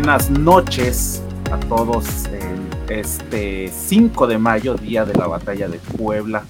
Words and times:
buenas 0.00 0.30
noches 0.30 1.22
a 1.52 1.60
todos 1.60 2.24
en 2.28 2.70
este 2.88 3.68
5 3.68 4.26
de 4.28 4.38
mayo, 4.38 4.74
día 4.76 5.04
de 5.04 5.12
la 5.12 5.26
batalla 5.26 5.68
de 5.68 5.78
Puebla, 5.78 6.44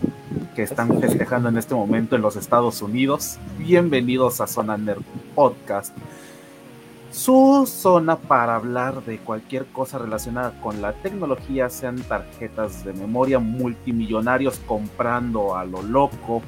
que 0.54 0.62
están 0.62 1.00
festejando 1.00 1.48
en 1.48 1.58
este 1.58 1.74
momento 1.74 2.14
en 2.14 2.22
los 2.22 2.36
Estados 2.36 2.80
Unidos. 2.80 3.38
Bienvenidos 3.58 4.40
a 4.40 4.46
Zona 4.46 4.76
Nerd 4.76 5.02
Podcast, 5.34 5.96
su 7.10 7.66
zona 7.66 8.14
para 8.14 8.54
hablar 8.54 9.04
de 9.04 9.18
cualquier 9.18 9.66
cosa 9.66 9.98
relacionada 9.98 10.52
con 10.60 10.80
la 10.80 10.92
tecnología, 10.92 11.68
sean 11.70 11.96
tarjetas 12.02 12.84
de 12.84 12.92
memoria, 12.92 13.40
multimillonarios 13.40 14.60
comprando 14.64 15.56
a 15.56 15.64
lo 15.64 15.82
loco, 15.82 16.40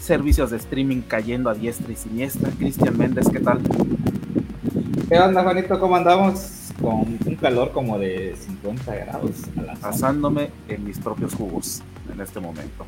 servicios 0.00 0.50
de 0.50 0.56
streaming 0.56 1.02
cayendo 1.02 1.50
a 1.50 1.54
diestra 1.54 1.92
y 1.92 1.96
siniestra. 1.96 2.50
Cristian 2.58 2.96
Méndez, 2.96 3.28
¿qué 3.28 3.40
tal? 3.40 3.60
¿Qué 5.10 5.18
onda, 5.18 5.42
Juanito? 5.42 5.76
¿Cómo 5.80 5.96
andamos? 5.96 6.70
Con 6.80 7.18
un 7.26 7.34
calor 7.40 7.72
como 7.72 7.98
de 7.98 8.32
50 8.36 8.94
grados. 8.94 9.30
Pasándome 9.80 10.50
en 10.68 10.84
mis 10.84 11.00
propios 11.00 11.34
jugos 11.34 11.82
en 12.14 12.20
este 12.20 12.38
momento. 12.38 12.86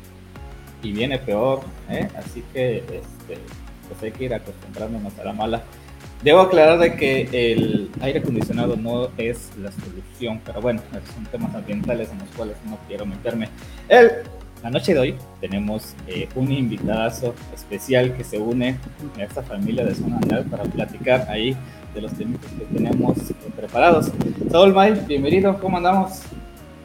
Y 0.81 0.93
viene 0.93 1.19
peor, 1.19 1.59
¿eh? 1.89 2.07
Así 2.17 2.41
que 2.53 2.77
este, 2.77 3.41
pues 3.89 4.03
hay 4.03 4.11
que 4.13 4.23
ir 4.23 4.33
acostumbrándonos 4.33 5.19
a 5.19 5.25
la 5.25 5.33
mala. 5.33 5.63
Debo 6.23 6.39
aclarar 6.39 6.79
de 6.79 6.95
que 6.95 7.27
el 7.51 7.91
aire 7.99 8.19
acondicionado 8.19 8.77
no 8.77 9.09
es 9.17 9.51
la 9.61 9.73
solución, 9.73 10.39
pero 10.45 10.61
bueno, 10.61 10.81
son 11.13 11.25
temas 11.25 11.53
ambientales 11.53 12.09
en 12.09 12.19
los 12.19 12.29
cuales 12.37 12.55
no 12.69 12.77
quiero 12.87 13.05
meterme. 13.05 13.49
El 13.89 14.23
la 14.63 14.69
noche 14.69 14.93
de 14.93 14.99
hoy 15.01 15.15
tenemos 15.41 15.93
eh, 16.07 16.29
un 16.35 16.49
invitadazo 16.49 17.35
especial 17.53 18.15
que 18.15 18.23
se 18.23 18.39
une 18.39 18.77
a 19.19 19.23
esta 19.23 19.43
familia 19.43 19.83
de 19.83 19.93
Zona 19.93 20.15
Andal 20.15 20.45
para 20.45 20.63
platicar 20.63 21.27
ahí 21.29 21.53
de 21.93 22.01
los 22.01 22.13
temas 22.13 22.39
que 22.41 22.65
tenemos 22.65 23.17
preparados. 23.55 24.11
Saúl 24.49 24.73
May, 24.73 24.93
bienvenido, 25.07 25.59
¿cómo 25.59 25.77
andamos? 25.77 26.21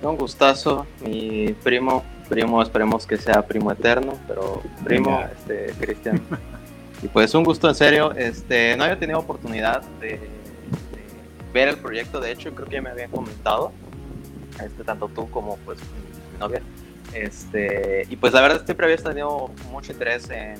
Un 0.02 0.16
gustazo, 0.16 0.86
mi 1.00 1.54
primo, 1.64 2.04
primo, 2.28 2.62
esperemos 2.62 3.06
que 3.06 3.16
sea 3.16 3.42
primo 3.42 3.72
eterno, 3.72 4.14
pero 4.26 4.62
primo, 4.84 5.20
este, 5.32 5.72
Cristian. 5.80 6.20
Y 7.02 7.08
pues 7.08 7.34
un 7.34 7.44
gusto 7.44 7.68
en 7.68 7.74
serio, 7.74 8.12
este, 8.12 8.76
no 8.76 8.84
había 8.84 8.98
tenido 8.98 9.18
oportunidad 9.20 9.82
de, 10.00 10.20
ver 11.52 11.68
el 11.68 11.78
proyecto, 11.78 12.20
de 12.20 12.32
hecho 12.32 12.54
creo 12.54 12.68
que 12.68 12.74
ya 12.74 12.82
me 12.82 12.90
habían 12.90 13.10
comentado, 13.10 13.72
este, 14.62 14.84
tanto 14.84 15.08
tú 15.08 15.30
como 15.30 15.56
pues 15.58 15.78
mi 15.78 16.38
novia, 16.38 16.60
este, 17.14 18.04
y 18.10 18.16
pues 18.16 18.32
la 18.32 18.40
verdad 18.42 18.64
siempre 18.64 18.86
había 18.86 19.02
tenido 19.02 19.50
mucho 19.70 19.92
interés 19.92 20.28
en 20.28 20.56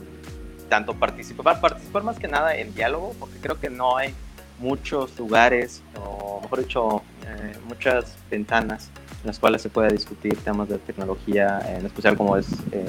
tanto 0.69 0.95
participar, 0.95 1.61
participar 1.61 2.05
más 2.05 2.19
que 2.19 2.29
nada 2.29 2.57
en 2.57 2.75
diálogo, 2.75 3.15
porque 3.19 3.39
creo 3.41 3.59
que 3.61 3.69
no 3.69 3.97
hay 3.97 4.15
muchos 4.59 5.19
lugares, 5.19 5.83
o 5.97 6.41
mejor 6.43 6.59
dicho, 6.61 7.03
eh, 7.27 7.57
muchas 7.67 8.17
ventanas 8.31 8.91
en 9.23 9.27
las 9.27 9.39
cuales 9.39 9.63
se 9.63 9.69
pueda 9.69 9.89
discutir 9.89 10.37
temas 10.39 10.69
de 10.69 10.79
tecnología, 10.79 11.61
en 11.77 11.87
especial 11.87 12.17
como 12.17 12.37
es 12.37 12.47
eh, 12.73 12.89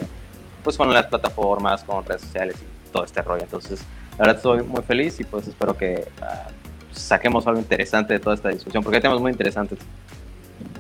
pues 0.64 0.78
con 0.78 0.94
las 0.94 1.08
plataformas, 1.08 1.84
con 1.84 2.06
redes 2.06 2.22
sociales 2.22 2.56
y 2.62 2.92
todo 2.92 3.04
este 3.04 3.22
rollo. 3.22 3.44
Entonces, 3.44 3.82
la 4.12 4.26
verdad 4.26 4.36
estoy 4.36 4.64
muy 4.64 4.82
feliz 4.84 5.20
y 5.20 5.24
pues 5.24 5.48
espero 5.48 5.76
que 5.76 6.08
ah, 6.22 6.50
saquemos 6.92 7.48
algo 7.48 7.60
interesante 7.60 8.14
de 8.14 8.20
toda 8.20 8.36
esta 8.36 8.50
discusión, 8.50 8.84
porque 8.84 8.98
hay 8.98 9.02
temas 9.02 9.20
muy 9.20 9.32
interesantes. 9.32 9.80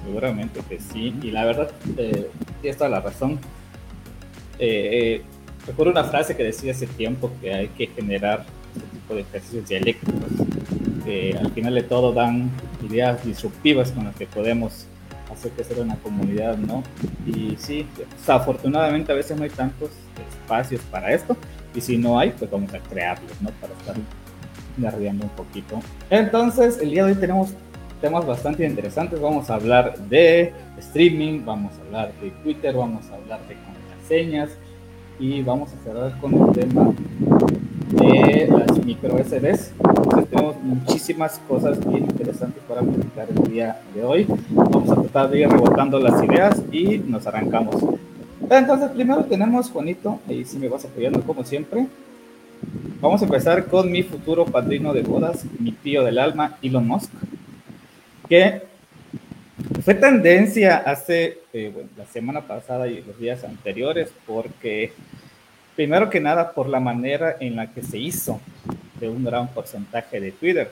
Seguramente 0.03 0.61
que 0.67 0.79
sí, 0.79 1.15
y 1.21 1.31
la 1.31 1.45
verdad, 1.45 1.71
eh, 1.97 2.29
tienes 2.61 2.77
toda 2.77 2.89
la 2.89 3.01
razón. 3.01 3.39
Eh, 4.57 5.23
recuerdo 5.65 5.91
una 5.91 6.03
frase 6.03 6.35
que 6.35 6.43
decía 6.43 6.71
hace 6.71 6.87
tiempo 6.87 7.31
que 7.41 7.53
hay 7.53 7.67
que 7.69 7.87
generar 7.87 8.45
este 8.75 8.87
tipo 8.87 9.13
de 9.13 9.21
ejercicios 9.21 9.67
dialécticos, 9.69 10.31
que 11.09 11.35
al 11.35 11.51
final 11.51 11.73
de 11.73 11.81
todo 11.81 12.13
dan 12.13 12.51
ideas 12.87 13.25
disruptivas 13.25 13.91
con 13.91 14.05
las 14.05 14.15
que 14.15 14.27
podemos 14.27 14.85
hacer 15.31 15.51
sea 15.63 15.83
una 15.83 15.95
comunidad, 15.95 16.55
¿no? 16.57 16.83
Y 17.25 17.55
sí, 17.57 17.87
afortunadamente 18.27 19.11
a 19.11 19.15
veces 19.15 19.35
no 19.35 19.43
hay 19.43 19.49
tantos 19.49 19.89
espacios 20.29 20.81
para 20.91 21.11
esto, 21.11 21.35
y 21.73 21.81
si 21.81 21.97
no 21.97 22.19
hay, 22.19 22.29
pues 22.37 22.51
vamos 22.51 22.71
a 22.75 22.79
crearlos, 22.79 23.41
¿no? 23.41 23.49
Para 23.59 23.73
estar 23.73 23.95
guardiando 24.77 25.25
un 25.25 25.31
poquito. 25.31 25.79
Entonces, 26.11 26.79
el 26.79 26.91
día 26.91 27.05
de 27.05 27.13
hoy 27.13 27.17
tenemos 27.17 27.53
temas 28.01 28.25
bastante 28.25 28.65
interesantes. 28.65 29.19
Vamos 29.19 29.49
a 29.49 29.55
hablar 29.55 29.97
de 30.09 30.53
streaming, 30.77 31.43
vamos 31.43 31.73
a 31.77 31.81
hablar 31.81 32.13
de 32.21 32.29
Twitter, 32.43 32.75
vamos 32.75 33.09
a 33.09 33.15
hablar 33.15 33.39
de 33.47 33.55
contraseñas 33.55 34.49
y 35.19 35.41
vamos 35.41 35.71
a 35.73 35.83
cerrar 35.83 36.19
con 36.19 36.33
el 36.33 36.53
tema 36.53 36.93
de 38.11 38.47
las 38.47 38.85
micro 38.85 39.17
SDs. 39.17 39.73
Entonces 39.77 40.29
tenemos 40.29 40.55
muchísimas 40.61 41.39
cosas 41.47 41.79
bien 41.79 42.03
interesantes 42.03 42.61
para 42.67 42.81
platicar 42.81 43.27
el 43.29 43.51
día 43.51 43.81
de 43.93 44.03
hoy. 44.03 44.27
Vamos 44.49 44.89
a 44.89 44.95
tratar 44.95 45.29
de 45.29 45.41
ir 45.41 45.49
rebotando 45.49 45.99
las 45.99 46.23
ideas 46.23 46.61
y 46.71 46.99
nos 46.99 47.27
arrancamos. 47.27 47.75
Entonces 48.49 48.89
primero 48.91 49.23
tenemos 49.25 49.69
Juanito, 49.69 50.19
y 50.27 50.45
si 50.45 50.57
me 50.57 50.69
vas 50.69 50.85
apoyando 50.85 51.21
como 51.21 51.43
siempre. 51.43 51.87
Vamos 53.01 53.21
a 53.21 53.25
empezar 53.25 53.65
con 53.65 53.89
mi 53.89 54.03
futuro 54.03 54.45
padrino 54.45 54.93
de 54.93 55.03
bodas, 55.03 55.45
mi 55.59 55.71
tío 55.71 56.03
del 56.03 56.19
alma, 56.19 56.57
Elon 56.61 56.85
Musk 56.85 57.11
que 58.29 58.61
fue 59.83 59.95
tendencia 59.95 60.77
hace 60.77 61.39
eh, 61.51 61.73
la 61.97 62.05
semana 62.05 62.41
pasada 62.41 62.87
y 62.87 63.01
los 63.01 63.19
días 63.19 63.43
anteriores, 63.43 64.13
porque 64.27 64.93
primero 65.79 66.09
que 66.09 66.19
nada 66.19 66.51
por 66.51 66.67
la 66.67 66.81
manera 66.81 67.37
en 67.39 67.55
la 67.55 67.71
que 67.71 67.81
se 67.81 67.97
hizo 67.97 68.41
de 68.99 69.07
un 69.07 69.23
gran 69.23 69.47
porcentaje 69.47 70.19
de 70.19 70.33
Twitter. 70.33 70.69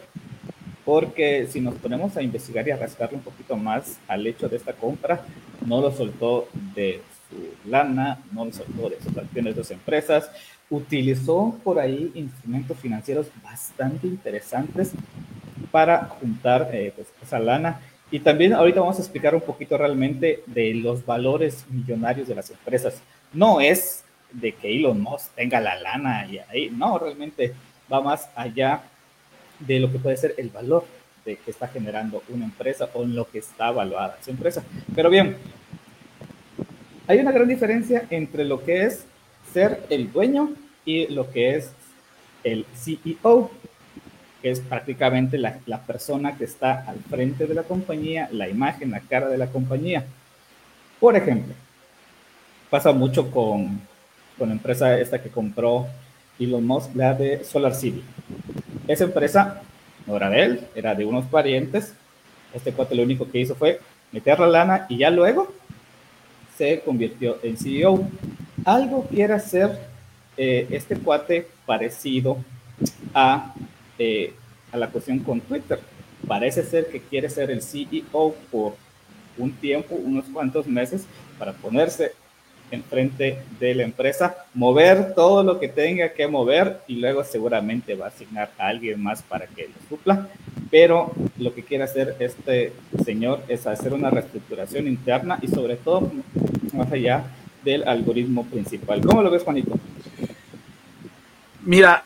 Porque 0.83 1.47
si 1.49 1.61
nos 1.61 1.75
ponemos 1.75 2.17
a 2.17 2.21
investigar 2.21 2.67
y 2.67 2.71
a 2.71 2.75
rascarle 2.75 3.15
un 3.15 3.23
poquito 3.23 3.55
más 3.55 3.99
al 4.09 4.27
hecho 4.27 4.49
de 4.49 4.57
esta 4.57 4.73
compra, 4.73 5.21
no 5.65 5.79
lo 5.79 5.93
soltó 5.93 6.49
de 6.75 6.99
su 7.29 7.69
lana, 7.69 8.19
no 8.33 8.43
lo 8.43 8.51
soltó 8.51 8.89
de 8.89 8.99
sus 8.99 9.17
acciones 9.17 9.55
de 9.55 9.63
sus 9.63 9.71
empresas, 9.71 10.29
utilizó 10.69 11.57
por 11.63 11.79
ahí 11.79 12.11
instrumentos 12.13 12.77
financieros 12.77 13.27
bastante 13.41 14.07
interesantes 14.07 14.91
para 15.71 16.03
juntar 16.03 16.69
eh, 16.73 16.91
pues, 16.93 17.07
esa 17.23 17.39
lana. 17.39 17.79
Y 18.11 18.19
también 18.19 18.51
ahorita 18.51 18.81
vamos 18.81 18.97
a 18.97 19.03
explicar 19.03 19.33
un 19.33 19.39
poquito 19.39 19.77
realmente 19.77 20.43
de 20.47 20.73
los 20.73 21.05
valores 21.05 21.63
millonarios 21.69 22.27
de 22.27 22.35
las 22.35 22.49
empresas. 22.49 23.01
No 23.31 23.61
es 23.61 24.03
de 24.39 24.53
que 24.53 24.75
Elon 24.75 25.01
Musk 25.01 25.33
tenga 25.33 25.59
la 25.59 25.75
lana 25.75 26.27
y 26.27 26.37
ahí, 26.37 26.69
no, 26.69 26.97
realmente 26.99 27.53
va 27.91 28.01
más 28.01 28.29
allá 28.35 28.83
de 29.59 29.79
lo 29.79 29.91
que 29.91 29.97
puede 29.97 30.17
ser 30.17 30.35
el 30.37 30.49
valor 30.49 30.85
de 31.25 31.37
que 31.37 31.51
está 31.51 31.67
generando 31.67 32.23
una 32.29 32.45
empresa 32.45 32.89
o 32.93 33.03
en 33.03 33.15
lo 33.15 33.29
que 33.29 33.39
está 33.39 33.69
evaluada 33.69 34.17
esa 34.21 34.31
empresa. 34.31 34.63
Pero 34.95 35.09
bien, 35.09 35.35
hay 37.07 37.19
una 37.19 37.31
gran 37.31 37.47
diferencia 37.47 38.05
entre 38.09 38.45
lo 38.45 38.63
que 38.63 38.83
es 38.83 39.05
ser 39.51 39.83
el 39.89 40.11
dueño 40.11 40.51
y 40.85 41.07
lo 41.07 41.31
que 41.31 41.55
es 41.55 41.71
el 42.43 42.65
CEO 42.75 43.51
que 44.41 44.51
es 44.51 44.59
prácticamente 44.59 45.39
la, 45.39 45.59
la, 45.65 45.81
persona 45.81 46.37
que 46.37 46.43
está 46.43 46.87
al 46.87 46.99
frente 46.99 47.47
de 47.47 47.55
la 47.55 47.63
compañía, 47.63 48.29
la 48.31 48.47
imagen, 48.47 48.91
la 48.91 48.99
cara 48.99 49.29
de 49.29 49.37
la 49.37 49.47
compañía. 49.47 50.05
Por 50.99 51.15
ejemplo, 51.15 51.55
pasa 52.69 52.91
mucho 52.91 53.31
con, 53.31 53.81
con 54.37 54.49
la 54.49 54.55
empresa 54.55 54.99
esta 54.99 55.21
que 55.21 55.29
compró 55.29 55.87
Elon 56.39 56.65
Musk, 56.65 56.95
la 56.95 57.13
de 57.13 57.43
Solar 57.43 57.73
City. 57.73 58.03
Esa 58.87 59.05
empresa 59.05 59.61
no 60.05 60.15
era 60.15 60.29
de 60.29 60.43
él, 60.43 60.67
era 60.75 60.95
de 60.95 61.05
unos 61.05 61.25
parientes. 61.25 61.93
Este 62.53 62.71
cuate 62.71 62.95
lo 62.95 63.03
único 63.03 63.29
que 63.29 63.39
hizo 63.39 63.55
fue 63.55 63.79
meter 64.11 64.39
la 64.39 64.47
lana 64.47 64.85
y 64.89 64.97
ya 64.97 65.09
luego 65.09 65.53
se 66.57 66.81
convirtió 66.81 67.37
en 67.43 67.57
CEO. 67.57 68.07
Algo 68.65 69.05
quiere 69.07 69.33
hacer 69.33 69.79
eh, 70.37 70.67
este 70.71 70.97
cuate 70.97 71.47
parecido 71.65 72.37
a 73.13 73.53
eh, 73.99 74.33
a 74.71 74.77
la 74.77 74.89
cuestión 74.89 75.19
con 75.19 75.41
Twitter. 75.41 75.79
Parece 76.27 76.63
ser 76.63 76.87
que 76.87 77.01
quiere 77.01 77.29
ser 77.29 77.51
el 77.51 77.61
CEO 77.61 78.35
por 78.51 78.75
un 79.37 79.51
tiempo, 79.53 79.95
unos 79.95 80.25
cuantos 80.25 80.67
meses, 80.67 81.05
para 81.37 81.53
ponerse 81.53 82.13
enfrente 82.71 83.39
de 83.59 83.75
la 83.75 83.83
empresa, 83.83 84.35
mover 84.53 85.13
todo 85.13 85.43
lo 85.43 85.59
que 85.59 85.67
tenga 85.67 86.13
que 86.13 86.27
mover 86.27 86.81
y 86.87 86.95
luego 86.95 87.23
seguramente 87.23 87.95
va 87.95 88.05
a 88.05 88.09
asignar 88.09 88.51
a 88.57 88.67
alguien 88.67 89.01
más 89.01 89.21
para 89.21 89.47
que 89.47 89.67
lo 89.67 89.89
supla. 89.89 90.27
Pero 90.69 91.11
lo 91.37 91.53
que 91.53 91.63
quiere 91.63 91.83
hacer 91.83 92.15
este 92.19 92.73
señor 93.05 93.41
es 93.47 93.65
hacer 93.67 93.93
una 93.93 94.09
reestructuración 94.09 94.87
interna 94.87 95.39
y 95.41 95.47
sobre 95.47 95.75
todo 95.77 96.11
más 96.73 96.91
allá 96.91 97.23
del 97.63 97.87
algoritmo 97.87 98.45
principal. 98.45 99.01
¿Cómo 99.01 99.21
lo 99.21 99.31
ves, 99.31 99.43
Juanito? 99.43 99.77
Mira, 101.63 102.03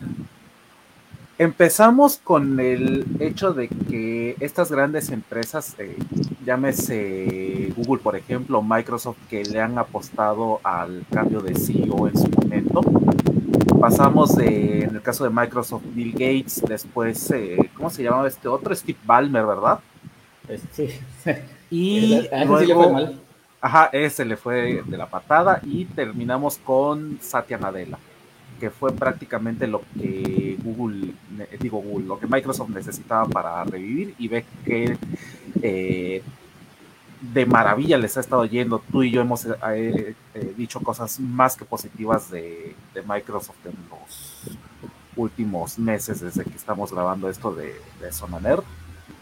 Empezamos 1.42 2.20
con 2.24 2.60
el 2.60 3.04
hecho 3.20 3.52
de 3.52 3.68
que 3.68 4.36
estas 4.40 4.72
grandes 4.72 5.10
empresas, 5.10 5.74
eh, 5.80 5.98
llámese 6.46 7.74
Google 7.76 8.02
por 8.02 8.16
ejemplo, 8.16 8.62
Microsoft, 8.62 9.18
que 9.30 9.44
le 9.44 9.60
han 9.60 9.78
apostado 9.78 10.60
al 10.64 11.06
cambio 11.12 11.42
de 11.42 11.56
CEO 11.56 12.08
en 12.08 12.18
su 12.18 12.30
momento, 12.30 12.82
pasamos 13.80 14.36
de, 14.36 14.84
en 14.84 14.96
el 14.96 15.02
caso 15.02 15.24
de 15.24 15.30
Microsoft, 15.30 15.84
Bill 15.94 16.12
Gates, 16.14 16.64
después, 16.68 17.32
eh, 17.32 17.58
¿cómo 17.76 17.90
se 17.90 18.04
llamaba 18.04 18.28
este 18.28 18.48
otro? 18.48 18.76
Steve 18.76 19.00
Ballmer, 19.06 19.46
¿verdad? 19.46 19.80
Sí. 20.72 20.90
Y 21.70 22.28
luego, 22.46 22.96
Ajá, 23.62 23.90
ese 23.94 24.26
le 24.26 24.38
fue 24.38 24.82
de 24.84 24.98
la 24.98 25.06
patada 25.06 25.62
y 25.64 25.86
terminamos 25.86 26.58
con 26.58 27.20
Satya 27.22 27.60
Nadella, 27.60 28.00
que 28.62 28.70
fue 28.70 28.94
prácticamente 28.94 29.66
lo 29.66 29.82
que 29.98 30.56
Google, 30.64 31.16
digo 31.60 31.82
Google, 31.82 32.06
lo 32.06 32.20
que 32.20 32.28
Microsoft 32.28 32.70
necesitaba 32.70 33.26
para 33.26 33.64
revivir 33.64 34.14
y 34.20 34.28
ve 34.28 34.46
que 34.64 35.00
eh, 35.64 36.22
de 37.34 37.46
maravilla 37.48 37.98
les 37.98 38.16
ha 38.18 38.20
estado 38.20 38.46
yendo. 38.46 38.78
Tú 38.92 39.02
y 39.02 39.10
yo 39.10 39.20
hemos 39.22 39.48
eh, 39.48 40.16
eh, 40.36 40.54
dicho 40.56 40.80
cosas 40.82 41.20
más 41.20 41.56
que 41.56 41.66
positivas 41.66 42.30
de, 42.30 42.76
Microsoft 43.04 43.66
en 43.66 43.74
los 43.90 44.56
últimos 45.16 45.80
meses 45.80 46.22
desde 46.22 46.44
que 46.44 46.56
estamos 46.56 46.94
grabando 46.94 47.30
esto 47.30 47.56
de, 47.56 47.74
de 48.00 48.12
Sonaner. 48.12 48.62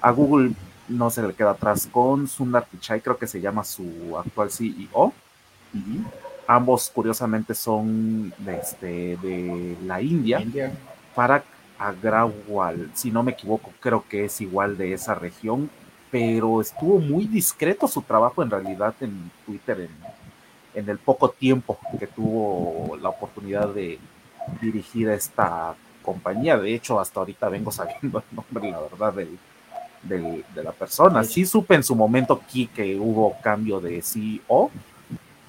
A 0.02 0.12
Google 0.12 0.52
no 0.90 1.10
se 1.10 1.24
le 1.24 1.34
queda 1.34 1.52
atrás 1.52 1.88
con 1.90 2.28
Sundar 2.28 2.68
Pichai, 2.68 3.00
creo 3.00 3.18
que 3.18 3.26
se 3.26 3.40
llama 3.40 3.64
su 3.64 4.18
actual 4.18 4.52
CEO. 4.52 5.14
Ambos, 6.52 6.90
curiosamente, 6.90 7.54
son 7.54 8.34
de, 8.40 8.58
este, 8.58 9.18
de 9.18 9.78
la 9.86 10.02
India. 10.02 10.42
India. 10.42 10.72
Parag 11.14 11.44
Agrawal, 11.78 12.90
si 12.96 13.12
no 13.12 13.22
me 13.22 13.34
equivoco, 13.34 13.72
creo 13.80 14.04
que 14.10 14.26
es 14.26 14.42
igual 14.42 14.76
de 14.76 14.94
esa 14.94 15.14
región, 15.14 15.70
pero 16.10 16.60
estuvo 16.60 16.98
muy 16.98 17.26
discreto 17.26 17.88
su 17.88 18.02
trabajo 18.02 18.42
en 18.42 18.50
realidad 18.50 18.96
en 19.00 19.30
Twitter 19.46 19.82
en, 19.82 19.92
en 20.74 20.90
el 20.90 20.98
poco 20.98 21.30
tiempo 21.30 21.78
que 22.00 22.08
tuvo 22.08 22.98
la 22.98 23.10
oportunidad 23.10 23.70
de 23.70 24.00
dirigir 24.60 25.08
esta 25.10 25.76
compañía. 26.02 26.58
De 26.58 26.74
hecho, 26.74 27.00
hasta 27.00 27.20
ahorita 27.20 27.48
vengo 27.48 27.72
sabiendo 27.72 28.18
el 28.18 28.36
nombre, 28.36 28.72
la 28.72 28.80
verdad, 28.80 29.14
del, 29.14 29.38
de, 30.02 30.64
la 30.64 30.72
persona. 30.72 31.24
Sí 31.24 31.46
supe 31.46 31.76
en 31.76 31.84
su 31.84 31.96
momento 31.96 32.42
aquí 32.44 32.68
que 32.68 32.98
hubo 32.98 33.36
cambio 33.42 33.80
de 33.80 34.02
CEO, 34.02 34.72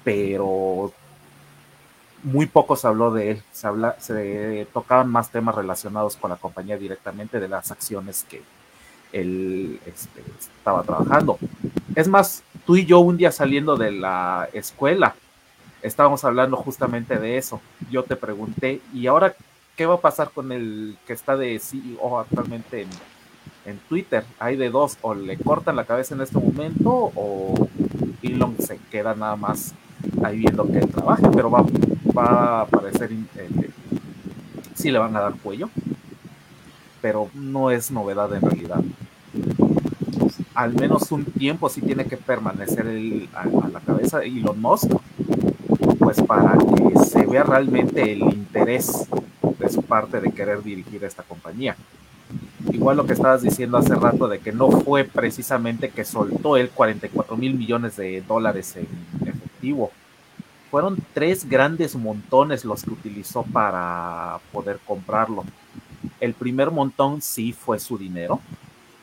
pero 0.03 0.93
muy 2.23 2.45
poco 2.45 2.75
se 2.75 2.87
habló 2.87 3.11
de 3.11 3.31
él. 3.31 3.43
Se, 3.51 3.67
habla, 3.67 3.95
se 3.99 4.67
tocaban 4.73 5.09
más 5.09 5.29
temas 5.29 5.55
relacionados 5.55 6.15
con 6.15 6.29
la 6.29 6.37
compañía 6.37 6.77
directamente 6.77 7.39
de 7.39 7.47
las 7.47 7.71
acciones 7.71 8.25
que 8.29 8.41
él 9.11 9.79
este, 9.85 10.23
estaba 10.39 10.83
trabajando. 10.83 11.37
Es 11.95 12.07
más, 12.07 12.43
tú 12.65 12.75
y 12.75 12.85
yo 12.85 12.99
un 12.99 13.17
día 13.17 13.31
saliendo 13.31 13.75
de 13.75 13.91
la 13.91 14.49
escuela, 14.53 15.15
estábamos 15.81 16.23
hablando 16.23 16.57
justamente 16.57 17.17
de 17.17 17.37
eso. 17.37 17.61
Yo 17.89 18.03
te 18.03 18.15
pregunté, 18.15 18.81
¿y 18.93 19.07
ahora 19.07 19.35
qué 19.75 19.85
va 19.85 19.95
a 19.95 20.01
pasar 20.01 20.31
con 20.31 20.51
el 20.51 20.97
que 21.07 21.13
está 21.13 21.35
de 21.35 21.59
CEO 21.59 22.19
actualmente 22.19 22.81
en, 22.83 22.89
en 23.65 23.77
Twitter 23.89 24.23
hay 24.39 24.55
de 24.55 24.69
dos, 24.69 24.97
o 25.01 25.13
le 25.13 25.37
cortan 25.37 25.75
la 25.75 25.85
cabeza 25.85 26.15
en 26.15 26.21
este 26.21 26.37
momento 26.39 27.11
o 27.15 27.67
Elon 28.21 28.55
se 28.59 28.77
queda 28.91 29.15
nada 29.15 29.35
más 29.35 29.73
ahí 30.23 30.39
viendo 30.39 30.65
que 30.67 30.79
él 30.79 30.87
trabaje, 30.87 31.27
pero 31.33 31.49
va, 31.49 31.65
a 32.15 32.61
aparecer, 32.61 33.11
eh, 33.11 33.69
sí 34.73 34.91
le 34.91 34.99
van 34.99 35.15
a 35.15 35.21
dar 35.21 35.33
cuello, 35.35 35.69
pero 37.01 37.29
no 37.33 37.71
es 37.71 37.91
novedad 37.91 38.33
en 38.33 38.41
realidad. 38.41 38.81
Al 40.53 40.73
menos 40.73 41.11
un 41.11 41.25
tiempo 41.25 41.69
sí 41.69 41.81
tiene 41.81 42.05
que 42.05 42.17
permanecer 42.17 42.85
a, 43.33 43.45
la 43.45 43.79
cabeza 43.79 44.23
Elon 44.23 44.59
Musk, 44.61 44.91
pues 45.97 46.21
para 46.21 46.57
que 46.57 46.99
se 46.99 47.25
vea 47.25 47.43
realmente 47.43 48.11
el 48.11 48.21
interés 48.21 49.07
de 49.59 49.69
su 49.69 49.81
parte 49.81 50.19
de 50.19 50.31
querer 50.31 50.61
dirigir 50.61 51.03
esta 51.03 51.23
compañía 51.23 51.75
igual 52.71 52.97
lo 52.97 53.05
que 53.05 53.13
estabas 53.13 53.41
diciendo 53.41 53.77
hace 53.77 53.95
rato 53.95 54.27
de 54.27 54.39
que 54.39 54.51
no 54.51 54.69
fue 54.71 55.03
precisamente 55.03 55.89
que 55.89 56.05
soltó 56.05 56.57
el 56.57 56.69
44 56.69 57.37
mil 57.37 57.55
millones 57.55 57.95
de 57.97 58.21
dólares 58.21 58.75
en 58.75 58.87
Fueron 60.69 60.97
tres 61.13 61.47
grandes 61.47 61.95
montones 61.95 62.63
los 62.65 62.83
que 62.83 62.91
utilizó 62.91 63.43
para 63.43 64.39
poder 64.51 64.79
comprarlo. 64.85 65.43
El 66.19 66.33
primer 66.33 66.71
montón 66.71 67.21
sí 67.21 67.51
fue 67.51 67.79
su 67.79 67.97
dinero, 67.97 68.39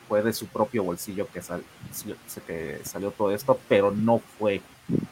fue 0.07 0.23
de 0.23 0.33
su 0.33 0.47
propio 0.47 0.83
bolsillo 0.83 1.27
que, 1.31 1.41
que 2.47 2.81
salió 2.83 3.11
todo 3.11 3.31
esto, 3.31 3.59
pero 3.67 3.91
no 3.91 4.19
fue 4.19 4.61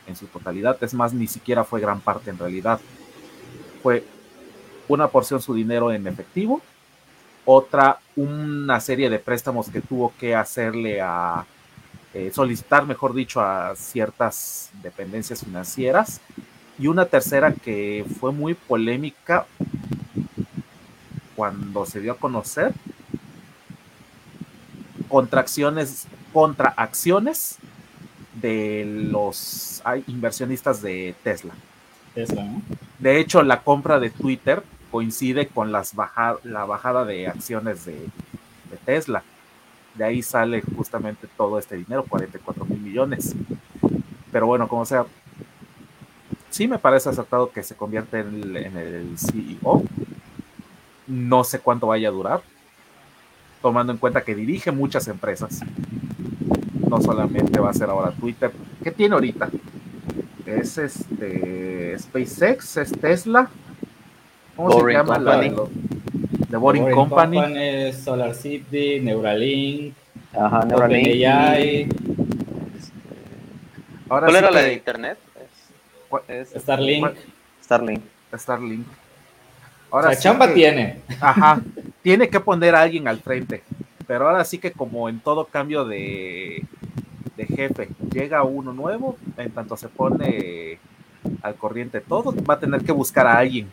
en 0.07 0.15
su 0.15 0.25
totalidad. 0.27 0.77
Es 0.81 0.93
más, 0.93 1.13
ni 1.13 1.27
siquiera 1.27 1.63
fue 1.63 1.79
gran 1.79 2.01
parte 2.01 2.31
en 2.31 2.39
realidad. 2.39 2.79
Fue 3.83 4.03
una 4.87 5.07
porción 5.07 5.41
su 5.41 5.53
dinero 5.53 5.91
en 5.91 6.07
efectivo 6.07 6.61
otra 7.49 7.99
una 8.17 8.79
serie 8.81 9.09
de 9.09 9.19
préstamos 9.19 9.69
que 9.69 9.79
tuvo 9.79 10.13
que 10.19 10.35
hacerle 10.35 10.99
a 10.99 11.45
eh, 12.17 12.31
solicitar, 12.33 12.87
mejor 12.87 13.13
dicho, 13.13 13.41
a 13.41 13.75
ciertas 13.75 14.71
dependencias 14.81 15.43
financieras 15.43 16.19
y 16.79 16.87
una 16.87 17.05
tercera 17.05 17.53
que 17.53 18.05
fue 18.19 18.31
muy 18.31 18.55
polémica 18.55 19.45
cuando 21.35 21.85
se 21.85 22.01
dio 22.01 22.13
a 22.13 22.17
conocer 22.17 22.73
contra 25.07 25.41
acciones, 25.41 26.07
contra 26.33 26.69
acciones 26.69 27.57
de 28.33 29.07
los 29.11 29.83
inversionistas 30.07 30.81
de 30.81 31.13
Tesla. 31.23 31.53
Tesla 32.15 32.47
De 32.97 33.19
hecho, 33.19 33.43
la 33.43 33.61
compra 33.61 33.99
de 33.99 34.09
Twitter 34.09 34.63
coincide 34.89 35.47
con 35.49 35.71
las 35.71 35.93
la 36.43 36.65
bajada 36.65 37.05
de 37.05 37.27
acciones 37.27 37.85
de, 37.85 38.09
Tesla. 38.85 39.23
De 39.97 40.03
ahí 40.03 40.21
sale 40.21 40.61
justamente 40.75 41.27
todo 41.35 41.57
este 41.57 41.75
dinero, 41.75 42.05
44 42.07 42.65
mil 42.65 42.79
millones. 42.79 43.35
Pero 44.31 44.45
bueno, 44.45 44.67
como 44.67 44.85
sea, 44.85 45.05
sí 46.49 46.67
me 46.67 46.77
parece 46.77 47.09
acertado 47.09 47.51
que 47.51 47.63
se 47.63 47.75
convierta 47.75 48.19
en 48.19 48.27
el, 48.35 48.57
en 48.57 48.77
el 48.77 49.17
CEO. 49.17 49.83
No 51.07 51.43
sé 51.43 51.59
cuánto 51.59 51.87
vaya 51.87 52.09
a 52.09 52.11
durar, 52.11 52.41
tomando 53.61 53.91
en 53.93 53.97
cuenta 53.97 54.21
que 54.21 54.35
dirige 54.35 54.71
muchas 54.71 55.07
empresas. 55.07 55.61
No 56.89 57.01
solamente 57.01 57.59
va 57.59 57.71
a 57.71 57.73
ser 57.73 57.89
ahora 57.89 58.11
Twitter. 58.11 58.51
¿Qué 58.83 58.91
tiene 58.91 59.15
ahorita? 59.15 59.49
Es 60.45 60.77
este 60.77 61.97
SpaceX, 61.97 62.77
es 62.77 62.91
Tesla, 62.91 63.49
¿Cómo 64.57 64.71
se 64.71 64.93
llama 64.93 65.15
Company. 65.15 65.53
The 66.49 66.57
Boring, 66.57 66.91
Company. 66.91 67.37
Company. 67.37 67.93
Solar 67.93 68.33
City, 68.33 68.99
Neuralink, 69.01 69.93
Ajá, 70.33 70.65
Neuralink. 70.65 71.07
AI. 71.25 71.89
¿Cuál 74.07 74.35
era 74.35 74.51
la 74.51 74.61
de 74.61 74.73
internet? 74.73 75.17
Es, 76.27 76.49
Starlink. 76.55 77.15
Starlink. 77.61 78.03
Starlink. 78.33 78.87
Ahora 79.91 80.09
la 80.09 80.15
chamba 80.17 80.53
tiene. 80.53 81.01
Ajá. 81.19 81.61
tiene 82.01 82.29
que 82.29 82.39
poner 82.39 82.75
a 82.75 82.81
alguien 82.81 83.07
al 83.07 83.19
frente. 83.19 83.63
Pero 84.05 84.29
ahora 84.29 84.45
sí 84.45 84.57
que 84.57 84.71
como 84.71 85.09
en 85.09 85.19
todo 85.19 85.45
cambio 85.45 85.83
de, 85.83 86.63
de 87.35 87.45
jefe, 87.45 87.89
llega 88.09 88.43
uno 88.43 88.71
nuevo, 88.71 89.17
en 89.35 89.51
tanto 89.51 89.75
se 89.75 89.89
pone 89.89 90.79
al 91.41 91.55
corriente 91.55 91.99
todo, 91.99 92.33
va 92.45 92.53
a 92.53 92.59
tener 92.59 92.83
que 92.83 92.93
buscar 92.93 93.27
a 93.27 93.37
alguien 93.37 93.69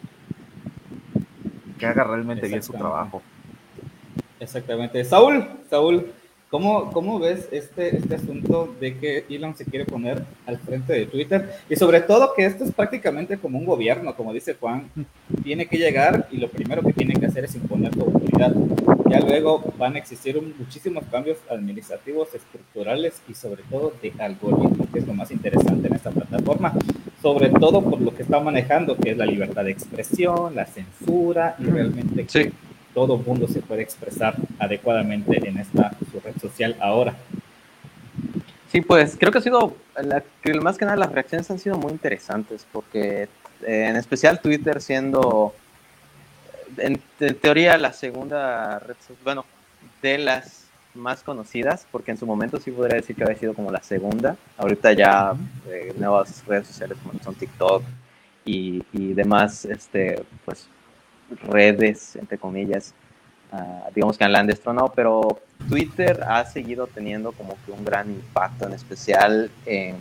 que 1.85 2.01
haga 2.01 2.05
realmente 2.05 2.49
bien 2.49 2.63
su 2.63 2.73
trabajo. 2.73 3.23
Exactamente. 4.41 5.05
Saúl, 5.05 5.47
Saúl, 5.69 6.07
¿cómo, 6.51 6.93
cómo 6.93 7.19
ves 7.19 7.49
este, 7.53 7.97
este 7.97 8.15
asunto 8.15 8.75
de 8.81 8.99
que 8.99 9.25
Elon 9.29 9.57
se 9.57 9.65
quiere 9.65 9.85
poner 9.85 10.25
al 10.47 10.59
frente 10.59 10.93
de 10.93 11.07
Twitter? 11.07 11.51
Y 11.69 11.77
sobre 11.77 12.01
todo 12.01 12.33
que 12.35 12.45
esto 12.45 12.65
es 12.65 12.73
prácticamente 12.73 13.39
como 13.39 13.59
un 13.59 13.65
gobierno, 13.65 14.15
como 14.15 14.33
dice 14.33 14.55
Juan, 14.55 14.91
tiene 15.43 15.67
que 15.67 15.79
llegar 15.79 16.29
y 16.31 16.39
lo 16.39 16.49
primero 16.49 16.83
que 16.83 16.93
tiene 16.93 17.15
que 17.15 17.27
hacer 17.27 17.45
es 17.45 17.55
imponer 17.55 17.93
su 17.95 18.01
autoridad. 18.03 18.55
Ya 19.11 19.21
luego 19.21 19.63
van 19.79 19.95
a 19.95 19.99
existir 19.99 20.41
muchísimos 20.59 21.05
cambios 21.11 21.39
administrativos, 21.51 22.35
estructurales 22.35 23.21
y 23.29 23.35
sobre 23.35 23.63
todo 23.65 23.93
de 24.03 24.13
algoritmo, 24.19 24.89
que 24.93 24.99
es 24.99 25.07
lo 25.07 25.15
más 25.15 25.31
interesante 25.31 25.87
en 25.89 25.95
esta 25.95 26.11
plataforma 26.11 26.75
sobre 27.25 27.49
todo 27.49 27.81
por 27.81 28.03
lo 28.03 28.15
que 28.15 28.23
está 28.23 28.39
manejando, 28.39 28.99
que 28.99 29.13
es 29.13 29.17
la 29.17 29.25
libertad 29.25 29.65
de 29.65 29.71
expresión, 29.71 30.55
la 30.55 30.67
censura 30.67 31.57
y 31.59 31.65
realmente 31.65 32.27
que 32.27 32.53
todo 32.93 33.17
mundo 33.17 33.49
se 33.49 33.63
puede 33.63 33.81
expresar 33.81 34.35
adecuadamente 34.59 35.49
en 35.49 35.57
esta 35.57 35.97
su 36.13 36.21
red 36.21 36.37
social 36.39 36.77
ahora. 36.81 37.15
Sí, 38.71 38.83
pues 38.83 39.17
creo 39.19 39.33
que 39.33 39.39
ha 39.39 39.41
sido, 39.41 39.75
la, 39.97 40.23
que 40.43 40.53
más 40.61 40.77
que 40.77 40.85
nada 40.85 40.99
las 40.99 41.13
reacciones 41.13 41.51
han 41.51 41.59
sido 41.59 41.79
muy 41.79 41.93
interesantes, 41.93 42.67
porque 42.71 43.23
eh, 43.67 43.87
en 43.89 43.97
especial 43.97 44.41
Twitter 44.41 44.83
siendo, 44.83 45.55
en, 46.77 47.01
teoría, 47.41 47.79
la 47.79 47.95
segunda 47.95 48.81
red 48.81 48.97
social, 48.97 49.25
bueno, 49.25 49.47
de 50.03 50.19
las 50.19 50.64
más 50.95 51.23
conocidas, 51.23 51.87
porque 51.91 52.13
en 52.13 52.17
su 52.17 52.27
momento 52.27 52.59
sí 52.61 52.71
podría 52.71 52.97
decir 52.97 53.17
que 53.17 53.25
había 53.25 53.37
sido 53.37 53.55
como 53.55 53.71
la 53.71 53.83
segunda. 53.83 54.37
Ahorita 54.57 54.93
ya 54.93 55.35
eh, 55.69 55.93
nuevas 55.97 56.45
redes 56.47 56.69
sociales 56.69 56.99
como 57.03 57.19
son 57.23 57.35
TikTok 57.35 57.83
y, 58.45 58.83
y, 58.93 59.13
demás, 59.15 59.65
este, 59.65 60.25
pues 60.45 60.69
redes, 61.43 62.17
entre 62.17 62.39
comillas, 62.39 62.95
uh, 63.53 63.91
digamos 63.95 64.19
que 64.19 64.25
han 64.25 64.47
destronado, 64.47 64.93
pero 64.95 65.41
Twitter 65.69 66.23
ha 66.27 66.45
seguido 66.45 66.87
teniendo 66.87 67.33
como 67.33 67.57
que 67.65 67.73
un 67.73 67.85
gran 67.85 68.11
impacto, 68.11 68.67
en 68.67 68.75
especial 68.75 69.51
en 69.67 69.97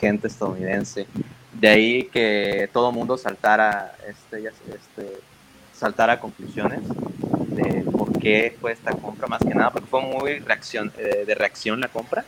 gente 0.00 0.28
estadounidense. 0.28 1.06
De 1.52 1.68
ahí 1.68 2.04
que 2.04 2.70
todo 2.72 2.92
mundo 2.92 3.18
saltara, 3.18 3.96
este, 4.08 4.46
este, 4.46 5.18
saltara 5.78 6.14
a 6.14 6.20
conclusiones 6.20 6.80
de 7.48 7.84
por 7.90 8.18
qué 8.18 8.56
fue 8.60 8.72
esta 8.72 8.92
compra, 8.92 9.28
más 9.28 9.40
que 9.40 9.54
nada, 9.54 9.70
porque 9.70 9.88
fue 9.88 10.02
muy 10.02 10.40
reacción, 10.40 10.92
eh, 10.98 11.24
de 11.26 11.34
reacción 11.34 11.80
la 11.80 11.88
compra. 11.88 12.24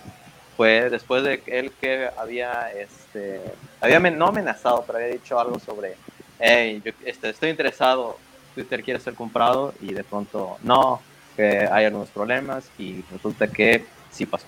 Fue 0.57 0.91
después 0.91 1.25
de 1.25 1.43
él 1.47 1.73
que 1.81 2.09
había, 2.17 2.71
este, 2.73 3.41
había 3.81 3.99
no 3.99 4.27
amenazado, 4.29 4.85
pero 4.87 4.99
había 4.99 5.13
dicho 5.13 5.41
algo 5.41 5.59
sobre, 5.59 5.97
hey, 6.39 6.83
yo 6.85 6.93
este, 7.05 7.31
estoy 7.31 7.51
interesado, 7.51 8.19
Twitter 8.55 8.83
quiere 8.83 9.01
ser 9.01 9.15
comprado, 9.15 9.75
y 9.81 9.93
de 9.95 10.05
pronto, 10.05 10.59
no, 10.63 11.01
que 11.37 11.67
hay 11.71 11.87
algunos 11.87 12.11
problemas, 12.11 12.71
y 12.79 13.03
resulta 13.11 13.47
que 13.49 13.85
sí 14.11 14.27
pasó. 14.27 14.47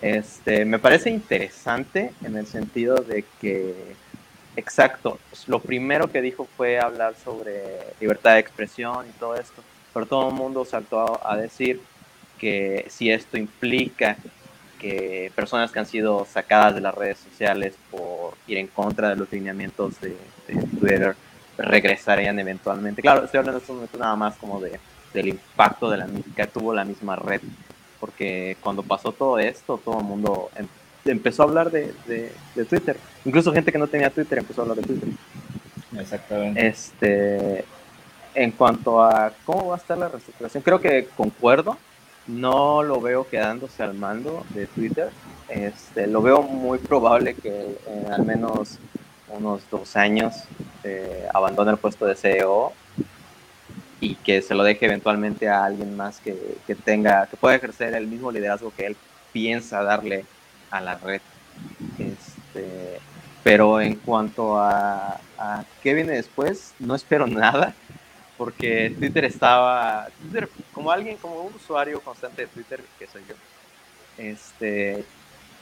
Este, 0.00 0.64
me 0.64 0.80
parece 0.80 1.10
interesante 1.10 2.12
en 2.24 2.36
el 2.36 2.46
sentido 2.46 2.96
de 2.96 3.24
que, 3.40 3.94
exacto, 4.56 5.18
lo 5.46 5.60
primero 5.60 6.10
que 6.10 6.20
dijo 6.20 6.46
fue 6.56 6.78
hablar 6.78 7.14
sobre 7.22 7.62
libertad 8.00 8.34
de 8.34 8.40
expresión 8.40 9.06
y 9.08 9.12
todo 9.18 9.36
esto, 9.36 9.62
pero 9.92 10.06
todo 10.06 10.28
el 10.28 10.34
mundo 10.34 10.64
saltó 10.64 11.20
a 11.26 11.36
decir 11.36 11.80
que 12.38 12.86
si 12.88 13.10
esto 13.10 13.36
implica 13.36 14.16
que 14.78 15.30
personas 15.34 15.70
que 15.70 15.78
han 15.78 15.86
sido 15.86 16.24
sacadas 16.24 16.74
de 16.74 16.80
las 16.80 16.94
redes 16.94 17.18
sociales 17.18 17.74
por 17.90 18.34
ir 18.48 18.58
en 18.58 18.66
contra 18.66 19.10
de 19.10 19.16
los 19.16 19.30
lineamientos 19.30 20.00
de, 20.00 20.16
Twitter 20.78 21.14
regresarían 21.56 22.38
eventualmente. 22.38 23.00
Claro, 23.00 23.24
estoy 23.24 23.38
hablando 23.38 23.60
de 23.60 23.84
esto 23.84 23.98
nada 23.98 24.16
más 24.16 24.36
como 24.36 24.60
de, 24.60 24.80
del 25.14 25.28
impacto 25.28 25.88
de 25.88 25.98
la 25.98 26.08
que 26.34 26.46
tuvo 26.46 26.74
la 26.74 26.84
misma 26.84 27.14
red 27.14 27.40
porque 28.02 28.56
cuando 28.60 28.82
pasó 28.82 29.12
todo 29.12 29.38
esto, 29.38 29.78
todo 29.78 30.00
el 30.00 30.04
mundo 30.04 30.50
em, 30.56 30.66
empezó 31.10 31.42
a 31.42 31.46
hablar 31.46 31.70
de, 31.70 31.92
de, 32.06 32.64
Twitter. 32.64 32.96
Incluso 33.24 33.52
gente 33.52 33.72
que 33.72 33.78
no 33.78 33.86
tenía 33.86 34.10
Twitter 34.10 34.38
empezó 34.38 34.60
a 34.60 34.64
hablar 34.64 34.78
de 34.78 34.84
Twitter. 34.84 35.08
Exactamente. 35.98 36.66
Este, 36.66 37.64
en 38.34 38.50
cuanto 38.52 39.02
a 39.02 39.32
cómo 39.44 39.68
va 39.68 39.74
a 39.74 39.78
estar 39.78 39.98
la 39.98 40.08
reestructuración, 40.08 40.62
creo 40.62 40.80
que 40.80 41.08
concuerdo. 41.16 41.76
No 42.26 42.84
lo 42.84 43.00
veo 43.00 43.28
quedándose 43.28 43.82
al 43.82 43.94
mando 43.94 44.46
de 44.50 44.66
Twitter. 44.66 45.10
Este, 45.48 46.06
lo 46.06 46.22
veo 46.22 46.42
muy 46.42 46.78
probable 46.78 47.34
que 47.34 47.76
en 47.86 48.12
al 48.12 48.24
menos 48.24 48.78
unos 49.28 49.62
dos 49.70 49.96
años 49.96 50.44
eh, 50.84 51.26
abandone 51.34 51.72
el 51.72 51.78
puesto 51.78 52.06
de 52.06 52.14
CEO 52.14 52.72
y 54.00 54.14
que 54.16 54.40
se 54.42 54.54
lo 54.54 54.62
deje 54.62 54.86
eventualmente 54.86 55.48
a 55.48 55.64
alguien 55.64 55.96
más 55.96 56.20
que, 56.20 56.36
que, 56.66 56.74
tenga, 56.74 57.26
que 57.26 57.36
pueda 57.36 57.56
ejercer 57.56 57.94
el 57.94 58.06
mismo 58.06 58.30
liderazgo 58.30 58.72
que 58.76 58.86
él 58.86 58.96
piensa 59.32 59.82
darle 59.82 60.24
a 60.72 60.80
la 60.80 60.96
red. 60.96 61.20
Este, 61.98 62.98
pero 63.44 63.80
en 63.80 63.96
cuanto 63.96 64.58
a, 64.58 65.20
a, 65.38 65.64
qué 65.82 65.94
viene 65.94 66.12
después, 66.12 66.74
no 66.80 66.96
espero 66.96 67.28
nada, 67.28 67.74
porque 68.36 68.92
Twitter 68.98 69.24
estaba, 69.24 70.08
Twitter, 70.20 70.48
como 70.72 70.90
alguien, 70.90 71.16
como 71.18 71.42
un 71.42 71.54
usuario 71.54 72.00
constante 72.00 72.42
de 72.42 72.48
Twitter, 72.48 72.80
que 72.98 73.06
soy 73.06 73.22
yo, 73.28 73.34
este, 74.18 75.04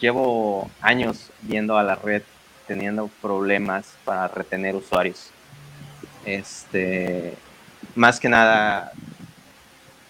llevo 0.00 0.70
años 0.80 1.30
viendo 1.42 1.76
a 1.76 1.82
la 1.82 1.94
red 1.94 2.22
teniendo 2.66 3.10
problemas 3.20 3.96
para 4.04 4.28
retener 4.28 4.76
usuarios. 4.76 5.30
Este, 6.24 7.34
más 7.94 8.20
que 8.20 8.28
nada 8.28 8.92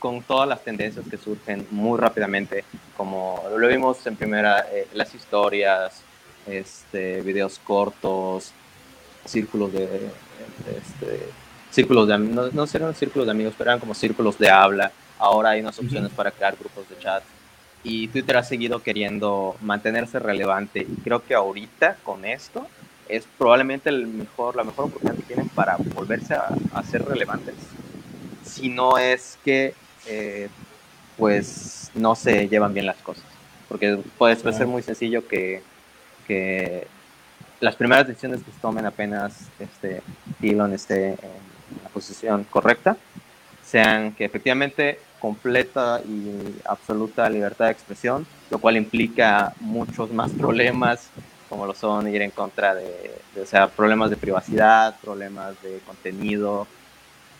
con 0.01 0.23
todas 0.23 0.49
las 0.49 0.65
tendencias 0.65 1.07
que 1.09 1.17
surgen 1.17 1.65
muy 1.71 1.97
rápidamente, 1.99 2.65
como 2.97 3.41
lo 3.57 3.69
vimos 3.69 4.05
en 4.07 4.17
primera, 4.17 4.67
eh, 4.73 4.89
las 4.95 5.15
historias, 5.15 6.03
este, 6.47 7.21
videos 7.23 7.61
cortos, 7.63 8.53
círculos 9.25 9.73
de, 9.73 9.85
este, 9.85 11.29
círculos 11.71 12.09
de 12.09 12.19
no, 12.19 12.51
no 12.51 12.65
eran 12.73 12.95
círculos 12.95 13.27
de 13.27 13.33
amigos, 13.33 13.55
pero 13.57 13.71
eran 13.71 13.81
como 13.81 13.95
círculos 13.95 14.37
de 14.39 14.51
habla. 14.51 14.91
Ahora 15.19 15.51
hay 15.51 15.61
unas 15.61 15.79
opciones 15.79 16.11
para 16.13 16.31
crear 16.31 16.57
grupos 16.59 16.89
de 16.89 16.99
chat. 16.99 17.23
Y 17.83 18.09
Twitter 18.09 18.37
ha 18.37 18.43
seguido 18.43 18.83
queriendo 18.83 19.57
mantenerse 19.61 20.19
relevante. 20.19 20.81
Y 20.81 20.97
creo 21.03 21.25
que 21.25 21.35
ahorita 21.35 21.97
con 22.03 22.25
esto 22.25 22.67
es 23.11 23.27
probablemente 23.39 23.89
el 23.89 24.07
mejor, 24.07 24.57
la 24.57 24.65
mejor 24.65 24.87
oportunidad 24.87 25.17
que 25.17 25.23
tienen 25.25 25.49
para 25.49 25.77
volverse 25.77 26.35
a, 26.35 26.83
ser 26.85 27.05
relevantes. 27.05 27.55
Si 28.45 28.69
no 28.69 28.99
es 28.99 29.39
que, 29.45 29.75
eh, 30.07 30.49
pues, 31.17 31.91
no 31.95 32.15
se 32.15 32.49
llevan 32.49 32.75
bien 32.75 32.87
las 32.87 32.97
cosas. 32.97 33.25
Porque 33.69 33.99
puede 34.19 34.37
ser 34.37 34.67
muy 34.67 34.83
sencillo 34.83 35.27
que, 35.27 35.63
que, 36.27 36.87
las 37.61 37.77
primeras 37.77 38.07
decisiones 38.07 38.43
que 38.43 38.53
se 38.53 38.59
tomen 38.59 38.87
apenas 38.87 39.49
este, 39.59 40.03
Elon 40.43 40.73
esté 40.73 41.11
en 41.11 41.83
la 41.83 41.91
posición 41.91 42.45
correcta, 42.45 42.97
sean 43.63 44.13
que 44.13 44.25
efectivamente 44.25 44.99
completa 45.21 46.01
y 46.03 46.57
absoluta 46.65 47.29
libertad 47.29 47.67
de 47.67 47.73
expresión, 47.73 48.27
lo 48.51 48.59
cual 48.59 48.79
implica 48.79 49.53
muchos 49.61 50.11
más 50.11 50.31
problemas 50.33 51.11
como 51.51 51.67
lo 51.67 51.75
son 51.75 52.09
ir 52.09 52.23
en 52.23 52.31
contra 52.31 52.77
de, 52.77 53.11
o 53.43 53.45
sea, 53.45 53.67
problemas 53.67 54.09
de 54.09 54.17
privacidad, 54.17 54.95
problemas 55.03 55.61
de 55.63 55.81
contenido. 55.81 56.67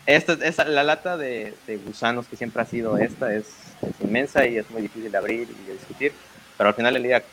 Esta, 0.05 0.33
esa, 0.33 0.65
la 0.65 0.83
lata 0.83 1.17
de, 1.17 1.53
gusanos 1.85 2.27
que 2.27 2.35
siempre 2.35 2.61
ha 2.61 2.65
sido 2.65 2.97
esta 2.97 3.33
es, 3.33 3.45
inmensa 4.03 4.45
y 4.47 4.57
es 4.57 4.69
muy 4.69 4.81
difícil 4.81 5.11
de 5.11 5.17
abrir 5.17 5.47
y 5.49 5.67
de 5.67 5.73
discutir, 5.73 6.11
pero 6.57 6.69
al 6.69 6.75
final 6.75 6.93
del 6.93 7.03
día 7.03 7.23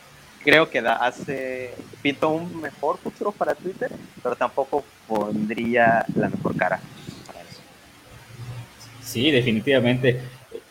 creo 0.44 0.68
que 0.70 0.82
da, 0.82 0.94
hace, 0.96 1.75
pinto 2.02 2.30
un 2.30 2.60
mejor 2.60 2.98
futuro 2.98 3.32
para 3.32 3.54
Twitter, 3.54 3.90
pero 4.22 4.37
tampoco 4.37 4.84
pondría 5.06 6.04
la 6.14 6.28
mejor 6.28 6.56
cara 6.56 6.80
para 7.26 7.40
eso. 7.40 7.60
Sí, 9.02 9.30
definitivamente 9.30 10.20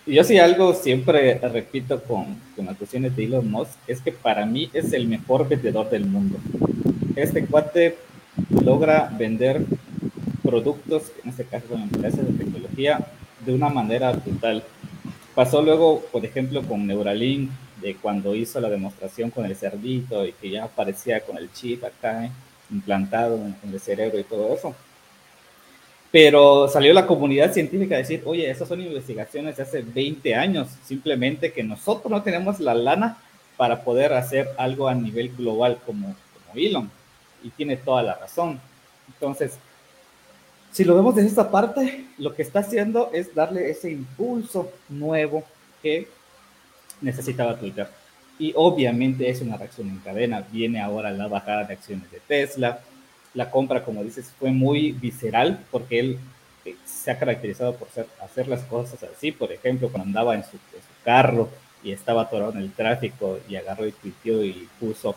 yo 0.08 0.24
sí 0.24 0.40
algo 0.40 0.74
siempre 0.74 1.38
repito 1.40 2.02
con, 2.02 2.40
con 2.56 2.66
las 2.66 2.78
cuestiones 2.78 3.16
de 3.16 3.26
Elon 3.26 3.52
Musk, 3.52 3.72
es 3.88 4.02
que 4.02 4.14
para 4.14 4.46
mí 4.46 4.70
es 4.74 4.94
el 4.94 5.08
mejor 5.08 5.50
vendedor 5.50 5.90
del 5.90 6.06
mundo. 6.06 6.38
Este 7.16 7.46
cuate 7.46 7.98
logra 8.64 9.12
vender 9.18 9.66
productos, 10.50 11.12
en 11.24 11.30
este 11.30 11.46
caso 11.46 11.68
son 11.70 11.82
empresas 11.84 12.26
de 12.26 12.34
tecnología, 12.44 13.00
de 13.46 13.54
una 13.54 13.70
manera 13.70 14.12
brutal. 14.12 14.64
Pasó 15.36 15.62
luego, 15.62 16.02
por 16.12 16.26
ejemplo, 16.26 16.64
con 16.64 16.88
Neuralink, 16.88 17.52
de 17.82 17.96
cuando 17.96 18.34
hizo 18.34 18.60
la 18.60 18.70
demostración 18.70 19.30
con 19.30 19.46
el 19.46 19.56
cerdito 19.56 20.26
y 20.26 20.32
que 20.34 20.50
ya 20.50 20.64
aparecía 20.64 21.20
con 21.22 21.38
el 21.38 21.52
chip 21.54 21.84
acá 21.84 22.26
eh, 22.26 22.32
implantado 22.72 23.36
en 23.36 23.72
el 23.72 23.80
cerebro 23.80 24.20
y 24.20 24.24
todo 24.24 24.54
eso 24.56 24.76
pero 26.12 26.68
salió 26.68 26.94
la 26.94 27.06
comunidad 27.06 27.54
científica 27.54 27.96
a 27.96 28.00
decir, 28.00 28.24
oye, 28.26 28.50
esas 28.50 28.68
son 28.68 28.82
investigaciones 28.82 29.58
de 29.58 29.64
hace 29.64 29.82
20 29.82 30.36
años, 30.36 30.70
simplemente 30.84 31.52
que 31.52 31.64
nosotros 31.64 32.10
no 32.10 32.24
tenemos 32.24 32.60
la 32.60 32.74
lana 32.74 33.18
para 33.58 33.84
poder 33.84 34.14
hacer 34.14 34.48
algo 34.58 34.88
a 34.88 34.96
nivel 34.96 35.36
global 35.36 35.80
como, 35.86 36.08
como 36.34 36.56
Elon. 36.56 36.90
Y 37.44 37.50
tiene 37.50 37.78
toda 37.78 38.04
la 38.04 38.16
razón. 38.16 38.60
Entonces, 39.08 39.60
si 40.78 40.84
lo 40.84 40.94
vemos 40.94 41.16
desde 41.16 41.30
esta 41.30 41.50
parte, 41.50 42.06
lo 42.20 42.36
que 42.36 42.44
está 42.44 42.60
haciendo 42.60 43.10
es 43.12 43.34
darle 43.34 43.72
ese 43.72 43.90
impulso 43.90 44.72
nuevo 44.90 45.44
que 45.82 46.08
necesitaba 47.02 47.58
Twitter. 47.58 47.88
Y 48.38 48.54
obviamente 48.56 49.28
es 49.28 49.42
una 49.42 49.58
reacción 49.58 49.90
en 49.90 49.98
cadena. 49.98 50.46
Viene 50.52 50.80
ahora 50.80 51.10
la 51.10 51.28
bajada 51.28 51.64
de 51.64 51.74
acciones 51.74 52.12
de 52.12 52.20
Tesla, 52.20 52.82
la 53.34 53.50
compra, 53.50 53.84
como 53.84 54.04
dices, 54.04 54.32
fue 54.38 54.52
muy 54.52 54.92
visceral 54.92 55.66
porque 55.72 56.00
él 56.00 56.20
eh, 56.64 56.76
se 56.86 57.10
ha 57.10 57.18
caracterizado 57.18 57.74
por 57.74 57.90
ser, 57.90 58.06
hacer 58.24 58.48
las 58.48 58.62
cosas 58.62 59.02
así. 59.02 59.32
Por 59.32 59.52
ejemplo, 59.52 59.90
cuando 59.90 60.06
andaba 60.06 60.36
en 60.36 60.44
su, 60.44 60.60
carro 61.04 61.50
y 61.84 61.92
estaba 61.92 62.22
atorado 62.22 62.52
en 62.52 62.60
el 62.60 62.72
tráfico 62.72 63.40
y 63.50 63.56
agarró 63.56 63.88
y 63.88 63.94
tuiteó 63.94 64.44
y 64.44 64.70
puso, 64.80 65.16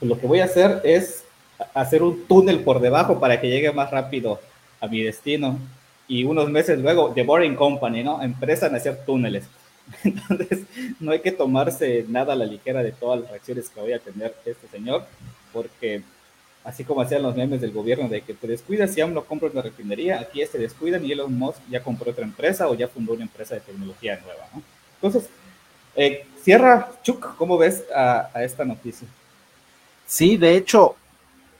lo 0.00 0.20
que 0.20 0.28
voy 0.28 0.38
a 0.38 0.44
hacer 0.44 0.82
es 0.84 1.24
hacer 1.74 2.04
un 2.04 2.28
túnel 2.28 2.60
por 2.60 2.78
debajo 2.78 3.18
para 3.18 3.40
que 3.40 3.50
llegue 3.50 3.72
más 3.72 3.90
rápido 3.90 4.38
a 4.80 4.86
mi 4.86 5.02
destino. 5.02 5.58
Y 6.06 6.24
unos 6.24 6.50
meses 6.50 6.78
luego, 6.78 7.12
The 7.14 7.22
Boring 7.22 7.54
Company, 7.54 8.02
¿no? 8.02 8.22
Empresa 8.22 8.66
en 8.66 8.76
hacer 8.76 9.04
túneles. 9.04 9.44
Entonces, 10.04 10.60
no 11.00 11.12
hay 11.12 11.20
que 11.20 11.32
tomarse 11.32 12.04
nada 12.08 12.32
a 12.32 12.36
la 12.36 12.46
ligera 12.46 12.82
de 12.82 12.92
todas 12.92 13.20
las 13.20 13.30
reacciones 13.30 13.68
que 13.68 13.80
voy 13.80 13.92
a 13.92 13.98
tener 13.98 14.34
este 14.44 14.68
señor, 14.68 15.04
porque 15.52 16.02
así 16.64 16.84
como 16.84 17.00
hacían 17.00 17.22
los 17.22 17.36
memes 17.36 17.60
del 17.60 17.72
gobierno 17.72 18.08
de 18.08 18.20
que 18.20 18.34
te 18.34 18.46
descuidas 18.46 18.96
y 18.96 19.00
aún 19.00 19.14
lo 19.14 19.24
compra 19.24 19.48
una 19.50 19.62
refinería, 19.62 20.20
aquí 20.20 20.44
se 20.44 20.58
descuidan 20.58 21.04
y 21.04 21.12
Elon 21.12 21.32
Musk 21.32 21.60
ya 21.70 21.82
compró 21.82 22.10
otra 22.10 22.24
empresa 22.24 22.68
o 22.68 22.74
ya 22.74 22.88
fundó 22.88 23.14
una 23.14 23.22
empresa 23.22 23.54
de 23.54 23.62
tecnología 23.62 24.20
nueva, 24.22 24.46
¿no? 24.54 24.62
Entonces, 25.00 25.30
eh, 25.96 26.26
cierra, 26.42 26.92
Chuck, 27.02 27.36
¿cómo 27.36 27.56
ves 27.56 27.84
a, 27.94 28.30
esta 28.42 28.64
noticia? 28.64 29.08
Sí, 30.06 30.36
de 30.36 30.56
hecho, 30.56 30.96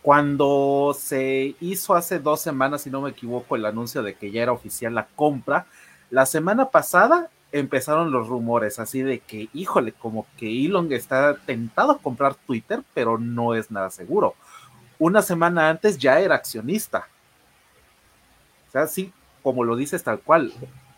cuando 0.08 0.96
se 0.98 1.54
hizo 1.60 1.94
hace 1.94 2.18
dos 2.18 2.40
semanas, 2.40 2.80
si 2.80 2.88
no 2.88 3.02
me 3.02 3.10
equivoco, 3.10 3.56
el 3.56 3.66
anuncio 3.66 4.02
de 4.02 4.14
que 4.14 4.30
ya 4.30 4.40
era 4.40 4.52
oficial 4.52 4.94
la 4.94 5.06
compra, 5.06 5.66
la 6.08 6.24
semana 6.24 6.70
pasada 6.70 7.28
empezaron 7.52 8.10
los 8.10 8.26
rumores 8.26 8.78
así 8.78 9.02
de 9.02 9.18
que, 9.18 9.50
híjole, 9.52 9.92
como 9.92 10.26
que 10.38 10.64
Elon 10.64 10.90
está 10.94 11.36
tentado 11.36 11.92
a 11.92 11.98
comprar 11.98 12.36
Twitter, 12.36 12.80
pero 12.94 13.18
no 13.18 13.54
es 13.54 13.70
nada 13.70 13.90
seguro. 13.90 14.34
Una 14.98 15.20
semana 15.20 15.68
antes 15.68 15.98
ya 15.98 16.18
era 16.20 16.36
accionista. 16.36 17.06
O 18.68 18.72
sea, 18.72 18.86
sí, 18.86 19.12
como 19.42 19.62
lo 19.62 19.76
dices 19.76 20.02
tal 20.02 20.20
cual, 20.20 20.54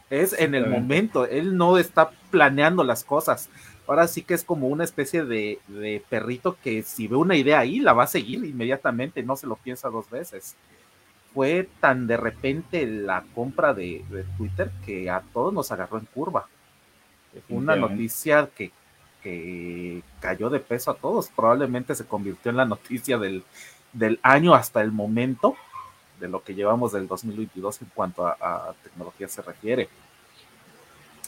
es 0.09 0.35
en 0.35 0.55
el 0.55 0.69
momento, 0.69 1.27
él 1.27 1.57
no 1.57 1.79
está 1.79 2.11
planeando 2.31 2.85
las 2.85 3.03
cosas. 3.03 3.49
Ahora 3.91 4.07
sí 4.07 4.23
que 4.23 4.35
es 4.35 4.45
como 4.45 4.69
una 4.69 4.85
especie 4.85 5.25
de, 5.25 5.59
perrito 6.09 6.57
que 6.63 6.85
si 6.85 7.09
ve 7.09 7.17
una 7.17 7.35
idea 7.35 7.59
ahí, 7.59 7.81
la 7.81 7.93
va 7.93 8.05
a 8.05 8.07
seguir 8.07 8.45
inmediatamente, 8.45 9.25
no 9.25 9.37
se 9.37 9.49
lo 9.49 9.57
piensa 9.57 9.91
dos 9.91 10.09
veces. 10.09 10.55
Fue 11.35 11.69
tan 11.81 12.07
de 12.07 12.17
repente 12.17 12.87
la 12.87 13.25
compra 13.35 13.75
de, 13.75 14.05
Twitter 14.39 14.71
que 14.87 15.11
a 15.11 15.25
todos 15.33 15.53
nos 15.53 15.73
agarró 15.73 15.99
en 15.99 16.05
curva. 16.05 16.47
Una 17.49 17.75
noticia 17.75 18.49
que, 18.55 18.71
que 19.25 20.05
cayó 20.21 20.51
de 20.51 20.61
peso 20.61 20.93
a 20.93 20.95
todos, 20.95 21.29
probablemente 21.35 21.97
se 21.97 22.07
convirtió 22.07 22.53
en 22.53 22.59
la 22.59 22.67
noticia 22.67 23.19
del, 23.19 23.43
del 23.93 24.21
año 24.23 24.55
hasta 24.55 24.83
el 24.83 24.93
momento 24.93 25.57
de 26.21 26.29
lo 26.29 26.45
que 26.45 26.55
llevamos 26.55 26.93
del 26.93 27.09
2022 27.09 27.83
en 27.83 27.89
cuanto 27.93 28.25
a, 28.25 28.73
tecnología 28.85 29.27
se 29.27 29.43
refiere. 29.43 29.89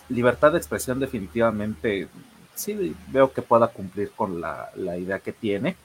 Libertad 0.09 0.53
de 0.53 0.59
expresión 0.59 1.01
definitivamente 1.01 2.07
sí 2.55 2.95
veo 3.09 3.33
que 3.33 3.43
pueda 3.43 3.69
cumplir 3.69 4.11
con 4.13 4.41
la, 4.41 4.71
idea 4.77 5.19
que 5.19 5.33
tiene, 5.33 5.77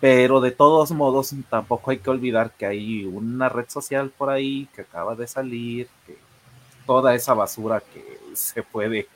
pero 0.00 0.40
de 0.40 0.50
todos 0.50 0.90
modos 0.92 1.34
tampoco 1.48 1.90
hay 1.90 1.98
que 1.98 2.10
olvidar 2.10 2.52
que 2.52 2.66
hay 2.66 3.04
una 3.04 3.48
red 3.48 3.66
social 3.68 4.10
por 4.16 4.30
ahí 4.30 4.68
que 4.74 4.82
acaba 4.82 5.14
de 5.14 5.26
salir, 5.26 5.88
que 6.06 6.16
toda 6.86 7.14
esa 7.14 7.34
basura 7.34 7.80
que 7.80 8.18
se 8.34 8.62
puede 8.62 9.06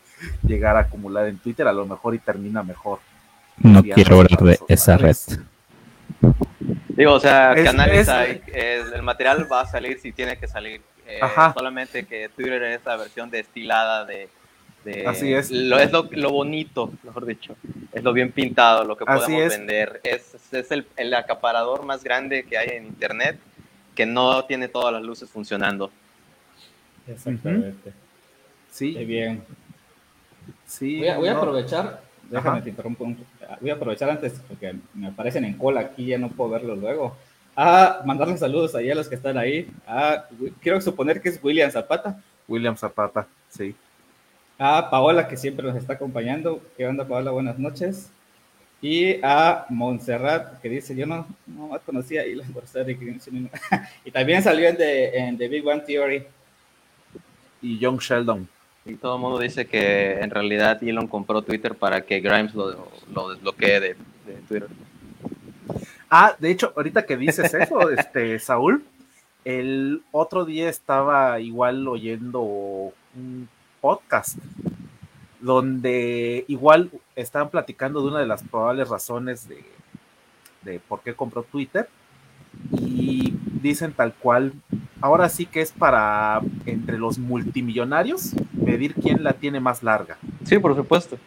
llegar 0.42 0.76
a 0.76 0.80
acumular 0.80 1.26
en 1.26 1.38
Twitter 1.38 1.66
a 1.66 1.72
lo 1.72 1.86
mejor 1.86 2.14
y 2.14 2.18
termina 2.18 2.62
mejor. 2.62 3.00
No 3.58 3.82
quiero 3.82 4.20
hablar 4.20 4.38
de 4.40 4.58
esa 4.68 4.96
red. 4.96 5.16
Digo, 6.88 7.12
o 7.12 7.20
sea, 7.20 7.54
canales 7.62 8.08
hay, 8.08 8.42
el 8.52 9.02
material 9.02 9.50
va 9.50 9.62
a 9.62 9.66
salir 9.66 9.98
si 10.00 10.12
tiene 10.12 10.38
que 10.38 10.46
salir. 10.46 10.80
Eh, 11.06 11.20
solamente 11.52 12.06
que 12.06 12.30
Twitter 12.30 12.62
es 12.62 12.80
la 12.84 12.96
versión 12.96 13.30
destilada 13.30 14.04
de, 14.04 14.28
Así 15.07 15.33
es. 15.33 15.50
Lo, 15.50 15.79
es 15.79 15.91
lo, 15.93 16.31
bonito, 16.31 16.93
mejor 17.03 17.26
dicho. 17.26 17.57
Es 17.93 18.03
lo 18.03 18.12
bien 18.12 18.33
pintado, 18.33 18.85
lo 18.85 18.97
que 18.97 19.05
podemos 19.05 19.50
vender. 19.50 20.00
Es, 20.05 20.35
es 20.53 20.71
el, 20.71 20.87
el, 20.97 21.14
acaparador 21.14 21.85
más 21.85 22.05
grande 22.05 22.45
que 22.45 22.59
hay 22.59 22.76
en 22.76 22.87
Internet 22.87 23.38
que 23.95 24.07
no 24.07 24.45
tiene 24.45 24.69
todas 24.69 24.93
las 24.93 25.03
luces 25.03 25.31
funcionando. 25.31 25.91
Exactamente. 27.07 27.93
Sí. 28.71 28.93
bien. 29.05 29.43
Sí, 30.67 31.00
voy 31.17 31.29
a, 31.29 31.37
aprovechar 31.37 32.03
déjame 32.31 32.62
te 32.62 32.71
interrumpo. 32.71 33.07
Voy 33.61 33.71
a 33.71 33.75
aprovechar 33.75 34.11
antes 34.11 34.41
porque 34.49 34.75
me 34.95 35.09
aparecen 35.09 35.45
en 35.45 35.55
cola 35.55 35.81
aquí, 35.81 36.07
ya 36.07 36.19
no 36.19 36.29
puedo 36.29 36.50
verlos 36.50 36.79
luego. 36.79 37.17
A 37.57 38.03
mandarles 38.05 38.41
saludos 38.41 38.75
ahí 38.75 38.91
a 38.91 38.95
los 38.95 39.09
que 39.09 39.14
están 39.14 39.38
ahí. 39.38 39.71
A, 39.87 40.26
quiero 40.61 40.81
suponer 40.81 41.21
que 41.21 41.29
es 41.29 41.41
William 41.43 41.71
Zapata. 41.71 42.21
William 42.49 42.76
Zapata, 42.76 43.26
sí. 43.49 43.75
A 44.58 44.88
Paola, 44.88 45.26
que 45.26 45.37
siempre 45.37 45.66
nos 45.66 45.76
está 45.76 45.94
acompañando. 45.94 46.62
¿Qué 46.76 46.87
onda, 46.87 47.06
Paola? 47.06 47.32
Buenas 47.32 47.58
noches. 47.58 48.11
Y 48.80 49.18
a 49.23 49.66
Montserrat, 49.70 50.61
que 50.61 50.68
dice, 50.68 50.94
yo 50.94 51.06
no, 51.06 51.26
no 51.46 51.70
conocía 51.87 52.20
a 52.20 52.25
Elon 52.25 52.46
y 54.05 54.11
también 54.11 54.42
salió 54.42 54.68
en 54.68 54.76
The, 54.76 55.18
en 55.18 55.38
The 55.38 55.48
Big 55.48 55.66
One 55.66 55.81
Theory. 55.81 56.24
Y 57.62 57.79
John 57.81 57.96
Sheldon. 57.96 58.46
Y 58.85 58.96
todo 58.96 59.16
el 59.16 59.22
mundo 59.22 59.38
dice 59.38 59.66
que 59.66 60.20
en 60.20 60.31
realidad 60.31 60.85
Elon 60.85 61.09
compró 61.09 61.40
Twitter 61.40 61.74
para 61.74 62.02
que 62.02 62.20
Grimes 62.20 62.55
lo, 62.55 63.31
desbloquee 63.31 63.81
de, 63.81 63.96
Twitter. 64.46 64.68
Ah, 66.11 66.37
de 66.38 66.50
hecho, 66.50 66.72
ahorita 66.76 67.07
que 67.07 67.16
dices 67.16 67.55
eso, 67.55 67.88
este, 67.88 68.38
Saúl, 68.38 68.85
el 69.44 70.02
otro 70.12 70.44
día 70.44 70.68
estaba 70.68 71.40
igual 71.40 71.88
oyendo 71.88 72.42
un 72.42 73.48
podcast 73.85 74.38
donde 75.42 76.47
igual 76.49 76.90
estaban 77.16 77.51
platicando 77.51 78.01
de 78.01 78.09
una 78.09 78.20
de 78.20 78.27
las 78.27 78.42
probables 78.42 78.88
razones 78.88 79.47
de, 79.47 79.62
de 80.62 80.81
por 80.81 81.03
qué 81.03 81.12
compró 81.12 81.42
Twitter 81.42 81.87
y 82.73 83.35
dicen 83.61 83.92
tal 83.92 84.14
cual, 84.14 84.55
ahora 85.03 85.29
sí 85.29 85.44
que 85.44 85.61
es 85.61 85.70
para 85.70 86.40
entre 86.64 86.97
los 86.97 87.18
multimillonarios 87.18 88.33
medir 88.55 88.94
quién 88.94 89.23
la 89.23 89.35
tiene 89.35 89.61
más 89.61 89.83
larga. 89.83 90.16
Sí, 90.44 90.59
por 90.59 90.75
supuesto. 90.75 91.18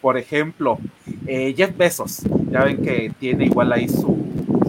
Por 0.00 0.16
ejemplo, 0.16 0.78
eh, 1.26 1.52
Jeff 1.54 1.76
Bezos, 1.76 2.22
ya 2.50 2.64
ven 2.64 2.82
que 2.82 3.12
tiene 3.20 3.44
igual 3.44 3.74
ahí 3.74 3.90
su, 3.90 4.16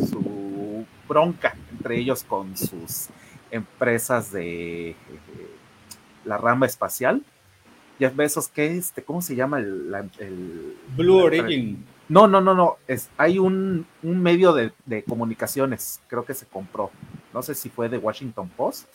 su 0.09 0.85
bronca 1.07 1.55
entre 1.71 1.97
ellos 1.97 2.25
con 2.25 2.57
sus 2.57 3.07
empresas 3.51 4.33
de 4.33 4.89
eh, 4.89 4.95
la 6.25 6.37
rama 6.37 6.65
espacial. 6.65 7.23
Jeff 7.99 8.15
Bezos, 8.15 8.47
¿qué 8.47 8.77
este? 8.77 9.03
¿Cómo 9.03 9.21
se 9.21 9.35
llama 9.35 9.59
el, 9.59 10.75
Blue 10.95 11.17
Origin? 11.17 11.83
No, 12.09 12.27
no, 12.27 12.39
no, 12.39 12.53
no. 12.53 12.77
Es, 12.87 13.09
hay 13.17 13.37
un, 13.39 13.85
medio 14.01 14.53
de, 14.53 14.71
comunicaciones, 15.07 16.01
creo 16.07 16.23
que 16.23 16.33
se 16.33 16.45
compró. 16.45 16.91
No 17.33 17.41
sé 17.41 17.55
si 17.55 17.69
fue 17.69 17.89
de 17.89 17.97
Washington 17.97 18.49
Post, 18.55 18.87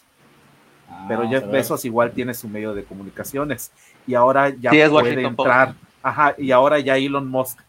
ah, 0.88 1.04
pero 1.08 1.28
Jeff 1.28 1.46
Bezos 1.50 1.84
igual 1.84 2.12
tiene 2.12 2.32
su 2.32 2.48
medio 2.48 2.74
de 2.74 2.84
comunicaciones. 2.84 3.72
Y 4.06 4.14
ahora 4.14 4.50
ya 4.50 4.70
puede 4.90 5.22
entrar. 5.22 5.74
Ajá, 6.02 6.34
y 6.36 6.50
ahora 6.50 6.80
ya 6.80 6.96
Elon 6.96 7.28
Musk, 7.28 7.60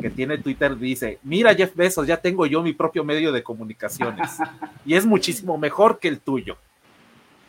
que 0.00 0.10
tiene 0.10 0.38
Twitter, 0.38 0.76
dice: 0.76 1.18
Mira, 1.22 1.54
Jeff 1.54 1.74
Bezos, 1.74 2.06
ya 2.06 2.16
tengo 2.16 2.44
yo 2.46 2.62
mi 2.62 2.72
propio 2.72 3.04
medio 3.04 3.32
de 3.32 3.42
comunicaciones. 3.42 4.38
y 4.84 4.94
es 4.94 5.06
muchísimo 5.06 5.56
mejor 5.58 5.98
que 5.98 6.08
el 6.08 6.20
tuyo. 6.20 6.56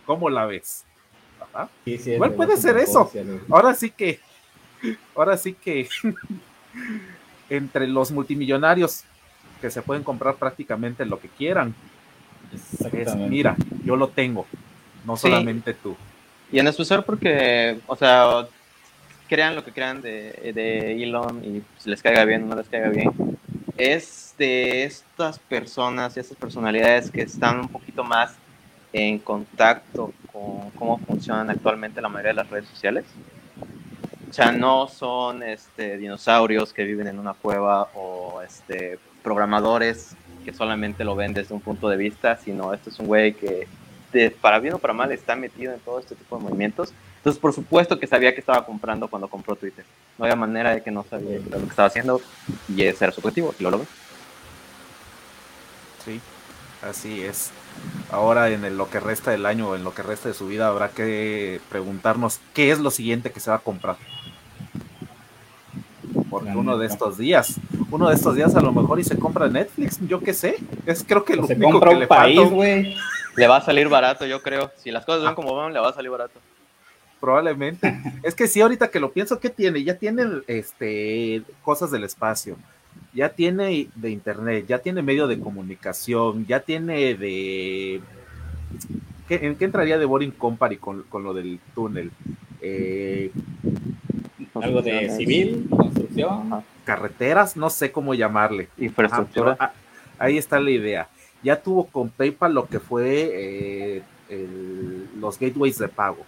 ¿Cómo 0.06 0.30
la 0.30 0.46
ves? 0.46 0.86
Igual 1.86 2.34
puede 2.34 2.58
ser 2.58 2.78
eso. 2.78 3.12
Ahora 3.50 3.74
sí 3.74 3.89
que. 3.89 4.20
Ahora 5.16 5.38
sí 5.38 5.54
que. 5.54 5.88
entre 7.50 7.88
los 7.88 8.12
multimillonarios 8.12 9.04
que 9.62 9.70
se 9.70 9.82
pueden 9.82 10.04
comprar 10.04 10.36
prácticamente 10.36 11.06
lo 11.06 11.20
que 11.20 11.30
quieran. 11.30 11.74
mira, 13.30 13.56
yo 13.84 13.96
lo 13.96 14.10
tengo, 14.10 14.46
no 15.06 15.16
solamente 15.16 15.74
tú. 15.74 15.96
Y 16.52 16.60
en 16.60 16.68
especial 16.68 17.04
porque, 17.04 17.80
o 17.88 17.96
sea, 17.96 18.48
crean 19.28 19.56
lo 19.56 19.63
que 19.63 19.72
crean 19.72 20.02
de, 20.02 20.52
de 20.54 21.02
Elon 21.02 21.44
y 21.44 21.63
si 21.80 21.89
les 21.89 22.02
caiga 22.02 22.26
bien 22.26 22.44
o 22.44 22.48
no 22.48 22.56
les 22.56 22.70
caiga 22.70 22.89
bien, 22.89 23.12
es 23.78 24.36
de 24.38 24.84
estas 24.84 25.39
personas 25.39 26.16
y 26.16 26.20
estas 26.20 26.38
personalidades 26.38 27.10
que 27.10 27.22
están 27.22 27.62
un 27.62 27.70
poquito 27.70 28.04
más 28.04 28.36
en 28.92 29.18
contacto 29.18 30.13
con 30.34 30.72
cómo 30.72 30.98
funcionan 30.98 31.50
actualmente 31.52 32.02
la 32.02 32.10
mayoría 32.10 32.32
de 32.32 32.36
las 32.38 32.50
redes 32.50 32.67
sociales. 32.67 33.06
O 34.30 34.34
sea, 34.34 34.52
no 34.52 34.88
son 34.88 35.43
este, 35.43 35.98
dinosaurios 35.98 36.74
que 36.74 36.84
viven 36.84 37.06
en 37.06 37.19
una 37.19 37.36
cueva 37.36 37.89
o 37.93 38.41
este, 38.41 38.98
programadores 39.22 40.15
que 40.43 40.52
solamente 40.52 41.04
lo 41.04 41.15
ven 41.15 41.34
desde 41.34 41.54
un 41.54 41.62
punto 41.62 41.88
de 41.88 41.98
vista, 41.98 42.36
sino 42.38 42.74
este 42.74 42.89
es 42.89 43.00
un 43.00 43.06
güey 43.06 43.34
que, 43.34 43.67
para 44.41 44.60
bien 44.60 44.74
o 44.74 44.80
para 44.80 44.93
mal, 44.93 45.12
está 45.12 45.36
metido 45.36 45.72
en 45.72 45.80
todo 45.80 46.00
este 46.00 46.15
tipo 46.15 46.38
de 46.38 46.43
movimientos. 46.43 46.93
Entonces, 47.17 47.39
por 47.39 47.54
supuesto 47.54 48.00
que 48.00 48.08
sabía 48.08 48.34
que 48.34 48.39
estaba 48.39 48.65
comprando 48.65 49.08
cuando 49.08 49.30
compró 49.30 49.56
Twitter. 49.56 49.86
No 50.17 50.26
había 50.26 50.36
manera 50.36 50.74
de 50.74 50.82
que 50.82 50.91
no 50.91 51.06
sabía 51.10 51.39
lo 51.39 51.60
que 51.60 51.65
estaba 51.69 51.88
haciendo 51.88 52.19
y 52.67 52.84
ese 52.84 53.06
era 53.06 53.13
su 53.13 53.22
objetivo, 53.22 53.54
y 53.60 53.63
lo 53.63 53.72
logró. 53.72 53.88
Sí, 56.04 56.19
así 56.82 57.24
es. 57.24 57.52
Ahora 58.12 58.50
en 58.50 58.78
lo 58.78 58.90
que 58.90 59.00
resta 59.00 59.32
del 59.32 59.46
año 59.46 59.70
o 59.70 59.76
en 59.76 59.84
lo 59.84 59.94
que 59.94 60.04
resta 60.04 60.30
de 60.30 60.36
su 60.36 60.48
vida 60.48 60.68
habrá 60.68 60.90
que 60.90 61.60
preguntarnos 61.70 62.40
qué 62.54 62.72
es 62.72 62.80
lo 62.80 62.92
siguiente 62.92 63.32
que 63.32 63.40
se 63.40 63.50
va 63.50 63.58
a 63.58 63.60
comprar 63.60 63.98
porque 66.34 66.50
uno 66.50 66.80
de 66.80 66.88
estos 66.88 67.20
días, 67.20 67.60
uno 67.92 68.10
de 68.10 68.16
estos 68.16 68.36
días 68.36 68.56
a 68.56 68.62
lo 68.62 68.72
mejor 68.72 69.00
y 69.00 69.04
se 69.04 69.20
compra 69.20 69.48
Netflix, 69.50 70.00
yo 70.08 70.20
qué 70.20 70.34
sé, 70.34 70.56
es 70.88 71.04
creo 71.08 71.24
que 71.24 71.36
lo 71.36 71.46
se 71.46 71.54
único 71.54 71.80
que 71.80 71.94
le 71.94 72.08
país, 72.08 72.50
güey. 72.50 72.96
Le 73.36 73.48
va 73.48 73.58
a 73.58 73.62
salir 73.62 73.88
barato, 73.88 74.26
yo 74.26 74.42
creo. 74.42 74.72
Si 74.78 74.90
las 74.90 75.06
cosas 75.06 75.24
van 75.24 75.36
como 75.36 75.56
van, 75.56 75.74
le 75.74 75.80
va 75.80 75.90
a 75.90 75.94
salir 75.94 76.10
barato. 76.10 76.40
Probablemente. 77.20 78.00
es 78.24 78.34
que 78.34 78.48
sí, 78.48 78.62
ahorita 78.62 78.90
que 78.90 79.00
lo 79.00 79.12
pienso, 79.12 79.40
¿qué 79.40 79.52
tiene? 79.52 79.84
Ya 79.84 79.96
tiene 79.96 80.24
este 80.48 81.44
cosas 81.64 81.92
del 81.92 82.04
espacio, 82.04 82.58
ya 83.14 83.30
tiene 83.30 83.88
de 83.96 84.10
internet, 84.10 84.66
ya 84.68 84.80
tiene 84.80 85.02
medio 85.02 85.28
de 85.28 85.40
comunicación, 85.40 86.46
ya 86.46 86.62
tiene 86.62 87.16
de 87.16 88.02
¿En 89.30 89.56
qué 89.56 89.66
entraría 89.66 89.98
de 89.98 90.06
Boring 90.06 90.32
Company 90.32 90.78
con, 90.78 91.04
con 91.04 91.24
lo 91.24 91.34
del 91.34 91.60
túnel? 91.74 92.12
Eh, 92.62 93.32
algo 94.54 94.82
de 94.82 95.10
civil, 95.10 95.68
construcción. 95.70 96.64
Carreteras, 96.86 97.56
no 97.56 97.70
sé 97.70 97.92
cómo 97.92 98.14
llamarle. 98.14 98.70
Infraestructura. 98.78 99.74
ahí 100.20 100.38
está 100.38 100.60
la 100.60 100.72
idea. 100.72 101.08
ya 101.42 101.62
tuvo 101.62 101.86
con 101.88 102.10
PayPal 102.10 102.54
lo 102.54 102.68
que 102.68 102.80
fue 102.80 103.32
eh, 103.34 104.02
los 105.20 105.40
gateways 105.40 105.78
de 105.78 105.88
pago. 105.88 106.26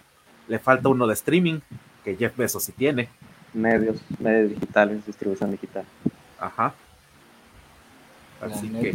Le 0.48 0.58
falta 0.58 0.88
uno 0.88 1.06
de 1.06 1.14
streaming, 1.14 1.60
que 2.04 2.16
Jeff 2.16 2.36
Bezos 2.36 2.64
sí 2.64 2.72
tiene. 2.72 3.08
Medios, 3.52 3.98
medios 4.18 4.50
digitales, 4.50 5.04
distribución 5.06 5.50
digital. 5.50 5.84
Ajá. 6.38 6.74
Así 8.40 8.68
que. 8.68 8.92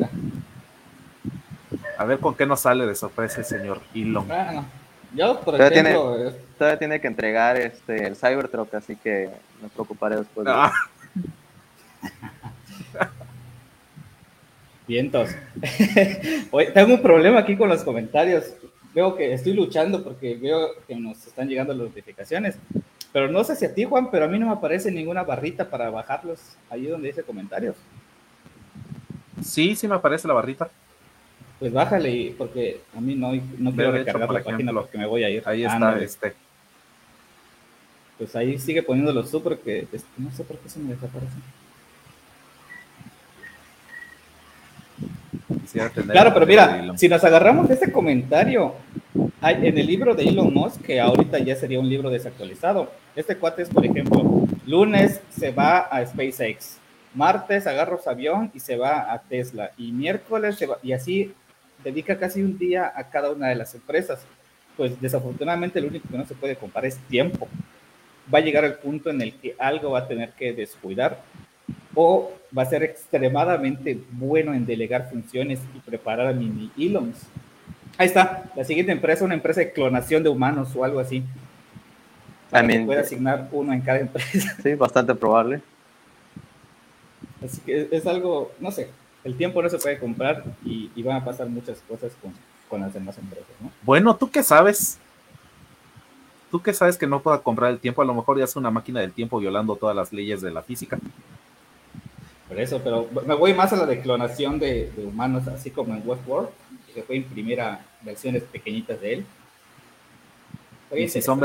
A 1.97 2.05
ver 2.05 2.19
con 2.19 2.35
qué 2.35 2.45
nos 2.45 2.61
sale 2.61 2.85
de 2.85 2.95
sorpresa 2.95 3.39
el 3.39 3.45
señor 3.45 3.81
Elon. 3.93 4.27
yo, 5.13 5.39
por 5.41 5.55
todavía 5.55 5.81
ejemplo. 5.81 6.15
Tiene, 6.15 6.31
todavía 6.57 6.79
tiene 6.79 7.01
que 7.01 7.07
entregar 7.07 7.57
este, 7.57 8.07
el 8.07 8.15
Cybertruck, 8.15 8.73
así 8.75 8.95
que 8.95 9.29
me 9.61 9.69
preocuparé 9.69 10.17
después. 10.17 10.45
De... 10.45 10.51
Ah. 10.51 10.73
Vientos. 14.87 15.29
tengo 16.73 16.95
un 16.95 17.01
problema 17.01 17.39
aquí 17.39 17.55
con 17.55 17.69
los 17.69 17.83
comentarios. 17.83 18.53
Veo 18.93 19.15
que 19.15 19.33
estoy 19.33 19.53
luchando 19.53 20.03
porque 20.03 20.35
veo 20.35 20.71
que 20.85 20.95
nos 20.95 21.25
están 21.25 21.47
llegando 21.47 21.73
las 21.73 21.87
notificaciones. 21.87 22.57
Pero 23.13 23.29
no 23.29 23.43
sé 23.43 23.55
si 23.55 23.65
a 23.65 23.73
ti, 23.73 23.83
Juan, 23.83 24.09
pero 24.09 24.25
a 24.25 24.27
mí 24.27 24.39
no 24.39 24.47
me 24.47 24.53
aparece 24.53 24.91
ninguna 24.91 25.23
barrita 25.23 25.69
para 25.69 25.89
bajarlos 25.89 26.39
ahí 26.69 26.87
donde 26.87 27.09
dice 27.09 27.23
comentarios. 27.23 27.75
Sí, 29.43 29.75
sí 29.75 29.87
me 29.87 29.95
aparece 29.95 30.27
la 30.27 30.33
barrita. 30.33 30.69
Pues 31.59 31.73
bájale, 31.73 32.33
porque 32.37 32.81
a 32.95 33.01
mí 33.01 33.15
no, 33.15 33.33
no 33.57 33.71
quiero 33.71 33.91
recargar 33.91 34.31
la 34.31 34.43
página 34.43 34.71
porque 34.73 34.97
me 34.97 35.05
voy 35.05 35.23
a 35.23 35.29
ir. 35.29 35.43
Ahí 35.45 35.63
está, 35.63 35.99
este. 35.99 36.33
Pues 38.17 38.35
ahí 38.35 38.57
sigue 38.57 38.81
poniéndolo 38.81 39.23
tú 39.23 39.41
porque 39.43 39.87
no 40.17 40.31
sé 40.31 40.43
por 40.43 40.57
qué 40.57 40.69
se 40.69 40.79
me 40.79 40.93
desaparece. 40.93 41.33
Claro, 46.11 46.33
pero 46.33 46.45
mira, 46.45 46.93
si 46.97 47.07
nos 47.07 47.23
agarramos 47.23 47.67
de 47.67 47.75
ese 47.75 47.91
comentario, 47.91 48.75
hay, 49.41 49.67
en 49.67 49.77
el 49.77 49.87
libro 49.87 50.15
de 50.15 50.23
Elon 50.23 50.53
Musk, 50.53 50.81
que 50.81 50.99
ahorita 50.99 51.39
ya 51.39 51.55
sería 51.55 51.79
un 51.79 51.89
libro 51.89 52.09
desactualizado, 52.09 52.91
este 53.15 53.35
cuate 53.37 53.63
es, 53.63 53.69
por 53.69 53.85
ejemplo, 53.85 54.45
lunes 54.65 55.21
se 55.29 55.51
va 55.51 55.79
a 55.79 56.05
SpaceX, 56.05 56.77
martes 57.13 57.67
agarra 57.67 57.97
su 57.97 58.09
avión 58.09 58.51
y 58.53 58.59
se 58.59 58.77
va 58.77 59.11
a 59.11 59.19
Tesla, 59.21 59.71
y 59.77 59.91
miércoles 59.91 60.55
se 60.57 60.67
va, 60.67 60.77
y 60.83 60.93
así 60.93 61.33
dedica 61.83 62.17
casi 62.17 62.41
un 62.41 62.57
día 62.57 62.91
a 62.95 63.09
cada 63.09 63.31
una 63.31 63.47
de 63.47 63.55
las 63.55 63.73
empresas. 63.75 64.19
Pues 64.77 64.99
desafortunadamente 65.01 65.81
lo 65.81 65.87
único 65.87 66.07
que 66.09 66.17
no 66.17 66.25
se 66.25 66.35
puede 66.35 66.55
comprar 66.55 66.85
es 66.85 66.97
tiempo. 67.09 67.47
Va 68.33 68.39
a 68.39 68.41
llegar 68.41 68.63
el 68.63 68.75
punto 68.75 69.09
en 69.09 69.21
el 69.21 69.33
que 69.33 69.55
algo 69.59 69.91
va 69.91 69.99
a 69.99 70.07
tener 70.07 70.31
que 70.31 70.53
descuidar 70.53 71.21
o 71.95 72.31
va 72.57 72.63
a 72.63 72.65
ser 72.65 72.83
extremadamente 72.83 73.99
bueno 74.11 74.53
en 74.53 74.65
delegar 74.65 75.09
funciones 75.09 75.59
y 75.75 75.79
preparar 75.79 76.27
a 76.27 76.33
mini 76.33 76.71
Elons. 76.77 77.17
Ahí 77.97 78.07
está, 78.07 78.45
la 78.55 78.63
siguiente 78.63 78.91
empresa, 78.91 79.25
una 79.25 79.33
empresa 79.33 79.61
de 79.61 79.71
clonación 79.71 80.23
de 80.23 80.29
humanos 80.29 80.75
o 80.75 80.83
algo 80.83 80.99
así. 80.99 81.23
También 82.49 82.85
puede 82.85 82.99
asignar 82.99 83.47
uno 83.51 83.73
en 83.73 83.81
cada 83.81 83.99
empresa. 83.99 84.57
Sí, 84.61 84.75
bastante 84.75 85.15
probable. 85.15 85.61
Así 87.43 87.61
que 87.61 87.87
es 87.91 88.05
algo, 88.05 88.51
no 88.59 88.71
sé, 88.71 88.89
el 89.23 89.35
tiempo 89.35 89.61
no 89.61 89.69
se 89.69 89.77
puede 89.77 89.99
comprar 89.99 90.43
y, 90.63 90.89
van 91.01 91.17
a 91.17 91.25
pasar 91.25 91.47
muchas 91.47 91.81
cosas 91.87 92.11
con, 92.21 92.33
con 92.69 92.81
las 92.81 92.93
demás 92.93 93.17
empresas, 93.17 93.49
¿no? 93.59 93.71
Bueno, 93.83 94.15
¿tú 94.15 94.29
qué 94.29 94.43
sabes? 94.43 94.99
¿Tú 96.51 96.61
qué 96.61 96.73
sabes 96.73 96.97
que 96.97 97.07
no 97.07 97.21
pueda 97.21 97.39
comprar 97.39 97.71
el 97.71 97.79
tiempo? 97.79 98.01
A 98.01 98.05
lo 98.05 98.13
mejor 98.13 98.37
ya 98.37 98.43
es 98.43 98.55
una 98.55 98.69
máquina 98.69 98.99
del 98.99 99.13
tiempo 99.13 99.39
violando 99.39 99.75
todas 99.75 99.95
las 99.95 100.11
leyes 100.11 100.41
de 100.41 100.51
la 100.51 100.61
física. 100.61 100.99
Por 102.51 102.59
eso, 102.59 102.81
pero 102.83 103.07
me 103.25 103.33
voy 103.33 103.53
más 103.53 103.71
a 103.71 103.77
la 103.77 103.85
declonación 103.85 104.59
de, 104.59 104.91
de 104.93 105.05
humanos, 105.05 105.47
así 105.47 105.71
como 105.71 105.95
en 105.95 106.05
Westworld, 106.05 106.49
que 106.93 107.01
fue 107.01 107.15
imprimir 107.15 107.61
a 107.61 107.79
versiones 108.01 108.43
pequeñitas 108.43 108.99
de 108.99 109.13
él. 109.13 109.25
Y 110.93 111.07
si, 111.07 111.21
son 111.21 111.39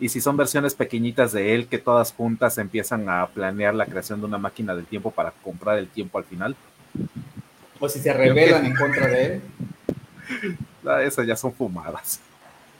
y 0.00 0.08
si 0.08 0.20
son 0.20 0.36
versiones 0.36 0.74
pequeñitas 0.74 1.30
de 1.30 1.54
él 1.54 1.68
que 1.68 1.78
todas 1.78 2.12
juntas 2.12 2.58
empiezan 2.58 3.08
a 3.08 3.28
planear 3.28 3.72
la 3.72 3.86
creación 3.86 4.18
de 4.18 4.26
una 4.26 4.36
máquina 4.36 4.74
del 4.74 4.84
tiempo 4.84 5.12
para 5.12 5.30
comprar 5.30 5.78
el 5.78 5.86
tiempo 5.86 6.18
al 6.18 6.24
final. 6.24 6.56
O 7.78 7.88
si 7.88 8.00
se 8.00 8.12
rebelan 8.12 8.66
en 8.66 8.74
contra 8.74 9.06
de 9.06 9.24
él. 9.26 9.42
Ah, 10.84 11.00
esas 11.00 11.24
ya 11.24 11.36
son 11.36 11.52
fumadas. 11.52 12.18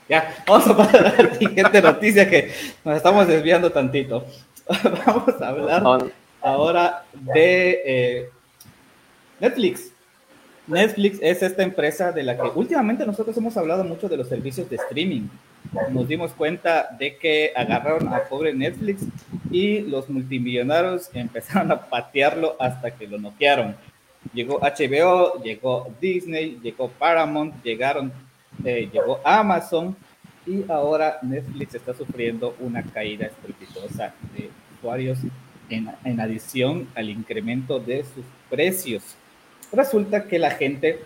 Ya, 0.09 0.35
vamos 0.45 0.67
a 0.67 0.75
pasar 0.75 1.07
a 1.07 1.23
la 1.23 1.35
siguiente 1.35 1.81
noticia 1.81 2.29
que 2.29 2.51
nos 2.83 2.97
estamos 2.97 3.25
desviando 3.25 3.71
tantito. 3.71 4.25
vamos 5.05 5.41
a 5.41 5.47
hablar 5.47 6.11
ahora 6.43 7.05
de 7.11 7.81
eh, 7.85 8.29
Netflix. 9.39 9.91
Netflix 10.67 11.19
es 11.21 11.41
esta 11.43 11.63
empresa 11.63 12.11
de 12.11 12.23
la 12.23 12.37
que 12.37 12.49
últimamente 12.55 13.05
nosotros 13.05 13.35
hemos 13.37 13.57
hablado 13.57 13.83
mucho 13.83 14.07
de 14.07 14.17
los 14.17 14.29
servicios 14.29 14.69
de 14.69 14.77
streaming. 14.77 15.27
Nos 15.89 16.07
dimos 16.07 16.31
cuenta 16.31 16.95
de 16.97 17.17
que 17.17 17.51
agarraron 17.55 18.07
a 18.13 18.23
pobre 18.23 18.53
Netflix 18.53 19.03
y 19.51 19.81
los 19.81 20.09
multimillonarios 20.09 21.09
empezaron 21.13 21.71
a 21.71 21.81
patearlo 21.81 22.55
hasta 22.59 22.91
que 22.91 23.07
lo 23.07 23.17
noquearon. 23.17 23.75
Llegó 24.33 24.59
HBO, 24.59 25.41
llegó 25.43 25.93
Disney, 25.99 26.59
llegó 26.61 26.89
Paramount, 26.89 27.61
llegaron, 27.63 28.11
eh, 28.63 28.89
llegó 28.91 29.19
Amazon 29.25 29.95
y 30.45 30.63
ahora 30.71 31.19
Netflix 31.21 31.75
está 31.75 31.93
sufriendo 31.93 32.55
una 32.59 32.83
caída 32.83 33.25
estrepitosa 33.25 34.13
de 34.35 34.49
usuarios 34.77 35.19
en, 35.69 36.19
adición 36.19 36.87
al 36.95 37.09
incremento 37.09 37.79
de 37.79 38.03
sus 38.03 38.25
precios. 38.49 39.03
Resulta 39.71 40.25
que 40.25 40.39
la 40.39 40.51
gente 40.51 40.99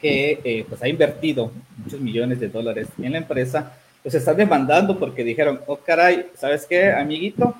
que 0.00 0.40
eh, 0.44 0.66
pues 0.68 0.82
ha 0.82 0.88
invertido 0.88 1.50
muchos 1.78 2.00
millones 2.00 2.38
de 2.40 2.48
dólares 2.48 2.88
en 3.00 3.12
la 3.12 3.18
empresa, 3.18 3.72
pues 4.02 4.14
están 4.14 4.36
demandando 4.36 4.98
porque 4.98 5.24
dijeron, 5.24 5.60
oh 5.66 5.76
caray, 5.76 6.26
¿sabes 6.34 6.66
qué, 6.66 6.92
amiguito? 6.92 7.54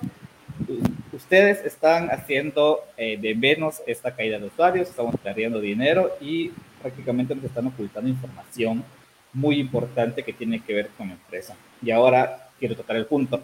Ustedes 1.12 1.64
están 1.64 2.11
haciendo 2.11 2.81
eh, 2.97 3.17
de 3.17 3.35
menos 3.35 3.83
esta 3.87 4.14
caída 4.14 4.38
de 4.38 4.47
usuarios, 4.47 4.88
estamos 4.88 5.14
perdiendo 5.23 5.61
dinero 5.61 6.11
y 6.21 6.51
prácticamente 6.83 7.35
nos 7.35 7.45
están 7.45 7.67
ocultando 7.67 8.11
información 8.11 8.85
muy 9.33 9.59
importante 9.59 10.23
que 10.23 10.33
tiene 10.33 10.61
que 10.61 10.75
ver 10.75 10.88
con 10.97 11.09
la 11.09 11.14
empresa. 11.14 11.57
Y 11.83 11.90
ahora 11.90 12.49
quiero 12.59 12.77
tocar 12.77 12.97
el 12.97 13.07
punto 13.07 13.40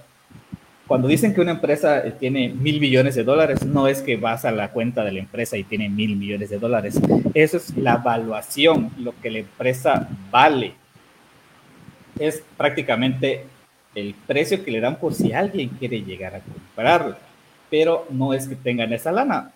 cuando 0.91 1.07
dicen 1.07 1.33
que 1.33 1.41
una 1.41 1.53
empresa 1.53 2.05
eh, 2.05 2.11
tiene 2.19 2.49
mil 2.49 2.81
millones 2.81 3.15
de 3.15 3.23
dólares, 3.23 3.65
no 3.65 3.87
es 3.87 4.03
que 4.03 4.17
vas 4.17 4.45
a 4.45 4.51
la 4.51 4.73
cuenta 4.73 5.05
de 5.05 5.13
la 5.13 5.21
empresa 5.21 5.57
y 5.57 5.63
tiene 5.63 5.89
mil 5.89 6.17
millones 6.17 6.51
de 6.51 6.59
dólares. 6.59 7.01
Eso 7.33 7.59
es 7.59 7.77
la 7.77 7.95
evaluación, 7.95 8.91
lo 8.99 9.15
que 9.23 9.31
la 9.31 9.39
empresa 9.39 10.09
vale. 10.33 10.75
Es 12.19 12.43
prácticamente 12.57 13.45
el 13.95 14.17
precio 14.27 14.65
que 14.65 14.73
le 14.73 14.81
dan 14.81 14.97
por 14.97 15.15
si 15.15 15.33
alguien 15.33 15.69
quiere 15.69 16.03
llegar 16.03 16.35
a 16.35 16.41
comprarlo. 16.41 17.15
Pero 17.71 18.09
no 18.11 18.35
es 18.35 18.49
que 18.49 18.57
tengan 18.57 18.93
esa 18.93 19.13
lana. 19.13 19.53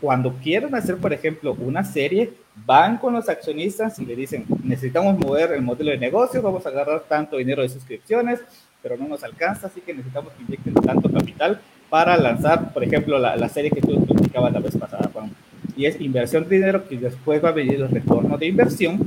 Cuando 0.00 0.32
quieren 0.36 0.74
hacer, 0.74 0.96
por 0.96 1.12
ejemplo, 1.12 1.54
una 1.60 1.84
serie, 1.84 2.32
van 2.64 2.96
con 2.96 3.12
los 3.12 3.28
accionistas 3.28 3.98
y 3.98 4.06
le 4.06 4.16
dicen, 4.16 4.46
necesitamos 4.64 5.18
mover 5.18 5.52
el 5.52 5.60
modelo 5.60 5.90
de 5.90 5.98
negocio, 5.98 6.40
vamos 6.40 6.64
a 6.64 6.70
agarrar 6.70 7.00
tanto 7.00 7.36
dinero 7.36 7.60
de 7.60 7.68
suscripciones, 7.68 8.40
pero 8.82 8.96
no 8.96 9.08
nos 9.08 9.22
alcanza, 9.24 9.66
así 9.66 9.80
que 9.80 9.94
necesitamos 9.94 10.32
que 10.32 10.42
inyecten 10.44 10.74
tanto 10.74 11.10
capital 11.10 11.60
para 11.88 12.16
lanzar, 12.16 12.72
por 12.72 12.84
ejemplo, 12.84 13.18
la, 13.18 13.36
la 13.36 13.48
serie 13.48 13.70
que 13.70 13.80
tú 13.80 13.92
explicabas 13.92 14.52
la 14.52 14.60
vez 14.60 14.76
pasada, 14.76 15.10
Juan. 15.12 15.30
Y 15.76 15.86
es 15.86 16.00
inversión 16.00 16.48
de 16.48 16.56
dinero 16.56 16.88
que 16.88 16.96
después 16.96 17.42
va 17.42 17.50
a 17.50 17.52
venir 17.52 17.80
el 17.80 17.90
retorno 17.90 18.38
de 18.38 18.46
inversión 18.46 18.98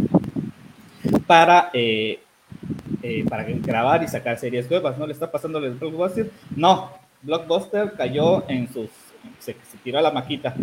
para, 1.27 1.69
eh, 1.73 2.19
eh, 3.01 3.25
para 3.29 3.43
grabar 3.43 4.03
y 4.03 4.07
sacar 4.07 4.37
series 4.37 4.69
nuevas. 4.69 4.97
¿No 4.97 5.07
le 5.07 5.13
está 5.13 5.31
pasando 5.31 5.59
el 5.59 5.73
Blockbuster? 5.73 6.31
No, 6.55 6.91
Blockbuster 7.21 7.93
cayó 7.93 8.49
en 8.49 8.71
sus... 8.71 8.89
Se, 9.39 9.53
se 9.53 9.77
tiró 9.83 9.99
a 9.99 10.01
la 10.01 10.11
maquita. 10.11 10.55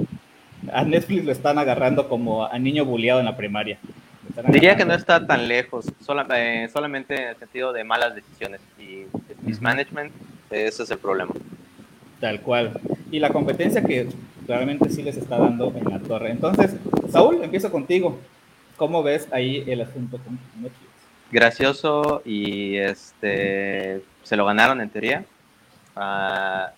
A 0.73 0.85
Netflix 0.85 1.25
lo 1.25 1.33
están 1.33 1.59
agarrando 1.59 2.09
como 2.09 2.45
a 2.45 2.59
niño 2.59 2.85
bulleado 2.85 3.21
en 3.21 3.27
la 3.27 3.37
primaria. 3.37 3.79
Diría 4.49 4.77
que 4.77 4.85
no 4.85 4.95
está 4.95 5.27
tan 5.27 5.49
lejos, 5.49 5.87
eh, 6.35 6.69
solamente 6.73 7.15
en 7.15 7.29
el 7.29 7.37
sentido 7.37 7.73
de 7.73 7.85
malas 7.85 8.15
decisiones 8.15 8.61
y 8.79 9.07
mismanagement, 9.43 10.13
ese 10.51 10.83
es 10.83 10.91
el 10.91 10.99
problema. 10.99 11.33
Tal 12.21 12.41
cual. 12.41 12.79
Y 13.11 13.19
la 13.19 13.31
competencia 13.31 13.83
que 13.83 14.09
claramente 14.47 14.91
sí 14.91 15.03
les 15.03 15.17
está 15.17 15.39
dando 15.39 15.73
en 15.75 15.91
la 15.91 15.99
torre. 16.01 16.31
Entonces, 16.31 16.77
Saúl, 17.11 17.43
empiezo 17.43 17.71
contigo. 17.71 18.19
¿Cómo 18.77 19.03
ves 19.03 19.29
ahí 19.33 19.65
el 19.67 19.81
asunto 19.81 20.19
con 20.19 20.39
Netflix? 20.61 20.91
Gracioso 21.31 22.23
y 22.25 22.77
este 22.77 24.03
se 24.23 24.37
lo 24.37 24.45
ganaron 24.45 24.81
en 24.81 24.91
teoría. 24.91 25.25
Ah, 25.95 26.73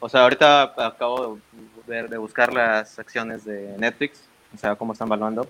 o 0.00 0.08
sea, 0.08 0.22
ahorita 0.22 0.74
acabo 0.86 1.38
de, 1.86 2.08
de 2.08 2.18
buscar 2.18 2.52
las 2.52 2.98
acciones 2.98 3.44
de 3.44 3.76
Netflix, 3.78 4.28
o 4.54 4.58
sea, 4.58 4.76
cómo 4.76 4.92
están 4.92 5.08
valuando 5.08 5.48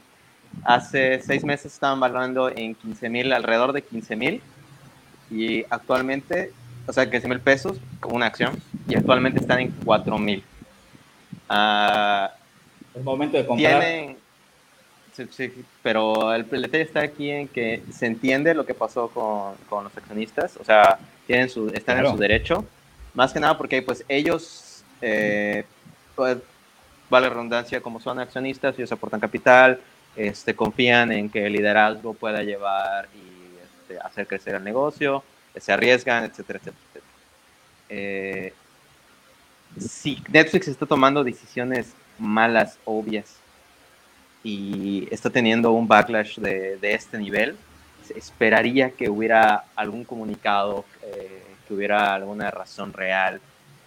Hace 0.62 1.20
seis 1.20 1.44
meses 1.44 1.72
estaban 1.72 2.00
valuando 2.00 2.50
en 2.50 2.74
15 2.74 3.08
mil, 3.08 3.32
alrededor 3.32 3.72
de 3.72 3.82
15 3.82 4.16
mil. 4.16 4.42
Y 5.30 5.64
actualmente, 5.70 6.52
o 6.86 6.92
sea, 6.92 7.10
15 7.10 7.28
mil 7.28 7.40
pesos 7.40 7.78
como 8.00 8.16
una 8.16 8.26
acción. 8.26 8.60
Y 8.88 8.96
actualmente 8.96 9.40
están 9.40 9.60
en 9.60 9.70
4 9.84 10.18
mil. 10.18 10.44
Uh, 11.50 12.28
es 12.94 13.04
momento 13.04 13.36
de 13.36 13.46
comprar. 13.46 13.80
Tienen, 13.80 14.16
Sí, 15.14 15.28
sí, 15.30 15.64
pero 15.80 16.34
el, 16.34 16.44
detalle 16.50 16.82
está 16.82 17.00
aquí 17.02 17.30
en 17.30 17.46
que 17.46 17.84
se 17.92 18.06
entiende 18.06 18.52
lo 18.52 18.66
que 18.66 18.74
pasó 18.74 19.08
con, 19.08 19.54
con 19.68 19.84
los 19.84 19.96
accionistas, 19.96 20.56
o 20.56 20.64
sea, 20.64 20.98
tienen 21.28 21.48
su, 21.48 21.68
están 21.68 22.04
en 22.04 22.10
su 22.10 22.16
derecho, 22.16 22.64
más 23.14 23.32
que 23.32 23.38
nada 23.38 23.56
porque 23.56 23.80
pues 23.80 24.04
ellos, 24.08 24.82
eh, 25.00 25.64
pues, 26.16 26.38
vale 27.08 27.28
redundancia, 27.28 27.80
como 27.80 28.00
son 28.00 28.18
accionistas, 28.18 28.76
ellos 28.76 28.90
aportan 28.90 29.20
capital, 29.20 29.80
este, 30.16 30.54
confían 30.54 31.12
en 31.12 31.28
que 31.28 31.46
el 31.46 31.52
liderazgo 31.52 32.14
pueda 32.14 32.42
llevar 32.42 33.08
y 33.14 33.56
este, 33.62 34.00
hacer 34.00 34.26
crecer 34.26 34.54
el 34.54 34.64
negocio, 34.64 35.22
se 35.56 35.72
arriesgan, 35.72 36.24
etcétera, 36.24 36.58
etcétera. 36.58 37.04
Eh, 37.88 38.52
si 39.78 40.22
Netflix 40.30 40.68
está 40.68 40.86
tomando 40.86 41.24
decisiones 41.24 41.92
malas, 42.18 42.78
obvias, 42.84 43.36
y 44.42 45.08
está 45.10 45.30
teniendo 45.30 45.72
un 45.72 45.88
backlash 45.88 46.38
de, 46.38 46.76
de 46.76 46.94
este 46.94 47.18
nivel, 47.18 47.56
esperaría 48.14 48.90
que 48.90 49.08
hubiera 49.08 49.64
algún 49.74 50.04
comunicado, 50.04 50.84
eh, 51.02 51.42
que 51.66 51.74
hubiera 51.74 52.14
alguna 52.14 52.50
razón 52.50 52.92
real, 52.92 53.40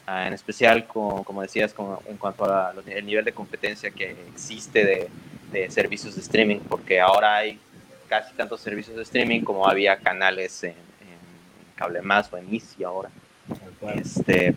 uh, 0.07 0.27
en 0.27 0.33
especial, 0.33 0.87
con, 0.87 1.23
como 1.23 1.41
decías, 1.41 1.73
con, 1.73 1.97
en 2.07 2.17
cuanto 2.17 2.45
al 2.45 2.83
nivel 3.05 3.25
de 3.25 3.33
competencia 3.33 3.91
que 3.91 4.15
existe 4.33 4.83
de, 4.83 5.09
de, 5.51 5.69
servicios 5.71 6.15
de 6.15 6.21
streaming, 6.21 6.59
porque 6.69 6.99
ahora 6.99 7.37
hay 7.37 7.59
casi 8.07 8.33
tantos 8.35 8.61
servicios 8.61 8.95
de 8.95 9.03
streaming 9.03 9.41
como 9.41 9.67
había 9.67 9.97
canales 9.97 10.63
en, 10.63 10.71
en 10.71 11.17
Cable 11.75 12.01
Más 12.01 12.31
o 12.31 12.37
en 12.37 12.53
Easy 12.53 12.83
ahora. 12.83 13.09
Este, 13.95 14.55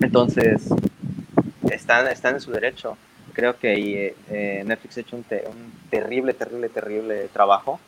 entonces, 0.00 0.68
están, 1.70 2.06
están 2.08 2.34
en 2.34 2.40
su 2.40 2.50
derecho 2.50 2.96
creo 3.32 3.58
que 3.58 4.14
eh, 4.28 4.62
Netflix 4.66 4.98
ha 4.98 5.00
hecho 5.00 5.16
un, 5.16 5.24
terrible, 5.90 6.34
terrible, 6.34 6.68
terrible 6.68 7.28
trabajo 7.28 7.80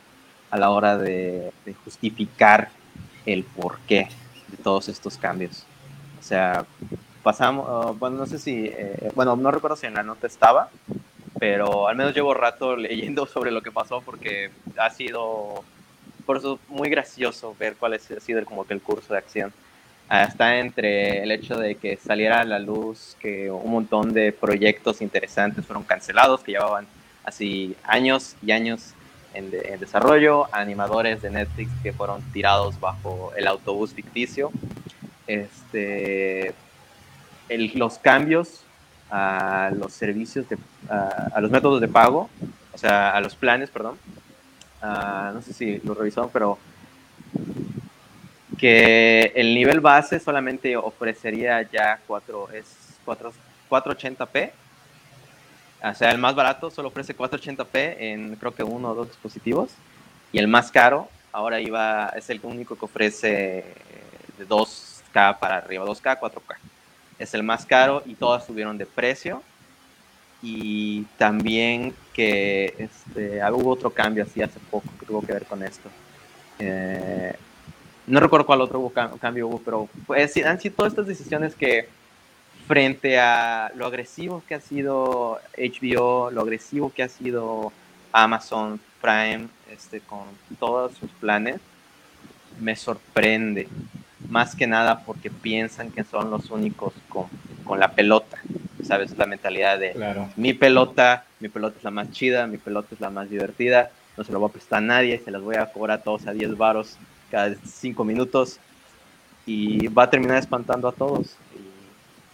a 0.50 0.58
la 0.58 0.70
hora 0.70 0.98
de, 0.98 1.52
justificar 1.84 2.70
el 3.26 3.44
porqué 3.44 4.08
de 4.48 4.56
todos 4.56 4.88
estos 4.88 5.16
cambios. 5.16 5.64
O 6.20 6.22
sea, 6.22 6.64
pasamos, 7.22 7.66
oh, 7.68 7.94
bueno, 7.94 8.16
no 8.16 8.26
sé 8.26 8.38
si, 8.38 8.66
eh, 8.66 9.10
bueno, 9.14 9.36
no 9.36 9.50
recuerdo 9.50 9.76
si 9.76 9.86
en 9.86 9.94
la 9.94 10.02
nota 10.02 10.26
estaba, 10.26 10.70
pero 11.38 11.88
al 11.88 11.96
menos 11.96 12.14
llevo 12.14 12.34
rato 12.34 12.76
leyendo 12.76 13.26
sobre 13.26 13.50
lo 13.50 13.62
que 13.62 13.72
pasó 13.72 14.00
porque 14.00 14.50
ha 14.76 14.90
sido, 14.90 15.64
por 16.26 16.38
eso, 16.38 16.58
muy 16.68 16.88
gracioso 16.88 17.54
ver 17.58 17.76
cuál 17.76 17.94
ha 17.94 17.98
sido 17.98 18.44
como 18.44 18.66
que 18.66 18.74
el 18.74 18.80
curso 18.80 19.12
de 19.12 19.18
acción. 19.18 19.52
Ah, 20.08 20.24
está 20.24 20.58
entre 20.58 21.22
el 21.22 21.32
hecho 21.32 21.56
de 21.56 21.76
que 21.76 21.96
saliera 21.96 22.40
a 22.40 22.44
la 22.44 22.58
luz 22.58 23.16
que 23.18 23.50
un 23.50 23.70
montón 23.70 24.12
de 24.12 24.30
proyectos 24.32 25.00
interesantes 25.00 25.64
fueron 25.64 25.84
cancelados, 25.84 26.42
que 26.42 26.52
llevaban 26.52 26.86
así 27.24 27.76
años 27.84 28.36
y 28.42 28.52
años 28.52 28.94
en, 29.32 29.50
desarrollo, 29.50 30.54
animadores 30.54 31.22
de 31.22 31.30
Netflix 31.30 31.70
que 31.82 31.92
fueron 31.92 32.20
tirados 32.32 32.78
bajo 32.78 33.32
el 33.36 33.46
autobús 33.46 33.94
ficticio, 33.94 34.50
este, 35.26 36.52
los 37.48 37.98
cambios 37.98 38.64
a 39.14 39.70
los 39.76 39.92
servicios, 39.92 40.48
de, 40.48 40.56
a, 40.88 41.38
los 41.42 41.50
métodos 41.50 41.82
de 41.82 41.88
pago, 41.88 42.30
o 42.72 42.78
sea, 42.78 43.10
a 43.10 43.20
los 43.20 43.36
planes, 43.36 43.68
perdón. 43.68 43.98
Ah, 44.80 45.32
no 45.34 45.42
sé 45.42 45.52
si 45.52 45.78
lo 45.84 45.92
revisaron, 45.92 46.30
pero 46.32 46.58
que 48.58 49.32
el 49.34 49.54
nivel 49.54 49.80
base 49.80 50.18
solamente 50.18 50.76
ofrecería 50.78 51.60
ya 51.70 52.00
4, 52.06 52.52
es 52.52 52.98
4, 53.04 53.32
480p. 53.68 54.50
O 55.84 55.94
sea, 55.94 56.10
el 56.10 56.18
más 56.18 56.34
barato 56.34 56.70
solo 56.70 56.88
ofrece 56.88 57.14
480p 57.14 57.96
en 57.98 58.36
creo 58.36 58.54
que 58.54 58.62
uno 58.62 58.92
o 58.92 58.94
dos 58.94 59.08
dispositivos. 59.08 59.72
Y 60.32 60.38
el 60.38 60.48
más 60.48 60.70
caro 60.70 61.08
ahora 61.32 61.60
iba, 61.60 62.08
es 62.16 62.30
el 62.30 62.40
único 62.42 62.76
que 62.76 62.84
ofrece 62.86 63.64
de 64.38 64.48
2K 64.48 65.38
para 65.38 65.58
arriba, 65.58 65.84
2K, 65.84 66.18
4K. 66.18 66.56
Es 67.22 67.34
el 67.34 67.42
más 67.42 67.64
caro 67.64 68.02
y 68.06 68.14
todas 68.14 68.44
subieron 68.44 68.76
de 68.78 68.86
precio. 68.86 69.42
Y 70.42 71.02
también 71.18 71.94
que 72.12 72.74
este, 72.78 73.40
hubo 73.52 73.70
otro 73.70 73.90
cambio 73.90 74.24
así 74.24 74.42
hace 74.42 74.58
poco 74.70 74.88
que 74.98 75.06
tuvo 75.06 75.22
que 75.22 75.32
ver 75.32 75.44
con 75.44 75.62
esto. 75.62 75.88
Eh, 76.58 77.34
no 78.06 78.18
recuerdo 78.18 78.44
cuál 78.44 78.60
otro 78.60 78.92
cambio 79.20 79.46
hubo, 79.46 79.60
pero 79.60 79.88
pues, 80.06 80.36
han 80.44 80.60
sido 80.60 80.74
todas 80.74 80.92
estas 80.92 81.06
decisiones 81.06 81.54
que 81.54 81.88
frente 82.66 83.18
a 83.18 83.70
lo 83.74 83.86
agresivo 83.86 84.42
que 84.46 84.54
ha 84.54 84.60
sido 84.60 85.38
HBO, 85.56 86.30
lo 86.30 86.40
agresivo 86.40 86.92
que 86.92 87.02
ha 87.02 87.08
sido 87.08 87.72
Amazon 88.12 88.80
Prime, 89.00 89.48
este, 89.70 90.00
con 90.00 90.24
todos 90.58 90.94
sus 90.96 91.10
planes, 91.12 91.60
me 92.60 92.76
sorprende. 92.76 93.68
Más 94.32 94.56
que 94.56 94.66
nada 94.66 95.04
porque 95.04 95.30
piensan 95.30 95.90
que 95.90 96.04
son 96.04 96.30
los 96.30 96.50
únicos 96.50 96.94
con, 97.08 97.26
con 97.64 97.78
la 97.78 97.92
pelota. 97.92 98.38
¿Sabes? 98.82 99.16
La 99.16 99.26
mentalidad 99.26 99.78
de 99.78 99.94
mi 100.36 100.54
pelota, 100.54 101.24
mi 101.38 101.48
pelota 101.48 101.76
es 101.78 101.84
la 101.84 101.92
más 101.92 102.10
chida, 102.10 102.48
mi 102.48 102.58
pelota 102.58 102.88
es 102.92 103.00
la 103.00 103.10
más 103.10 103.30
divertida, 103.30 103.92
no 104.16 104.24
se 104.24 104.32
lo 104.32 104.40
voy 104.40 104.48
a 104.48 104.52
prestar 104.52 104.78
a 104.78 104.86
nadie, 104.86 105.20
se 105.24 105.30
las 105.30 105.40
voy 105.40 105.54
a 105.54 105.66
cobrar 105.66 106.00
a 106.00 106.02
todos 106.02 106.26
a 106.26 106.32
10 106.32 106.56
varos 106.56 106.96
cada 107.30 107.54
cinco 107.64 108.04
minutos 108.04 108.58
y 109.46 109.86
va 109.88 110.04
a 110.04 110.10
terminar 110.10 110.38
espantando 110.38 110.88
a 110.88 110.92
todos 110.92 111.36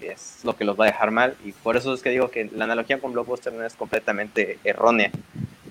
y 0.00 0.06
es 0.06 0.40
lo 0.44 0.56
que 0.56 0.64
los 0.64 0.78
va 0.78 0.84
a 0.84 0.88
dejar 0.88 1.10
mal 1.10 1.36
y 1.44 1.52
por 1.52 1.76
eso 1.76 1.92
es 1.92 2.02
que 2.02 2.10
digo 2.10 2.30
que 2.30 2.50
la 2.54 2.64
analogía 2.64 3.00
con 3.00 3.12
Blockbuster 3.12 3.52
no 3.52 3.64
es 3.64 3.74
completamente 3.74 4.58
errónea 4.64 5.10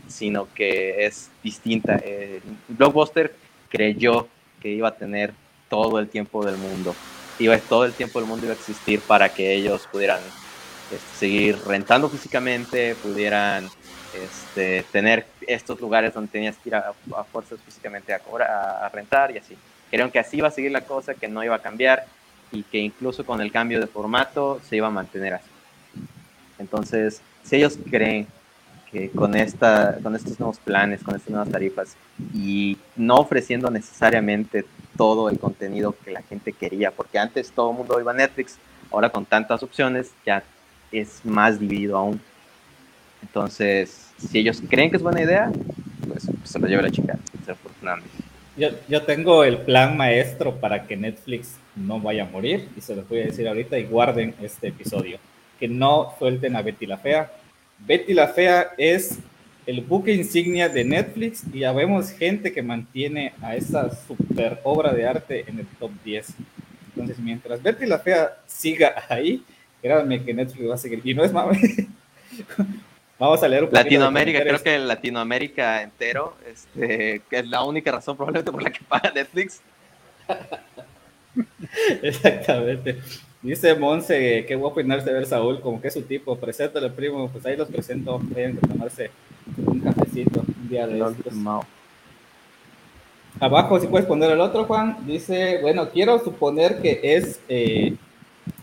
sino 0.08 0.48
que 0.54 1.06
es 1.06 1.30
distinta 1.44 2.00
eh, 2.04 2.42
Blockbuster 2.68 3.36
creyó 3.70 4.28
que 4.62 4.70
iba 4.70 4.90
a 4.90 4.96
tener 4.96 5.34
todo 5.70 6.00
el 6.00 6.08
tiempo 6.10 6.46
del 6.46 6.58
mundo 6.58 6.96
iba 7.40 7.58
todo 7.60 7.86
el 7.86 7.94
tiempo 7.94 8.20
del 8.20 8.28
mundo 8.28 8.46
iba 8.46 8.54
a 8.54 8.58
existir 8.58 9.00
para 9.02 9.30
que 9.30 9.54
ellos 9.54 9.88
pudieran 9.92 10.20
este, 10.92 11.18
seguir 11.18 11.60
rentando 11.66 12.10
físicamente 12.10 12.96
pudieran 12.96 13.70
este, 14.14 14.84
tener 14.92 15.26
estos 15.46 15.80
lugares 15.80 16.14
donde 16.14 16.32
tenías 16.32 16.56
que 16.58 16.70
ir 16.70 16.76
a, 16.76 16.94
fuerzas 17.32 17.60
físicamente 17.66 18.14
a, 18.14 18.20
a, 18.86 18.90
rentar 18.90 19.32
y 19.32 19.38
así. 19.38 19.58
Creyeron 19.90 20.12
que 20.12 20.20
así 20.20 20.38
iba 20.38 20.48
a 20.48 20.52
seguir 20.52 20.72
la 20.72 20.82
cosa, 20.82 21.14
que 21.14 21.28
no 21.28 21.44
iba 21.44 21.56
a 21.56 21.60
cambiar 21.60 22.06
y 22.52 22.64
que 22.64 22.78
incluso 22.78 23.26
con 23.26 23.42
el 23.42 23.52
cambio 23.52 23.80
de 23.80 23.88
formato 23.88 24.60
se 24.68 24.78
iba 24.78 24.88
a 24.88 24.92
mantener 24.92 25.36
así. 25.36 25.50
Entonces, 26.60 27.22
si 27.44 27.58
ellos 27.58 27.78
creen 27.90 28.28
que 28.92 29.10
con, 29.12 29.36
esta, 29.36 29.98
con 30.02 30.16
estos 30.16 30.40
nuevos 30.40 30.60
planes, 30.60 31.04
con 31.04 31.16
estas 31.16 31.30
nuevas 31.30 31.50
tarifas 31.50 31.96
y 32.34 32.78
no 32.96 33.18
ofreciendo 33.18 33.70
necesariamente 33.70 34.66
todo 34.98 35.30
el 35.30 35.40
contenido 35.40 35.96
que 36.04 36.12
la 36.12 36.22
gente 36.22 36.52
quería, 36.52 36.92
porque 36.92 37.20
antes 37.20 37.52
todo 37.52 37.72
el 37.72 37.78
mundo 37.78 38.00
iba 38.00 38.12
a 38.12 38.16
Netflix, 38.16 38.58
ahora 38.92 39.10
con 39.10 39.26
tantas 39.26 39.64
opciones 39.64 40.12
ya 40.26 40.44
es 40.92 41.24
más 41.24 41.60
dividido 41.60 41.98
aún. 41.98 42.20
Entonces, 43.22 44.12
si 44.18 44.40
ellos 44.40 44.62
creen 44.70 44.90
que 44.90 44.98
es 44.98 45.04
buena 45.04 45.22
idea, 45.22 45.52
pues, 46.08 46.28
se 46.44 46.60
lo 46.60 46.68
lleva 46.68 46.82
la 46.82 46.92
chica, 46.92 47.18
yo, 48.58 48.70
yo 48.88 49.04
tengo 49.04 49.44
el 49.44 49.60
plan 49.60 49.96
maestro 49.96 50.56
para 50.56 50.88
que 50.88 50.98
Netflix 50.98 51.56
no 51.76 52.00
vaya 52.00 52.24
a 52.24 52.26
morir 52.26 52.68
y 52.76 52.82
se 52.82 52.96
los 52.96 53.08
voy 53.08 53.22
a 53.22 53.26
decir 53.26 53.48
ahorita 53.48 53.78
y 53.78 53.86
guarden 53.86 54.34
este 54.42 54.70
episodio. 54.70 55.20
Que 55.60 55.68
no 55.68 56.14
suelten 56.18 56.56
a 56.56 56.62
Betty 56.62 56.88
la 56.88 56.98
Fea. 56.98 57.32
Betty 57.80 58.14
la 58.14 58.28
Fea 58.28 58.74
es 58.78 59.20
el 59.68 59.82
buque 59.82 60.14
insignia 60.14 60.70
de 60.70 60.86
Netflix 60.86 61.44
y 61.54 61.60
ya 61.60 61.74
vemos 61.74 62.10
gente 62.12 62.54
que 62.54 62.64
mantiene 62.64 63.34
a 63.42 63.56
esa 63.56 63.94
super 64.08 64.62
obra 64.64 64.94
de 64.94 65.06
arte 65.06 65.44
en 65.46 65.60
el 65.60 65.68
top 65.68 65.92
10. 66.06 66.28
Entonces, 66.90 67.20
mientras 67.20 67.62
Betty 67.62 67.86
la 67.86 68.00
Fea 68.00 68.38
siga 68.48 68.96
ahí, 69.10 69.44
créanme 69.82 70.24
que 70.24 70.34
Netflix 70.34 70.70
va 70.70 70.76
a 70.76 70.78
seguir. 70.78 71.02
Y 71.04 71.14
no 71.14 71.24
es 71.24 71.34
mame. 71.34 71.60
Vamos 73.20 73.44
a 73.44 73.48
leer 73.48 73.66
un 73.66 73.70
Latinoamérica, 73.74 74.42
creo 74.42 74.62
que 74.62 74.78
Latinoamérica 74.78 75.82
entero, 75.82 76.38
este, 76.50 77.22
que 77.30 77.40
es 77.40 77.48
la 77.48 77.64
única 77.64 77.92
razón 77.92 78.16
probablemente 78.16 78.52
por 78.52 78.64
la 78.64 78.72
que 78.72 78.80
paga 78.88 79.12
Netflix. 79.12 79.62
Exactamente. 82.04 83.00
Dice 83.42 83.76
Monse, 83.76 84.46
qué 84.48 84.56
guapo 84.56 84.82
de 84.82 85.14
ver 85.14 85.26
Saúl, 85.26 85.60
como 85.60 85.82
que 85.82 85.90
es 85.90 85.94
su 85.94 86.04
tipo. 86.04 86.38
Preséntale, 86.38 86.90
primo, 86.90 87.30
pues 87.30 87.46
ahí 87.46 87.58
los 87.58 87.68
presento. 87.68 88.20
Vayan 88.24 88.60
a 88.62 88.68
tomarse 88.68 89.12
un 89.58 89.80
cafecito 89.80 90.42
un 90.42 90.70
día 90.70 90.88
de 90.88 91.00
estos. 91.00 91.34
Abajo, 93.40 93.80
si 93.80 93.88
puedes 93.88 94.08
poner 94.08 94.32
el 94.32 94.42
otro, 94.42 94.66
Juan, 94.66 94.98
dice, 95.06 95.60
bueno, 95.62 95.90
quiero 95.90 96.18
suponer 96.24 96.82
que 96.82 97.00
es 97.04 97.40
eh, 97.48 97.96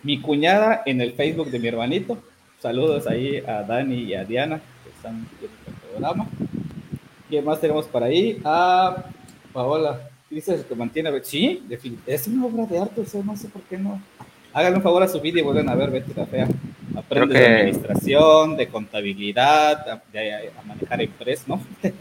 mi 0.02 0.20
cuñada 0.20 0.82
en 0.84 1.00
el 1.00 1.12
Facebook 1.12 1.50
de 1.50 1.58
mi 1.60 1.68
hermanito 1.68 2.18
Saludos 2.64 3.06
ahí 3.06 3.42
a 3.46 3.62
Dani 3.62 4.04
y 4.04 4.14
a 4.14 4.24
Diana, 4.24 4.58
que 4.82 4.88
están 4.88 5.16
en 5.16 5.50
el 5.66 5.90
programa. 5.90 6.26
¿Quién 7.28 7.44
más 7.44 7.60
tenemos 7.60 7.84
por 7.86 8.02
ahí? 8.02 8.40
A 8.42 9.04
Paola. 9.52 10.08
Dice 10.30 10.64
que 10.66 10.74
mantiene. 10.74 11.10
Sí, 11.24 11.62
es 12.06 12.26
una 12.26 12.46
obra 12.46 12.64
de 12.64 12.78
arte, 12.78 13.02
o 13.02 13.04
sea, 13.04 13.22
no 13.22 13.36
sé 13.36 13.48
por 13.48 13.60
qué 13.64 13.76
no. 13.76 14.00
Háganle 14.54 14.76
un 14.76 14.82
favor 14.84 15.02
a 15.02 15.08
su 15.08 15.20
vídeo 15.20 15.40
y 15.40 15.44
vuelven 15.44 15.68
a 15.68 15.74
ver 15.74 15.90
Betty 15.90 16.14
la 16.14 16.26
Fea. 16.26 16.46
Aprendes 16.96 17.40
de 17.40 17.46
administración, 17.46 18.56
de 18.56 18.68
contabilidad, 18.68 20.00
de, 20.12 20.48
a 20.56 20.62
manejar 20.64 21.02
empresas, 21.02 21.48
¿no? 21.48 21.60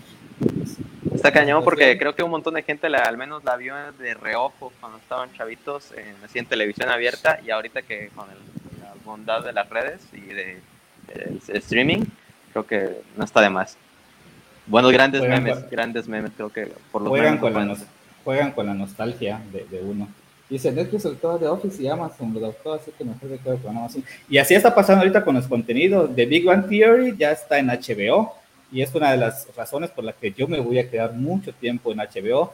Está 1.16 1.32
cañón 1.32 1.64
porque 1.64 1.98
creo 1.98 2.14
que 2.14 2.22
un 2.22 2.30
montón 2.30 2.54
de 2.54 2.62
gente 2.62 2.86
al 2.88 3.18
menos 3.18 3.44
la 3.44 3.56
vio 3.56 3.76
de 3.98 4.14
reojo 4.14 4.72
cuando 4.80 5.00
estaban 5.00 5.34
chavitos 5.34 5.94
en, 5.94 6.16
así 6.24 6.38
en 6.38 6.46
televisión 6.46 6.90
abierta 6.90 7.40
y 7.44 7.50
ahorita 7.50 7.82
que 7.82 8.10
con 8.16 8.28
la 8.28 8.94
bondad 9.04 9.44
de 9.44 9.54
las 9.54 9.68
redes 9.70 10.02
y 10.14 10.22
de, 10.22 10.60
streaming, 11.48 12.04
creo 12.52 12.68
que 12.68 13.02
no 13.18 13.24
está 13.24 13.42
de 13.42 13.50
más. 13.50 13.78
Buenos 14.68 14.92
grandes 14.92 15.22
memes, 15.22 15.70
grandes 15.72 16.08
memes, 16.08 16.32
creo 16.36 16.50
que 16.50 16.72
por 16.92 17.02
los 17.02 17.10
juegan, 17.10 17.40
con 17.40 17.54
la, 17.54 17.78
juegan 18.24 18.52
con 18.52 18.68
la 18.68 18.74
nostalgia 18.76 19.42
de, 19.52 19.66
de 19.66 19.82
uno. 19.82 20.08
Dice, 20.54 20.72
Netflix 20.72 21.02
soltó 21.02 21.40
de 21.40 21.48
Office 21.48 21.82
y 21.82 21.88
Amazon 21.88 22.32
lo 22.32 22.40
adoptó, 22.40 22.74
así 22.74 22.92
que 22.96 23.04
mejor 23.04 23.28
de 23.28 23.40
quedo 23.40 23.58
con 23.58 23.76
Amazon. 23.76 24.04
Y 24.30 24.38
así 24.38 24.54
está 24.54 24.76
pasando 24.76 25.02
ahorita 25.02 25.26
con 25.26 25.34
los 25.34 25.48
contenidos. 25.48 26.16
de 26.16 26.28
Big 26.28 26.46
Bang 26.46 26.70
Theory 26.70 27.16
ya 27.18 27.32
está 27.32 27.58
en 27.58 27.70
HBO 27.70 28.36
y 28.72 28.84
es 28.84 28.94
una 28.94 29.10
de 29.10 29.18
las 29.18 29.48
razones 29.56 29.90
por 29.90 30.04
las 30.04 30.14
que 30.14 30.32
yo 30.32 30.48
me 30.48 30.60
voy 30.60 30.78
a 30.78 30.88
quedar 30.88 31.14
mucho 31.14 31.54
tiempo 31.54 31.92
en 31.92 31.98
HBO. 31.98 32.54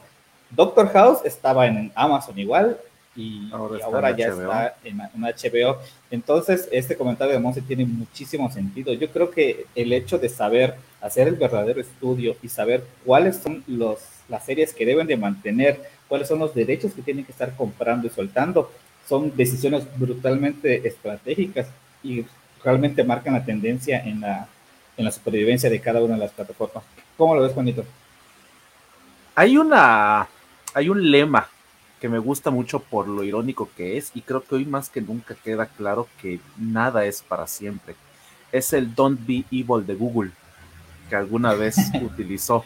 Doctor 0.50 0.88
House 0.94 1.20
estaba 1.26 1.68
en 1.68 1.92
Amazon 1.94 2.40
igual 2.40 2.78
y 3.18 3.52
ahora, 3.52 4.16
ya 4.16 4.30
está 4.30 4.76
en, 4.86 4.98
HBO. 4.98 5.80
Entonces, 6.10 6.70
este 6.72 6.96
comentario 6.96 7.34
de 7.34 7.40
Monse 7.42 7.62
tiene 7.62 7.84
muchísimo 7.84 8.50
sentido. 8.50 8.94
Yo 8.94 9.10
creo 9.10 9.30
que 9.30 9.66
el 9.76 9.92
hecho 9.92 10.18
de 10.18 10.30
saber 10.30 10.76
hacer 11.02 11.28
el 11.28 11.36
verdadero 11.36 11.82
estudio 11.82 12.38
y 12.42 12.48
saber 12.48 12.86
cuáles 13.06 13.36
son 13.36 13.62
los, 13.68 14.00
las 14.30 14.46
series 14.46 14.74
que 14.74 14.86
deben 14.86 15.06
de 15.06 15.18
mantener, 15.18 15.82
cuáles 16.10 16.28
son 16.28 16.39
los 16.39 16.54
derechos 16.54 16.93
que 16.93 17.04
tienen 17.04 17.24
que 17.24 17.32
estar 17.32 17.56
comprando 17.56 18.08
y 18.08 18.10
soltando, 18.10 18.69
son 19.08 19.36
decisiones 19.38 19.86
brutalmente 19.98 20.86
estratégicas 20.86 21.67
y 22.04 22.26
realmente 22.63 23.04
marcan 23.04 23.36
la 23.36 23.45
tendencia 23.45 24.04
en 24.04 24.22
la, 24.22 24.48
en 24.98 25.06
la 25.06 25.12
supervivencia 25.12 25.69
de 25.69 25.80
cada 25.80 26.02
una 26.02 26.15
de 26.15 26.22
las 26.22 26.32
plataformas. 26.32 26.84
¿Cómo 27.15 27.36
lo 27.36 27.41
ves, 27.41 27.54
Juanito? 27.54 27.86
Hay 29.36 29.58
una, 29.58 30.28
hay 30.74 30.89
un 30.89 31.10
lema 31.10 31.48
que 32.02 32.10
me 32.10 32.19
gusta 32.19 32.50
mucho 32.50 32.80
por 32.80 33.08
lo 33.08 33.24
irónico 33.24 33.69
que 33.76 33.98
es 33.98 34.12
y 34.13 34.22
creo 34.22 34.43
que 34.43 34.56
hoy 34.56 34.65
más 34.65 34.89
que 34.89 35.02
nunca 35.02 35.36
queda 35.36 35.65
claro 35.67 36.08
que 36.22 36.39
nada 36.58 37.06
es 37.06 37.22
para 37.22 37.45
siempre. 37.45 37.95
Es 38.52 38.74
el 38.74 38.95
Don't 38.95 39.19
Be 39.28 39.45
Evil 39.52 39.86
de 39.86 39.95
Google 39.95 40.32
que 41.10 41.15
alguna 41.15 41.54
vez 41.54 41.78
utilizó. 42.02 42.65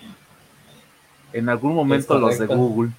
En 1.34 1.50
algún 1.50 1.74
momento 1.74 2.18
los 2.20 2.38
de 2.38 2.46
Google 2.46 2.92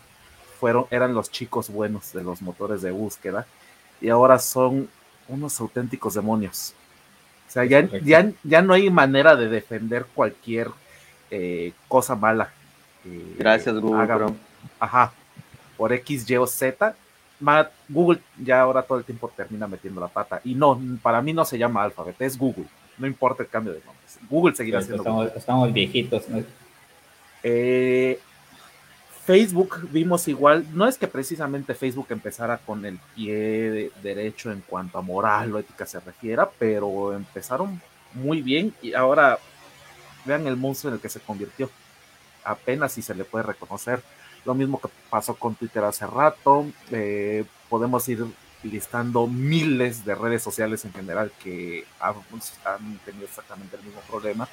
fueron, 0.65 0.87
eran 0.91 1.13
los 1.13 1.31
chicos 1.31 1.69
buenos 1.69 2.15
de 2.15 2.25
los 2.25 2.41
motores 2.41 2.81
de 2.81 2.91
búsqueda 2.91 3.47
y 4.01 4.09
ahora 4.09 4.39
son 4.39 4.89
unos 5.29 5.61
auténticos 5.61 6.15
demonios. 6.15 6.73
O 7.47 7.51
sea, 7.53 7.67
ya, 7.67 7.83
ya, 8.01 8.33
ya 8.43 8.63
no 8.63 8.73
hay 8.73 8.89
manera 8.89 9.37
de 9.37 9.51
defender 9.51 10.07
cualquier 10.15 10.71
eh, 11.31 11.75
cosa 11.87 12.17
mala. 12.17 12.51
Gracias, 13.37 13.79
Google. 13.79 14.09
Ajá, 14.81 15.13
por 15.77 15.93
X, 15.93 16.31
Y 16.31 16.37
o 16.39 16.47
Z. 16.47 16.97
Google 17.91 18.21
ya 18.43 18.63
ahora 18.63 18.81
todo 18.85 18.97
el 18.97 19.05
tiempo 19.05 19.31
termina 19.37 19.67
metiendo 19.67 20.01
la 20.01 20.09
pata. 20.09 20.41
Y 20.45 20.55
no, 20.55 20.81
para 21.03 21.21
mí 21.21 21.35
no 21.35 21.45
se 21.45 21.59
llama 21.59 21.83
Alphabet, 21.83 22.17
es 22.23 22.39
Google. 22.39 22.65
No 22.97 23.07
importa 23.07 23.43
el 23.43 23.51
cambio 23.51 23.75
de 23.75 23.81
nombres. 23.81 24.19
Google 24.31 24.57
seguirá 24.57 24.81
siendo 24.81 25.03
estamos, 25.03 25.31
Estamos 25.37 25.73
viejitos. 25.75 26.25
Eh, 27.43 28.19
Facebook 29.25 29.89
vimos 29.91 30.29
igual, 30.29 30.67
no 30.75 30.87
es 30.87 30.99
que 30.99 31.09
precisamente 31.09 31.75
Facebook 31.75 32.09
empezara 32.11 32.59
con 32.59 32.85
el 32.85 32.99
pie 33.15 33.91
derecho 34.03 34.53
en 34.53 34.61
cuanto 34.61 34.99
a 34.99 35.03
moral 35.03 35.55
o 35.55 35.59
ética 35.59 35.87
se 35.87 35.99
refiera, 36.01 36.51
pero 36.59 37.15
empezaron 37.15 37.81
muy 38.13 38.43
bien 38.43 38.75
y 38.83 38.93
ahora 38.93 39.39
vean 40.27 40.47
el 40.47 40.57
monstruo 40.57 40.91
en 40.91 40.97
el 40.97 41.01
que 41.01 41.09
se 41.09 41.21
convirtió. 41.21 41.71
Apenas 42.45 42.93
si 42.93 43.03
se 43.03 43.15
le 43.15 43.25
puede 43.25 43.45
reconocer. 43.45 44.03
Lo 44.45 44.55
mismo 44.55 44.79
que 44.79 44.89
pasó 45.09 45.35
con 45.35 45.55
Twitter 45.55 45.83
hace 45.85 46.07
rato. 46.07 46.67
Eh, 46.91 47.45
podemos 47.71 48.07
ir 48.11 48.27
listando 48.63 49.27
miles 49.27 50.05
de 50.05 50.15
redes 50.15 50.43
sociales 50.43 50.85
en 50.85 50.93
general 50.93 51.33
que 51.43 51.87
han, 51.99 52.15
han 52.67 52.99
tenido 52.99 53.25
exactamente 53.25 53.77
el 53.77 53.83
mismo 53.83 54.01
problema. 54.03 54.47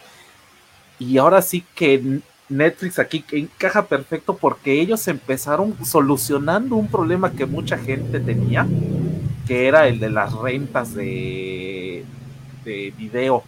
Y 0.98 1.18
ahora 1.18 1.42
sí 1.42 1.66
que 1.76 2.22
Netflix 2.52 3.00
aquí 3.00 3.24
encaja 3.32 3.86
perfecto 3.86 4.36
porque 4.36 4.82
ellos 4.82 5.08
empezaron 5.08 5.74
solucionando 5.86 6.76
un 6.76 6.88
problema 6.88 7.32
que 7.32 7.46
mucha 7.46 7.78
gente 7.78 8.20
tenía, 8.20 8.68
que 9.48 9.68
era 9.68 9.88
el 9.88 10.00
de 10.00 10.10
las 10.10 10.34
rentas 10.34 10.94
de, 10.94 12.06
de 12.66 12.94
video 12.98 13.44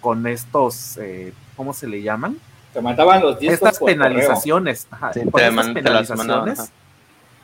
con 0.00 0.26
estos, 0.26 0.98
eh, 0.98 1.32
¿cómo 1.56 1.72
se 1.72 1.88
le 1.88 2.02
llaman? 2.02 2.36
Te 2.72 2.80
mandaban 2.82 3.22
los 3.22 3.40
Estas 3.40 3.78
penalizaciones, 3.78 4.86
estas 5.14 5.68
penalizaciones, 5.70 6.72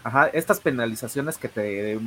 ajá, 0.05 0.27
estas 0.27 0.61
penalizaciones 0.61 1.39
que 1.39 1.49
te 1.49 1.99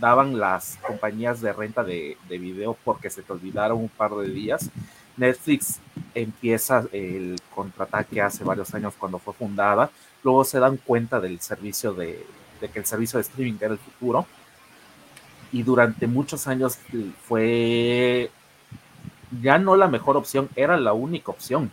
daban 0.00 0.38
las 0.38 0.78
compañías 0.86 1.40
de 1.40 1.52
renta 1.52 1.82
de, 1.82 2.16
de 2.28 2.38
video 2.38 2.76
porque 2.84 3.10
se 3.10 3.22
te 3.22 3.32
olvidaron 3.32 3.78
un 3.78 3.88
par 3.88 4.12
de 4.14 4.28
días 4.28 4.70
Netflix 5.16 5.80
empieza 6.14 6.84
el 6.92 7.38
contraataque 7.54 8.20
hace 8.20 8.44
varios 8.44 8.74
años 8.74 8.94
cuando 8.98 9.18
fue 9.18 9.34
fundada, 9.34 9.90
luego 10.22 10.44
se 10.44 10.58
dan 10.58 10.76
cuenta 10.76 11.20
del 11.20 11.40
servicio 11.40 11.92
de, 11.92 12.24
que 12.60 12.78
el 12.78 12.86
servicio 12.86 13.18
de 13.18 13.22
streaming 13.22 13.58
era 13.60 13.72
el 13.72 13.78
futuro. 13.78 14.26
Y 15.52 15.62
durante 15.62 16.06
muchos 16.06 16.46
años 16.46 16.78
fue 17.26 18.30
ya 19.42 19.58
no 19.58 19.76
la 19.76 19.88
mejor 19.88 20.16
opción, 20.16 20.48
era 20.56 20.78
la 20.78 20.92
única 20.92 21.30
opción, 21.30 21.70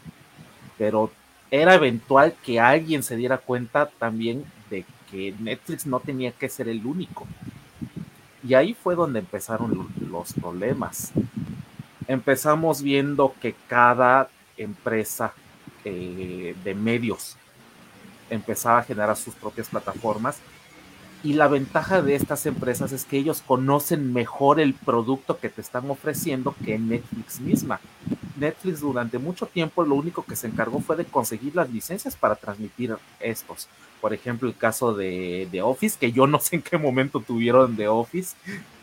pero 0.78 1.12
era 1.52 1.76
eventual 1.76 2.36
que 2.44 2.60
alguien 2.60 3.04
se 3.04 3.16
diera 3.16 3.38
cuenta 3.38 3.90
también 3.90 4.44
de 4.70 4.86
que 5.10 5.34
Netflix 5.40 5.86
no 5.86 6.00
tenía 6.00 6.32
que 6.32 6.50
ser 6.50 6.68
el 6.68 6.86
único. 6.86 7.26
Y 8.44 8.54
ahí 8.54 8.74
fue 8.74 8.96
donde 8.96 9.20
empezaron 9.20 9.90
los 10.10 10.34
problemas 10.34 11.12
empezamos 12.10 12.82
viendo 12.82 13.36
que 13.40 13.56
cada 13.68 14.30
empresa 14.58 15.32
eh, 15.86 16.56
de 16.64 16.76
medios 16.76 17.38
empezaba 18.32 18.80
a 18.80 18.84
generar 18.84 19.16
sus 19.16 19.36
propias 19.36 19.70
plataformas 19.70 20.40
y 21.24 21.34
la 21.34 21.48
ventaja 21.48 22.02
de 22.02 22.16
estas 22.16 22.48
empresas 22.48 22.94
es 22.94 23.06
que 23.06 23.18
ellos 23.18 23.44
conocen 23.46 24.12
mejor 24.12 24.60
el 24.60 24.74
producto 24.74 25.38
que 25.38 25.50
te 25.50 25.62
están 25.62 25.90
ofreciendo 25.90 26.56
que 26.66 26.80
Netflix 26.80 27.42
misma. 27.42 27.80
Netflix 28.40 28.80
durante 28.80 29.20
mucho 29.20 29.46
tiempo 29.46 29.84
lo 29.84 29.96
único 29.96 30.24
que 30.24 30.36
se 30.36 30.48
encargó 30.48 30.80
fue 30.80 30.96
de 30.96 31.06
conseguir 31.06 31.56
las 31.56 31.70
licencias 31.70 32.16
para 32.16 32.36
transmitir 32.36 32.96
estos. 33.20 33.68
Por 34.02 34.14
ejemplo, 34.14 34.48
el 34.48 34.56
caso 34.56 34.94
de, 34.94 35.48
de 35.52 35.62
Office, 35.62 35.98
que 36.00 36.12
yo 36.12 36.26
no 36.26 36.40
sé 36.40 36.56
en 36.56 36.62
qué 36.64 36.78
momento 36.78 37.20
tuvieron 37.20 37.76
de 37.76 37.88
Office. 37.88 38.36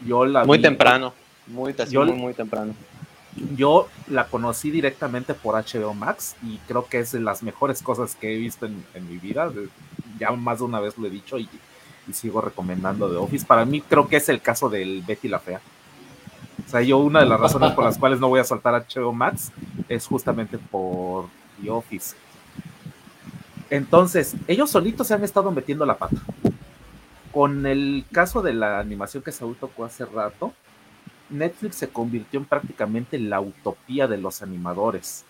Yo 0.07 0.27
la 0.27 0.45
muy 0.45 0.61
temprano, 0.61 1.13
muy, 1.47 1.75
muy, 1.91 2.13
muy 2.13 2.35
temprano. 2.35 2.75
Yo 3.55 3.89
la 4.09 4.29
conocí 4.29 4.71
directamente 4.71 5.35
por 5.35 5.55
HBO 5.55 5.93
Max 5.95 6.37
y 6.43 6.57
creo 6.67 6.87
que 6.87 7.01
es 7.01 7.13
de 7.13 7.21
las 7.21 7.43
mejores 7.43 7.83
cosas 7.83 8.15
que 8.15 8.35
he 8.35 8.39
visto 8.39 8.67
en, 8.67 9.09
mi 9.09 9.19
vida. 9.19 9.53
Ya 10.19 10.31
más 10.33 10.59
de 10.59 10.65
una 10.65 10.81
vez 10.81 10.97
lo 10.97 11.07
he 11.07 11.11
dicho 11.11 11.39
y, 11.39 11.49
sigo 12.13 12.41
recomendando 12.41 13.11
The 13.11 13.17
Office. 13.17 13.45
Para 13.45 13.65
mí 13.65 13.81
creo 13.83 14.09
que 14.09 14.17
es 14.17 14.29
el 14.29 14.41
caso 14.41 14.71
del 14.71 15.03
Betty 15.03 15.29
la 15.29 15.39
Fea. 15.39 15.61
O 16.67 16.71
sea, 16.71 16.81
yo 16.81 16.99
una 16.99 17.21
de 17.21 17.27
las 17.27 17.39
razones 17.39 17.73
por 17.73 17.85
las 17.85 17.99
cuales 17.99 18.21
no 18.21 18.29
voy 18.29 18.41
a 18.41 18.45
soltar 18.45 18.87
HBO 18.89 19.13
Max 19.13 19.53
es 19.89 20.07
justamente 20.07 20.57
por 20.59 21.27
The 21.63 21.71
Office. 21.71 22.17
Entonces, 23.69 24.35
ellos 24.47 24.71
solitos 24.71 25.09
se 25.09 25.15
han 25.15 25.25
estado 25.25 25.51
metiendo 25.51 25.85
la 25.85 25.99
pata. 25.99 26.17
Con 27.33 27.67
el 27.67 28.05
caso 28.13 28.41
de 28.41 28.55
la 28.55 28.79
animación 28.79 29.23
que 29.23 29.33
Saúl 29.33 29.57
tocó 29.57 29.85
hace 29.85 30.07
rato, 30.07 30.55
Netflix 31.31 31.77
se 31.77 31.89
convirtió 31.89 32.41
en 32.41 32.47
prácticamente 32.47 33.19
la 33.19 33.41
utopía 33.41 34.07
de 34.07 34.19
los 34.19 34.43
animadores, 34.43 35.25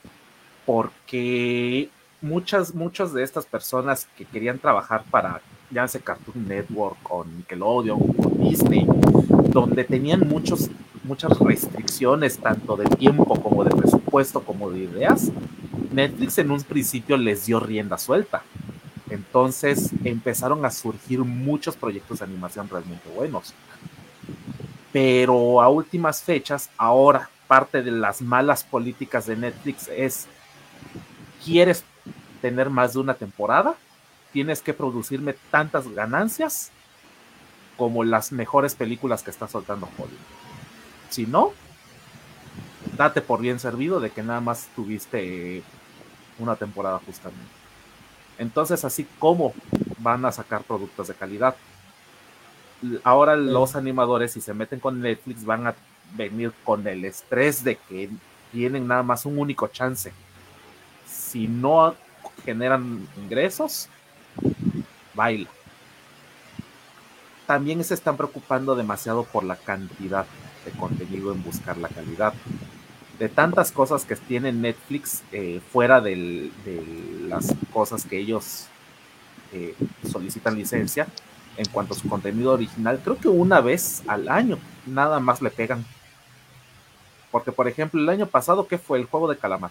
porque 0.65 1.89
muchas, 2.21 2.75
muchas 2.75 3.13
de 3.13 3.23
estas 3.23 3.47
personas 3.47 4.07
que 4.17 4.25
querían 4.25 4.59
trabajar 4.59 5.05
para, 5.11 5.41
ya 5.71 5.87
sea 5.89 6.01
Cartoon 6.01 6.49
Network 6.49 6.99
o 7.11 7.25
Nickelodeon 7.25 8.01
o 8.01 8.29
Disney, 8.39 8.87
donde 9.51 9.85
tenían 9.85 10.29
muchos, 10.29 10.71
muchas 11.05 11.39
restricciones, 11.39 12.39
tanto 12.39 12.77
de 12.77 12.87
tiempo 12.97 13.41
como 13.41 13.65
de 13.65 13.71
presupuesto, 13.71 14.41
como 14.41 14.71
de 14.71 14.81
ideas, 14.81 15.31
Netflix 15.93 16.39
en 16.39 16.51
un 16.51 16.63
principio 16.63 17.17
les 17.17 17.47
dio 17.47 17.61
rienda 17.61 17.97
suelta. 17.97 18.43
Entonces 19.09 19.91
empezaron 20.05 20.65
a 20.65 20.71
surgir 20.71 21.21
muchos 21.21 21.77
proyectos 21.77 22.19
de 22.19 22.25
animación 22.25 22.69
realmente 22.69 23.09
buenos 23.15 23.55
pero 24.97 25.61
a 25.61 25.69
últimas 25.69 26.23
fechas, 26.23 26.71
ahora 26.79 27.29
parte 27.47 27.83
de 27.83 27.91
las 27.91 28.23
malas 28.23 28.65
políticas 28.65 29.27
de 29.27 29.37
Netflix 29.37 29.89
es, 29.89 30.27
¿quieres 31.45 31.85
tener 32.41 32.71
más 32.71 32.95
de 32.95 33.01
una 33.01 33.13
temporada? 33.13 33.75
Tienes 34.33 34.63
que 34.63 34.73
producirme 34.73 35.35
tantas 35.51 35.87
ganancias 35.89 36.71
como 37.77 38.05
las 38.05 38.33
mejores 38.33 38.75
películas 38.75 39.23
que 39.23 39.29
está 39.29 39.47
soltando 39.47 39.87
Hollywood. 39.99 40.17
Si 41.11 41.27
no, 41.27 41.53
date 42.97 43.21
por 43.21 43.43
bien 43.43 43.61
servido 43.61 44.01
de 44.01 44.09
que 44.09 44.23
nada 44.23 44.41
más 44.41 44.67
tuviste 44.75 45.63
una 46.39 46.57
temporada 46.57 47.03
justamente. 47.05 47.45
Entonces, 48.39 48.83
así 48.83 49.07
como 49.19 49.53
van 49.99 50.25
a 50.25 50.33
sacar 50.33 50.63
productos 50.63 51.09
de 51.09 51.15
calidad. 51.15 51.55
Ahora 53.05 53.37
los 53.37 53.75
animadores, 53.75 54.33
si 54.33 54.41
se 54.41 54.55
meten 54.55 54.81
con 54.81 55.01
Netflix, 55.01 55.45
van 55.45 55.67
a 55.67 55.75
venir 56.15 56.53
con 56.65 56.87
el 56.87 57.05
estrés 57.05 57.65
de 57.65 57.77
que 57.77 58.11
tienen 58.53 58.87
nada 58.87 59.03
más 59.03 59.25
un 59.25 59.39
único 59.39 59.69
chance. 59.69 60.13
Si 61.07 61.49
no 61.49 61.95
generan 62.45 63.09
ingresos, 63.17 63.89
baila. 65.15 65.49
También 67.47 67.83
se 67.85 67.95
están 67.95 68.17
preocupando 68.17 68.75
demasiado 68.75 69.25
por 69.25 69.45
la 69.45 69.57
cantidad 69.57 70.27
de 70.65 70.73
contenido 70.73 71.33
en 71.33 71.43
buscar 71.43 71.79
la 71.79 71.89
calidad. 71.89 72.35
De 73.19 73.29
tantas 73.29 73.73
cosas 73.73 74.05
que 74.05 74.17
tiene 74.17 74.53
Netflix 74.53 75.23
eh, 75.33 75.61
fuera 75.73 76.01
de 76.01 76.51
las 77.29 77.55
cosas 77.73 78.05
que 78.05 78.19
ellos 78.19 78.67
eh, 79.53 79.75
solicitan 80.11 80.57
licencia 80.57 81.07
en 81.57 81.67
cuanto 81.69 81.95
a 81.95 81.97
su 81.97 82.09
contenido 82.09 82.53
original, 82.53 83.01
creo 83.03 83.17
que 83.17 83.29
una 83.29 83.61
vez 83.61 84.03
al 84.07 84.29
año 84.29 84.59
nada 84.87 85.21
más 85.21 85.43
le 85.43 85.51
pegan. 85.51 85.85
Porque, 87.31 87.53
por 87.53 87.69
ejemplo, 87.69 88.01
el 88.01 88.09
año 88.09 88.27
pasado, 88.27 88.67
¿qué 88.67 88.79
fue? 88.79 88.99
El 88.99 89.07
juego 89.07 89.29
de 89.29 89.37
calamar. 89.37 89.71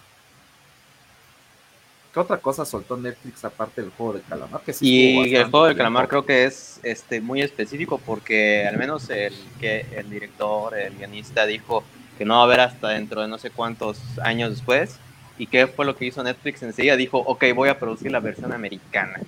¿Qué 2.16 2.20
otra 2.20 2.38
cosa 2.38 2.64
soltó 2.64 2.96
Netflix 2.96 3.44
aparte 3.44 3.82
del 3.82 3.90
juego 3.90 4.14
de 4.14 4.22
calamar? 4.22 4.62
Que 4.62 4.74
y 4.80 5.34
el 5.34 5.50
juego 5.50 5.66
de 5.66 5.76
calamar 5.76 6.08
creo 6.08 6.24
que 6.24 6.46
es 6.46 6.80
este 6.82 7.20
muy 7.20 7.42
específico 7.42 7.98
porque 7.98 8.66
al 8.66 8.78
menos 8.78 9.10
el 9.10 9.34
que 9.60 9.84
el 9.94 10.08
director, 10.08 10.78
el 10.78 10.96
guionista 10.96 11.44
dijo 11.44 11.84
que 12.16 12.24
no 12.24 12.36
va 12.36 12.40
a 12.40 12.44
haber 12.44 12.60
hasta 12.60 12.88
dentro 12.88 13.20
de 13.20 13.28
no 13.28 13.36
sé 13.36 13.50
cuántos 13.50 14.00
años 14.22 14.48
después. 14.48 14.98
¿Y 15.36 15.46
qué 15.46 15.66
fue 15.66 15.84
lo 15.84 15.94
que 15.94 16.06
hizo 16.06 16.22
Netflix 16.22 16.62
enseguida? 16.62 16.96
Dijo, 16.96 17.18
ok, 17.18 17.44
voy 17.54 17.68
a 17.68 17.78
producir 17.78 18.10
la 18.10 18.20
versión 18.20 18.50
americana. 18.50 19.20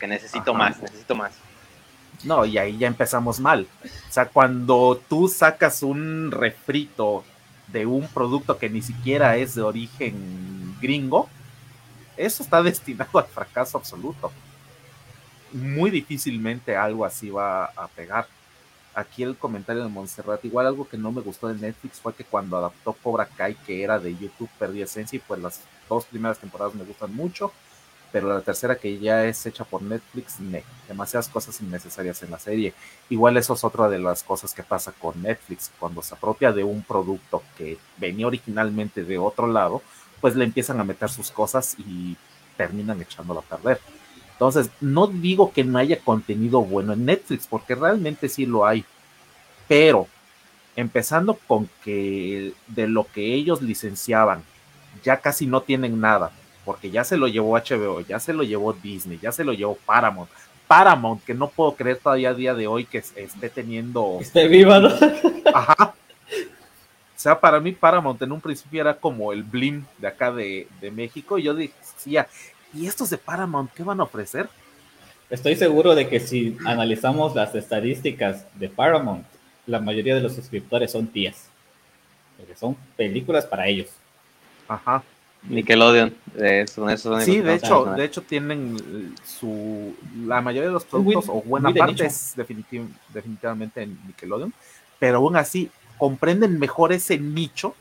Porque 0.00 0.14
necesito 0.14 0.54
más, 0.54 0.80
necesito 0.80 1.14
más. 1.14 1.32
No, 2.24 2.46
y 2.46 2.56
ahí 2.56 2.78
ya 2.78 2.86
empezamos 2.86 3.38
mal. 3.38 3.66
O 3.84 4.12
sea, 4.12 4.24
cuando 4.24 4.98
tú 5.10 5.28
sacas 5.28 5.82
un 5.82 6.30
refrito 6.30 7.22
de 7.66 7.84
un 7.84 8.08
producto 8.08 8.56
que 8.56 8.70
ni 8.70 8.80
siquiera 8.80 9.36
es 9.36 9.54
de 9.54 9.60
origen 9.60 10.74
gringo, 10.80 11.28
eso 12.16 12.42
está 12.42 12.62
destinado 12.62 13.18
al 13.18 13.26
fracaso 13.26 13.76
absoluto. 13.76 14.32
Muy 15.52 15.90
difícilmente 15.90 16.78
algo 16.78 17.04
así 17.04 17.28
va 17.28 17.66
a 17.66 17.86
pegar. 17.88 18.26
Aquí 18.94 19.22
el 19.22 19.36
comentario 19.36 19.82
de 19.82 19.90
Montserrat, 19.90 20.42
igual 20.46 20.66
algo 20.66 20.88
que 20.88 20.96
no 20.96 21.12
me 21.12 21.20
gustó 21.20 21.48
de 21.48 21.60
Netflix 21.60 22.00
fue 22.00 22.14
que 22.14 22.24
cuando 22.24 22.56
adaptó 22.56 22.94
Cobra 22.94 23.26
Kai, 23.26 23.54
que 23.66 23.82
era 23.82 23.98
de 23.98 24.16
YouTube, 24.16 24.48
perdí 24.58 24.80
esencia 24.80 25.18
y 25.18 25.20
pues 25.20 25.40
las 25.40 25.60
dos 25.90 26.06
primeras 26.06 26.38
temporadas 26.38 26.74
me 26.74 26.84
gustan 26.84 27.14
mucho, 27.14 27.52
pero 28.12 28.28
la 28.28 28.40
tercera 28.40 28.76
que 28.76 28.98
ya 28.98 29.24
es 29.24 29.44
hecha 29.46 29.64
por 29.64 29.82
Netflix, 29.82 30.40
ne, 30.40 30.64
demasiadas 30.88 31.28
cosas 31.28 31.60
innecesarias 31.60 32.22
en 32.22 32.30
la 32.30 32.38
serie. 32.38 32.74
Igual 33.08 33.36
eso 33.36 33.54
es 33.54 33.64
otra 33.64 33.88
de 33.88 33.98
las 33.98 34.22
cosas 34.22 34.52
que 34.52 34.62
pasa 34.62 34.92
con 34.92 35.22
Netflix, 35.22 35.70
cuando 35.78 36.02
se 36.02 36.14
apropia 36.14 36.52
de 36.52 36.64
un 36.64 36.82
producto 36.82 37.42
que 37.56 37.78
venía 37.96 38.26
originalmente 38.26 39.04
de 39.04 39.18
otro 39.18 39.46
lado, 39.46 39.82
pues 40.20 40.36
le 40.36 40.44
empiezan 40.44 40.80
a 40.80 40.84
meter 40.84 41.08
sus 41.08 41.30
cosas 41.30 41.76
y 41.78 42.16
terminan 42.56 43.00
echándolo 43.00 43.40
a 43.40 43.56
perder. 43.56 43.80
Entonces, 44.32 44.70
no 44.80 45.06
digo 45.06 45.52
que 45.52 45.64
no 45.64 45.78
haya 45.78 45.98
contenido 46.00 46.62
bueno 46.62 46.94
en 46.94 47.04
Netflix, 47.04 47.46
porque 47.46 47.74
realmente 47.74 48.28
sí 48.28 48.46
lo 48.46 48.66
hay, 48.66 48.84
pero 49.68 50.08
empezando 50.76 51.38
con 51.46 51.68
que 51.84 52.54
de 52.66 52.88
lo 52.88 53.04
que 53.04 53.34
ellos 53.34 53.62
licenciaban, 53.62 54.42
ya 55.04 55.18
casi 55.18 55.46
no 55.46 55.62
tienen 55.62 56.00
nada, 56.00 56.32
porque 56.70 56.88
ya 56.92 57.02
se 57.02 57.16
lo 57.16 57.26
llevó 57.26 57.58
HBO, 57.58 58.00
ya 58.02 58.20
se 58.20 58.32
lo 58.32 58.44
llevó 58.44 58.72
Disney, 58.72 59.18
ya 59.20 59.32
se 59.32 59.42
lo 59.42 59.52
llevó 59.52 59.74
Paramount. 59.74 60.30
Paramount, 60.68 61.24
que 61.24 61.34
no 61.34 61.48
puedo 61.48 61.74
creer 61.74 61.96
todavía 61.96 62.30
a 62.30 62.34
día 62.34 62.54
de 62.54 62.68
hoy 62.68 62.84
que 62.84 62.98
esté 62.98 63.50
teniendo. 63.50 64.18
Esté 64.20 64.46
viva, 64.46 64.78
¿no? 64.78 64.88
Ajá. 65.52 65.92
O 65.92 67.16
sea, 67.16 67.40
para 67.40 67.58
mí 67.58 67.72
Paramount 67.72 68.22
en 68.22 68.30
un 68.30 68.40
principio 68.40 68.82
era 68.82 68.94
como 68.94 69.32
el 69.32 69.42
Blim 69.42 69.84
de 69.98 70.06
acá 70.06 70.30
de, 70.30 70.68
México. 70.92 71.40
Y 71.40 71.42
yo 71.42 71.54
decía, 71.54 72.28
¿y 72.72 72.86
estos 72.86 73.10
de 73.10 73.18
Paramount 73.18 73.72
qué 73.72 73.82
van 73.82 73.98
a 73.98 74.04
ofrecer? 74.04 74.48
Estoy 75.28 75.56
seguro 75.56 75.96
de 75.96 76.08
que 76.08 76.20
si 76.20 76.56
analizamos 76.64 77.34
las 77.34 77.52
estadísticas 77.56 78.46
de 78.60 78.68
Paramount, 78.68 79.26
la 79.66 79.80
mayoría 79.80 80.14
de 80.14 80.20
los 80.20 80.36
suscriptores 80.36 80.92
son 80.92 81.08
tías. 81.08 81.48
Porque 82.36 82.54
son 82.54 82.76
películas 82.96 83.44
para 83.44 83.66
ellos. 83.66 83.88
Ajá. 84.68 85.02
Nickelodeon. 85.48 86.14
Eso, 86.36 86.88
eso 86.88 87.20
sí, 87.20 87.40
de 87.40 87.54
hecho, 87.54 87.86
de 87.86 88.04
hecho 88.04 88.22
tienen 88.22 89.14
su 89.24 89.94
la 90.26 90.40
mayoría 90.40 90.68
de 90.68 90.74
los 90.74 90.84
productos 90.84 91.26
o 91.28 91.42
buena 91.42 91.72
parte 91.72 92.06
es 92.06 92.34
definitivamente 92.36 93.82
en 93.82 93.98
Nickelodeon, 94.06 94.52
pero 94.98 95.18
aún 95.18 95.36
así 95.36 95.70
comprenden 95.98 96.58
mejor 96.58 96.92
ese 96.92 97.18
nicho 97.18 97.74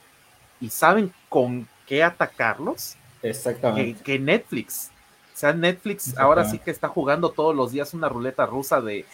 y 0.60 0.70
saben 0.70 1.14
con 1.30 1.68
qué 1.86 2.04
atacarlos 2.04 2.98
Exactamente. 3.22 4.02
Que, 4.04 4.20
Netflix. 4.20 4.92
O 5.34 5.38
sea, 5.40 5.54
Netflix 5.54 6.18
ahora 6.18 6.46
sí 6.46 6.60
que 6.60 6.72
está 6.72 6.88
jugando 6.88 7.30
todos 7.30 7.56
los 7.56 7.72
días 7.72 7.94
una 7.94 8.10
ruleta 8.10 8.46
rusa 8.46 8.82
de 8.82 9.06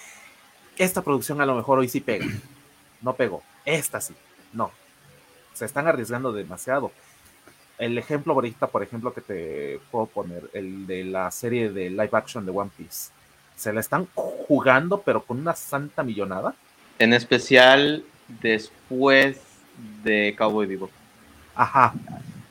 esta 0.77 1.03
producción 1.03 1.39
a 1.41 1.45
lo 1.45 1.55
mejor 1.55 1.79
hoy 1.79 1.87
sí 1.87 2.01
pega. 2.01 2.25
No 3.01 3.13
pegó. 3.15 3.43
Esta 3.63 4.01
sí. 4.01 4.15
No. 4.51 4.71
Se 5.53 5.65
están 5.65 5.87
arriesgando 5.87 6.33
demasiado. 6.33 6.91
El 7.77 7.97
ejemplo 7.97 8.33
ahorita, 8.33 8.67
por 8.67 8.83
ejemplo, 8.83 9.13
que 9.13 9.21
te 9.21 9.79
puedo 9.91 10.05
poner, 10.05 10.49
el 10.53 10.87
de 10.87 11.03
la 11.03 11.29
serie 11.31 11.71
de 11.71 11.89
live 11.89 12.09
action 12.13 12.45
de 12.45 12.51
One 12.51 12.71
Piece. 12.75 13.11
Se 13.55 13.73
la 13.73 13.81
están 13.81 14.07
jugando, 14.15 15.01
pero 15.01 15.23
con 15.23 15.39
una 15.39 15.55
santa 15.55 16.03
millonada. 16.03 16.55
En 16.99 17.13
especial 17.13 18.05
después 18.41 19.37
de 20.03 20.35
Cowboy 20.37 20.67
Vivo. 20.67 20.89
Ajá. 21.53 21.93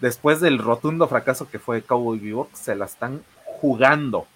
Después 0.01 0.41
del 0.41 0.59
rotundo 0.59 1.09
fracaso 1.09 1.49
que 1.49 1.59
fue 1.59 1.83
Cowboy 1.83 2.19
Vivo, 2.19 2.49
se 2.53 2.75
la 2.75 2.85
están 2.85 3.23
jugando. 3.45 4.27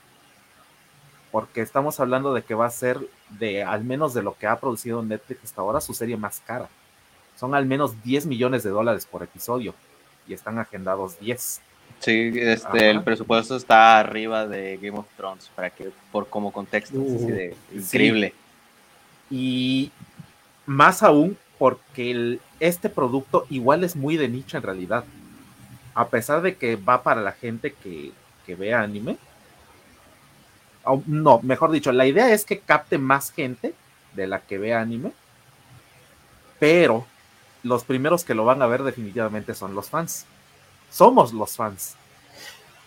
Porque 1.31 1.61
estamos 1.61 2.01
hablando 2.01 2.33
de 2.33 2.43
que 2.43 2.55
va 2.55 2.67
a 2.67 2.71
ser 2.71 2.99
de 3.29 3.63
al 3.63 3.85
menos 3.85 4.15
de 4.15 4.23
lo 4.23 4.35
que 4.39 4.47
ha 4.47 4.59
producido 4.59 5.03
Netflix 5.03 5.45
hasta 5.45 5.61
ahora 5.61 5.83
su 5.83 5.93
serie 5.93 6.17
más 6.17 6.41
cara. 6.47 6.71
Son 7.37 7.55
al 7.55 7.67
menos 7.67 8.03
10 8.03 8.25
millones 8.25 8.63
de 8.63 8.71
dólares 8.71 9.05
por 9.05 9.23
episodio 9.23 9.75
y 10.29 10.35
están 10.35 10.59
agendados 10.59 11.19
10. 11.19 11.61
Sí, 12.01 12.33
este, 12.35 12.91
el 12.91 13.03
presupuesto 13.03 13.57
está 13.57 13.99
arriba 13.99 14.47
de 14.47 14.77
Game 14.77 14.99
of 14.99 15.07
Thrones, 15.17 15.51
para 15.55 15.71
que, 15.71 15.91
por 16.13 16.29
como 16.29 16.53
contexto, 16.53 16.99
de, 16.99 17.57
increíble. 17.73 18.35
Y 19.31 19.91
más 20.67 21.03
aún 21.03 21.37
porque 21.59 22.39
este 22.61 22.89
producto 22.89 23.47
igual 23.51 23.83
es 23.83 23.97
muy 23.97 24.17
de 24.17 24.29
nicho 24.29 24.57
en 24.57 24.63
realidad. 24.63 25.05
A 25.95 26.09
pesar 26.09 26.43
de 26.43 26.57
que 26.57 26.77
va 26.77 27.03
para 27.03 27.21
la 27.21 27.33
gente 27.33 27.73
que, 27.73 28.13
que 28.47 28.55
ve 28.55 28.73
anime. 28.73 29.19
no, 31.07 31.41
mejor 31.43 31.73
dicho, 31.73 31.91
la 31.91 32.07
idea 32.07 32.33
es 32.33 32.45
que 32.45 32.61
capte 32.61 32.97
más 32.99 33.33
gente 33.33 33.75
de 34.15 34.27
la 34.29 34.39
que 34.41 34.59
ve 34.59 34.73
anime. 34.73 35.11
Pero 36.61 37.07
los 37.63 37.85
primeros 37.85 38.25
que 38.25 38.35
lo 38.35 38.45
van 38.45 38.63
a 38.63 38.67
ver 38.67 38.83
definitivamente 38.83 39.55
son 39.55 39.75
los 39.75 39.89
fans. 39.89 40.27
Somos 40.91 41.33
los 41.33 41.57
fans. 41.57 41.97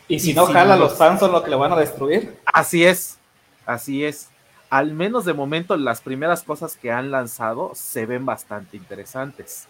Y 0.07 0.19
si 0.19 0.33
no 0.33 0.45
jala, 0.45 0.75
los 0.75 0.97
fans 0.97 1.19
son 1.19 1.31
los 1.31 1.43
que 1.43 1.51
lo 1.51 1.59
van 1.59 1.73
a 1.73 1.77
destruir. 1.77 2.37
Así 2.45 2.83
es, 2.83 3.17
así 3.65 4.03
es 4.03 4.31
al 4.71 4.93
menos 4.93 5.25
de 5.25 5.33
momento 5.33 5.75
las 5.75 5.99
primeras 5.99 6.43
cosas 6.43 6.77
que 6.77 6.93
han 6.93 7.11
lanzado 7.11 7.71
se 7.75 8.05
ven 8.05 8.25
bastante 8.25 8.77
interesantes. 8.77 9.67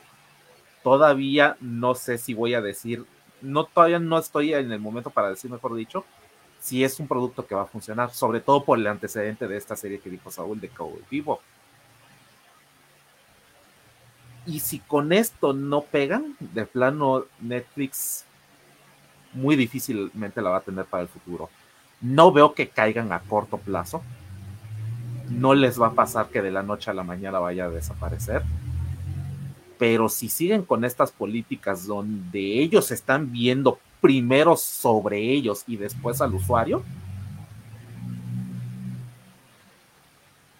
Todavía 0.83 1.57
no 1.59 1.95
sé 1.95 2.19
si 2.19 2.35
voy 2.35 2.53
a 2.53 2.61
decir, 2.61 3.03
no 3.41 3.63
todavía 3.65 3.97
no 3.97 4.19
estoy 4.19 4.53
en 4.53 4.71
el 4.71 4.79
momento 4.79 5.09
para 5.09 5.29
decir, 5.29 5.49
mejor 5.49 5.73
dicho, 5.73 6.05
si 6.59 6.83
es 6.83 6.99
un 6.99 7.07
producto 7.07 7.47
que 7.47 7.55
va 7.55 7.63
a 7.63 7.65
funcionar, 7.65 8.13
sobre 8.13 8.41
todo 8.41 8.63
por 8.63 8.77
el 8.77 8.85
antecedente 8.85 9.47
de 9.47 9.57
esta 9.57 9.75
serie 9.75 9.99
que 9.99 10.11
dijo 10.11 10.29
Saúl 10.29 10.61
de 10.61 10.69
Cowboy 10.69 11.01
Vivo. 11.09 11.41
Y 14.51 14.59
si 14.59 14.79
con 14.79 15.13
esto 15.13 15.53
no 15.53 15.81
pegan, 15.81 16.35
de 16.39 16.65
plano 16.65 17.25
Netflix 17.39 18.25
muy 19.33 19.55
difícilmente 19.55 20.41
la 20.41 20.49
va 20.49 20.57
a 20.57 20.61
tener 20.61 20.85
para 20.85 21.03
el 21.03 21.09
futuro. 21.09 21.49
No 22.01 22.31
veo 22.31 22.53
que 22.53 22.67
caigan 22.67 23.13
a 23.13 23.19
corto 23.21 23.57
plazo 23.57 24.01
no 25.31 25.53
les 25.53 25.81
va 25.81 25.87
a 25.87 25.93
pasar 25.93 26.27
que 26.27 26.41
de 26.41 26.51
la 26.51 26.63
noche 26.63 26.91
a 26.91 26.93
la 26.93 27.03
mañana 27.03 27.39
vaya 27.39 27.65
a 27.65 27.69
desaparecer. 27.69 28.43
Pero 29.77 30.09
si 30.09 30.29
siguen 30.29 30.63
con 30.63 30.85
estas 30.85 31.11
políticas 31.11 31.87
donde 31.87 32.61
ellos 32.61 32.91
están 32.91 33.31
viendo 33.31 33.79
primero 33.99 34.55
sobre 34.55 35.19
ellos 35.19 35.63
y 35.67 35.77
después 35.77 36.21
al 36.21 36.35
usuario, 36.35 36.83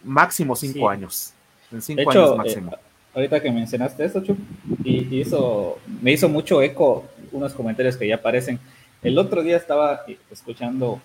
máximo 0.03 0.55
cinco 0.55 0.89
años. 0.89 1.33
En 1.71 1.81
cinco 1.81 2.09
años 2.09 2.37
máximo. 2.37 2.71
Ahorita 3.14 3.41
que 3.41 3.51
mencionaste 3.51 4.05
esto, 4.05 4.24
Chup, 4.24 4.38
y, 4.84 5.20
hizo, 5.20 5.80
me 6.01 6.12
hizo 6.12 6.30
mucho 6.30 6.62
eco 6.62 7.05
unos 7.32 7.53
comentarios 7.53 7.97
que 7.97 8.07
ya 8.07 8.16
aparecen. 8.16 8.59
El 9.01 9.18
otro 9.18 9.41
día 9.41 9.57
estaba 9.57 10.01
escuchando 10.30 11.01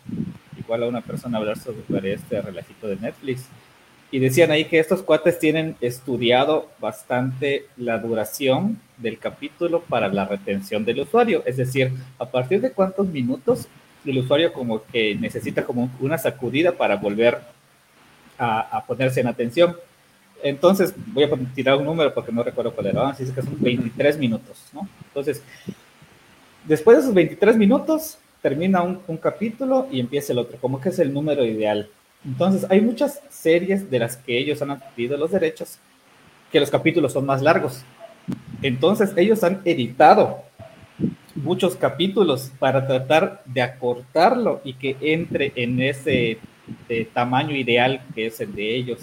igual 0.58 0.82
a 0.82 0.88
una 0.88 1.00
persona 1.00 1.38
hablar 1.38 1.58
sobre 1.58 2.12
este 2.12 2.40
relajito 2.40 2.88
de 2.88 2.96
Netflix 2.96 3.46
y 4.10 4.18
decían 4.18 4.50
ahí 4.50 4.66
que 4.66 4.78
estos 4.78 5.02
cuates 5.02 5.38
tienen 5.38 5.76
estudiado 5.80 6.68
bastante 6.80 7.66
la 7.76 7.98
duración 7.98 8.80
del 8.98 9.18
capítulo 9.18 9.82
para 9.82 10.08
la 10.08 10.26
retención 10.26 10.84
del 10.84 11.00
usuario, 11.00 11.42
es 11.46 11.56
decir, 11.56 11.92
a 12.18 12.26
partir 12.26 12.60
de 12.60 12.72
cuántos 12.72 13.08
minutos 13.08 13.68
el 14.04 14.18
usuario 14.18 14.52
como 14.52 14.84
que 14.84 15.16
necesita 15.16 15.64
como 15.64 15.90
una 16.00 16.18
sacudida 16.18 16.72
para 16.72 16.96
volver 16.96 17.40
a, 18.38 18.84
ponerse 18.86 19.20
en 19.20 19.26
atención. 19.26 19.76
Entonces, 20.42 20.94
voy 21.08 21.24
a 21.24 21.30
tirar 21.54 21.76
un 21.76 21.84
número 21.84 22.12
porque 22.12 22.32
no 22.32 22.42
recuerdo 22.42 22.72
cuál 22.72 22.88
era, 22.88 23.08
así 23.08 23.24
es 23.24 23.30
que 23.30 23.42
son 23.42 23.56
23 23.58 24.18
minutos, 24.18 24.68
¿no? 24.72 24.88
Entonces, 25.08 25.42
después 26.64 26.96
de 26.96 27.02
esos 27.02 27.14
23 27.14 27.56
minutos, 27.56 28.18
termina 28.42 28.82
un, 28.82 29.16
capítulo 29.16 29.88
y 29.90 29.98
empieza 29.98 30.32
el 30.32 30.38
otro, 30.38 30.58
como 30.60 30.80
que 30.80 30.90
es 30.90 30.98
el 30.98 31.12
número 31.12 31.44
ideal. 31.44 31.88
Entonces, 32.24 32.66
hay 32.70 32.80
muchas 32.80 33.20
series 33.28 33.90
de 33.90 33.98
las 33.98 34.16
que 34.16 34.38
ellos 34.38 34.60
han 34.62 34.70
adquirido 34.70 35.16
los 35.16 35.30
derechos 35.30 35.78
que 36.50 36.60
los 36.60 36.70
capítulos 36.70 37.12
son 37.12 37.26
más 37.26 37.42
largos. 37.42 37.82
Entonces, 38.62 39.12
ellos 39.16 39.42
han 39.42 39.62
editado 39.64 40.42
muchos 41.34 41.76
capítulos 41.76 42.52
para 42.58 42.86
tratar 42.86 43.42
de 43.46 43.62
acortarlo 43.62 44.60
y 44.64 44.74
que 44.74 44.96
entre 45.00 45.52
en 45.56 45.80
ese 45.82 46.38
tamaño 47.12 47.54
ideal 47.54 48.02
que 48.14 48.26
es 48.26 48.40
el 48.40 48.54
de 48.54 48.76
ellos. 48.76 49.00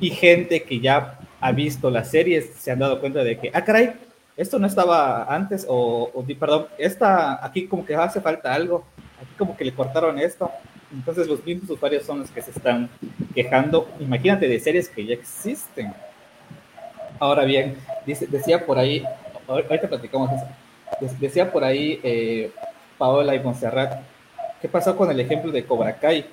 Y 0.00 0.10
gente 0.10 0.62
que 0.62 0.80
ya 0.80 1.18
ha 1.40 1.52
visto 1.52 1.90
las 1.90 2.10
series 2.10 2.50
se 2.58 2.70
han 2.70 2.78
dado 2.78 3.00
cuenta 3.00 3.22
de 3.22 3.38
que, 3.38 3.50
ah, 3.52 3.64
caray, 3.64 3.92
esto 4.36 4.58
no 4.58 4.66
estaba 4.66 5.24
antes, 5.24 5.64
o, 5.68 6.24
perdón, 6.38 6.66
esta, 6.78 7.44
aquí 7.44 7.66
como 7.66 7.84
que 7.84 7.94
hace 7.94 8.20
falta 8.20 8.52
algo, 8.52 8.84
aquí 9.20 9.32
como 9.38 9.56
que 9.56 9.64
le 9.64 9.74
cortaron 9.74 10.18
esto. 10.18 10.50
Entonces 10.92 11.26
los 11.26 11.44
mismos 11.44 11.70
usuarios 11.70 12.04
son 12.04 12.20
los 12.20 12.30
que 12.30 12.42
se 12.42 12.50
están 12.50 12.88
quejando, 13.34 13.88
imagínate, 14.00 14.48
de 14.48 14.60
series 14.60 14.88
que 14.88 15.04
ya 15.04 15.14
existen. 15.14 15.92
Ahora 17.18 17.44
bien, 17.44 17.76
decía 18.06 18.64
por 18.64 18.78
ahí, 18.78 19.04
ahorita 19.46 19.88
platicamos 19.88 20.30
eso, 20.32 21.14
decía 21.20 21.50
por 21.50 21.62
ahí 21.62 22.00
eh, 22.02 22.50
Paola 22.98 23.34
y 23.34 23.40
Monserrat, 23.40 24.02
¿qué 24.60 24.68
pasó 24.68 24.96
con 24.96 25.10
el 25.10 25.20
ejemplo 25.20 25.52
de 25.52 25.64
Cobra 25.64 25.96
Kai? 25.96 26.26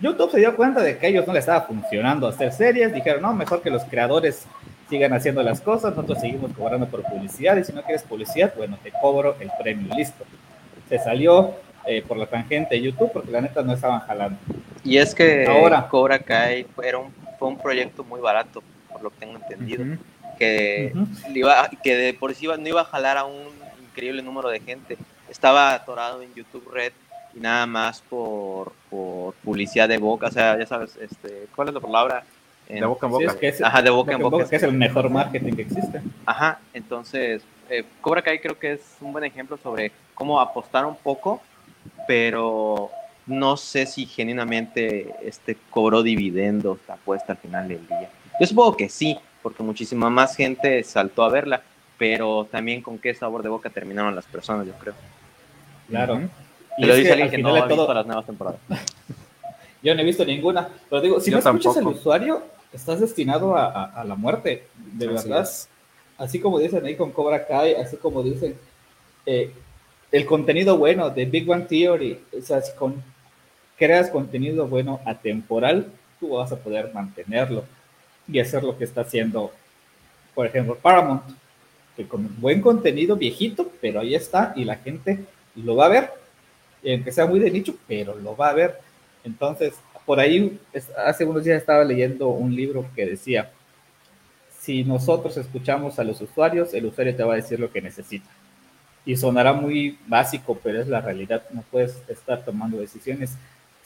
YouTube 0.00 0.30
se 0.30 0.38
dio 0.38 0.56
cuenta 0.56 0.80
de 0.80 0.98
que 0.98 1.06
a 1.06 1.08
ellos 1.08 1.26
no 1.26 1.32
les 1.32 1.40
estaba 1.40 1.62
funcionando 1.62 2.26
hacer 2.26 2.52
series, 2.52 2.92
dijeron, 2.92 3.22
no, 3.22 3.32
mejor 3.32 3.62
que 3.62 3.70
los 3.70 3.84
creadores 3.84 4.46
sigan 4.88 5.12
haciendo 5.12 5.42
las 5.42 5.60
cosas, 5.60 5.94
nosotros 5.94 6.20
seguimos 6.20 6.52
cobrando 6.52 6.86
por 6.86 7.02
publicidad. 7.02 7.56
Y 7.56 7.64
si 7.64 7.72
no 7.72 7.82
quieres 7.82 8.02
publicidad, 8.02 8.52
bueno, 8.56 8.78
te 8.82 8.90
cobro 8.90 9.36
el 9.40 9.50
premio, 9.58 9.94
listo. 9.94 10.24
Se 10.88 10.98
salió 10.98 11.54
eh, 11.86 12.02
por 12.06 12.16
la 12.16 12.26
tangente 12.26 12.74
de 12.74 12.82
YouTube 12.82 13.10
porque 13.12 13.30
la 13.30 13.40
neta 13.40 13.62
no 13.62 13.72
estaban 13.72 14.00
jalando. 14.00 14.38
Y 14.82 14.98
es 14.98 15.14
que 15.14 15.46
ahora. 15.46 15.88
Cobra 15.88 16.18
Kai 16.18 16.66
era 16.82 16.98
un, 16.98 17.12
fue 17.38 17.48
un 17.48 17.58
proyecto 17.58 18.04
muy 18.04 18.20
barato, 18.20 18.62
por 18.90 19.02
lo 19.02 19.10
que 19.10 19.16
tengo 19.20 19.36
entendido, 19.36 19.84
que, 20.38 20.92
iba, 21.34 21.68
que 21.82 21.96
de 21.96 22.14
por 22.14 22.34
sí 22.34 22.46
no 22.46 22.68
iba 22.68 22.82
a 22.82 22.84
jalar 22.84 23.16
a 23.16 23.24
un 23.24 23.48
increíble 23.82 24.22
número 24.22 24.48
de 24.50 24.60
gente. 24.60 24.98
Estaba 25.30 25.72
atorado 25.72 26.20
en 26.20 26.34
YouTube 26.34 26.68
Red 26.70 26.92
nada 27.36 27.66
más 27.66 28.00
por, 28.02 28.72
por 28.90 29.34
publicidad 29.34 29.88
de 29.88 29.98
boca, 29.98 30.28
o 30.28 30.30
sea, 30.30 30.58
ya 30.58 30.66
sabes, 30.66 30.96
este, 30.96 31.46
¿cuál 31.54 31.68
es 31.68 31.74
la 31.74 31.80
palabra? 31.80 32.24
de 32.68 32.84
boca 32.84 33.06
en 33.06 33.12
boca. 33.12 33.36
Ajá, 33.62 33.82
de 33.82 33.90
boca 33.90 34.12
en 34.12 34.22
boca. 34.22 34.48
Que 34.48 34.56
es 34.56 34.62
el 34.62 34.72
mejor 34.72 35.10
marketing 35.10 35.52
que 35.52 35.62
existe. 35.62 36.00
Ajá, 36.24 36.58
entonces, 36.72 37.42
eh, 37.68 37.84
Cobra 38.00 38.22
Kai 38.22 38.40
creo 38.40 38.58
que 38.58 38.72
es 38.72 38.96
un 39.00 39.12
buen 39.12 39.24
ejemplo 39.24 39.58
sobre 39.62 39.92
cómo 40.14 40.40
apostar 40.40 40.86
un 40.86 40.96
poco, 40.96 41.42
pero 42.06 42.90
no 43.26 43.56
sé 43.56 43.86
si 43.86 44.06
genuinamente 44.06 45.14
este 45.22 45.56
cobró 45.70 46.02
dividendos 46.02 46.78
la 46.88 46.94
apuesta 46.94 47.32
al 47.32 47.38
final 47.38 47.68
del 47.68 47.86
día. 47.86 48.10
Yo 48.40 48.46
supongo 48.46 48.76
que 48.76 48.88
sí, 48.88 49.18
porque 49.42 49.62
muchísima 49.62 50.10
más 50.10 50.36
gente 50.36 50.82
saltó 50.84 51.22
a 51.22 51.30
verla, 51.30 51.62
pero 51.98 52.46
también 52.50 52.82
con 52.82 52.98
qué 52.98 53.14
sabor 53.14 53.42
de 53.42 53.48
boca 53.48 53.70
terminaron 53.70 54.14
las 54.14 54.24
personas, 54.26 54.66
yo 54.66 54.72
creo. 54.74 54.94
Claro. 55.88 56.20
Y 56.78 56.84
lo 56.84 56.94
dice 56.94 57.12
alguien 57.12 57.30
que 57.30 57.38
no 57.38 57.54
ha 57.54 57.66
visto 57.66 57.94
las 57.94 58.06
nuevas 58.06 58.26
temporadas. 58.26 58.60
Yo 59.82 59.94
no 59.94 60.00
he 60.00 60.04
visto 60.04 60.24
ninguna, 60.24 60.68
pero 60.88 61.02
digo, 61.02 61.20
si 61.20 61.30
no 61.30 61.38
escuchas 61.38 61.76
al 61.76 61.86
usuario, 61.88 62.42
estás 62.72 63.00
destinado 63.00 63.54
a, 63.56 64.02
la 64.06 64.14
muerte, 64.14 64.66
de 64.76 65.06
verdad. 65.06 65.48
Así 66.16 66.40
como 66.40 66.58
dicen 66.58 66.86
ahí 66.86 66.96
con 66.96 67.10
Cobra 67.10 67.46
Kai, 67.46 67.74
así 67.74 67.96
como 67.96 68.22
dicen, 68.22 68.56
eh, 69.26 69.52
el 70.10 70.26
contenido 70.26 70.78
bueno 70.78 71.10
de 71.10 71.26
Big 71.26 71.44
Bang 71.44 71.66
Theory, 71.66 72.18
o 72.38 72.40
sea, 72.40 72.62
si 72.62 72.72
con, 72.76 73.02
creas 73.76 74.08
contenido 74.08 74.66
bueno 74.66 75.00
atemporal, 75.04 75.88
tú 76.18 76.30
vas 76.30 76.50
a 76.52 76.56
poder 76.56 76.94
mantenerlo 76.94 77.64
y 78.26 78.38
hacer 78.38 78.62
lo 78.62 78.78
que 78.78 78.84
está 78.84 79.02
haciendo, 79.02 79.52
por 80.34 80.46
ejemplo, 80.46 80.78
Paramount, 80.80 81.24
que 81.96 82.08
con 82.08 82.40
buen 82.40 82.62
contenido 82.62 83.16
viejito, 83.16 83.70
pero 83.80 84.00
ahí 84.00 84.14
está 84.14 84.52
y 84.56 84.64
la 84.64 84.76
gente 84.76 85.24
lo 85.56 85.76
va 85.76 85.86
a 85.86 85.90
ver 85.90 86.23
aunque 86.92 87.12
sea 87.12 87.26
muy 87.26 87.40
de 87.40 87.50
nicho, 87.50 87.74
pero 87.88 88.14
lo 88.18 88.36
va 88.36 88.50
a 88.50 88.54
ver. 88.54 88.78
Entonces, 89.24 89.74
por 90.04 90.20
ahí, 90.20 90.58
hace 91.06 91.24
unos 91.24 91.44
días 91.44 91.60
estaba 91.60 91.84
leyendo 91.84 92.28
un 92.28 92.54
libro 92.54 92.86
que 92.94 93.06
decía, 93.06 93.50
si 94.60 94.84
nosotros 94.84 95.36
escuchamos 95.36 95.98
a 95.98 96.04
los 96.04 96.20
usuarios, 96.20 96.74
el 96.74 96.86
usuario 96.86 97.14
te 97.14 97.22
va 97.22 97.34
a 97.34 97.36
decir 97.36 97.60
lo 97.60 97.70
que 97.70 97.82
necesita. 97.82 98.28
Y 99.06 99.16
sonará 99.16 99.52
muy 99.52 99.98
básico, 100.06 100.58
pero 100.62 100.80
es 100.80 100.88
la 100.88 101.00
realidad. 101.00 101.42
No 101.50 101.62
puedes 101.70 102.02
estar 102.08 102.42
tomando 102.44 102.78
decisiones 102.78 103.36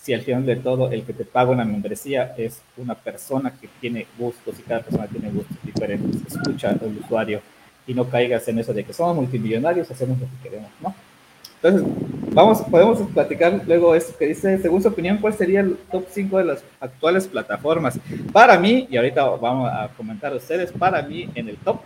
si 0.01 0.15
al 0.15 0.23
final 0.23 0.47
de 0.47 0.57
todo 0.57 0.91
el 0.93 1.03
que 1.03 1.13
te 1.13 1.25
paga 1.25 1.51
una 1.51 1.65
membresía 1.65 2.35
es 2.39 2.63
una 2.77 2.95
persona 2.95 3.53
que 3.61 3.69
tiene 3.81 4.07
gustos 4.17 4.59
y 4.59 4.63
cada 4.63 4.83
persona 4.83 5.09
tiene 5.09 5.31
gustos 5.31 5.57
diferentes. 5.65 6.23
Escucha 6.33 6.71
al 6.71 6.97
usuario 7.05 7.43
y 7.87 7.95
no 7.95 8.09
caigas 8.09 8.47
en 8.49 8.61
eso 8.61 8.73
de 8.73 8.85
que 8.85 8.93
somos 8.93 9.17
multimillonarios, 9.17 9.91
hacemos 9.91 10.19
lo 10.21 10.27
que 10.27 10.49
queremos, 10.49 10.71
¿no? 10.81 10.95
Entonces, 11.57 11.83
vamos, 12.39 12.63
podemos 12.63 13.01
platicar 13.11 13.63
luego 13.67 13.97
esto 13.97 14.17
que 14.17 14.27
dice, 14.27 14.59
según 14.59 14.81
su 14.81 14.87
opinión, 14.87 15.19
¿cuál 15.19 15.35
sería 15.35 15.61
el 15.61 15.77
top 15.91 16.05
5 16.09 16.39
de 16.39 16.45
las 16.45 16.65
actuales 16.79 17.27
plataformas? 17.27 17.99
Para 18.33 18.57
mí, 18.61 18.87
y 18.89 18.97
ahorita 18.97 19.25
vamos 19.25 19.69
a 19.73 19.89
comentar 19.97 20.33
a 20.33 20.37
ustedes, 20.37 20.71
para 20.71 21.03
mí 21.03 21.29
en 21.35 21.49
el 21.49 21.57
top, 21.57 21.81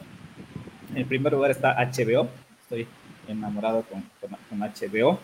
en 0.95 1.09
primer 1.09 1.33
lugar 1.33 1.53
está 1.53 1.75
HBO, 1.77 2.29
estoy 2.61 2.87
enamorado 3.29 3.83
con, 3.91 4.05
con, 4.21 4.61
HBO. 4.61 5.19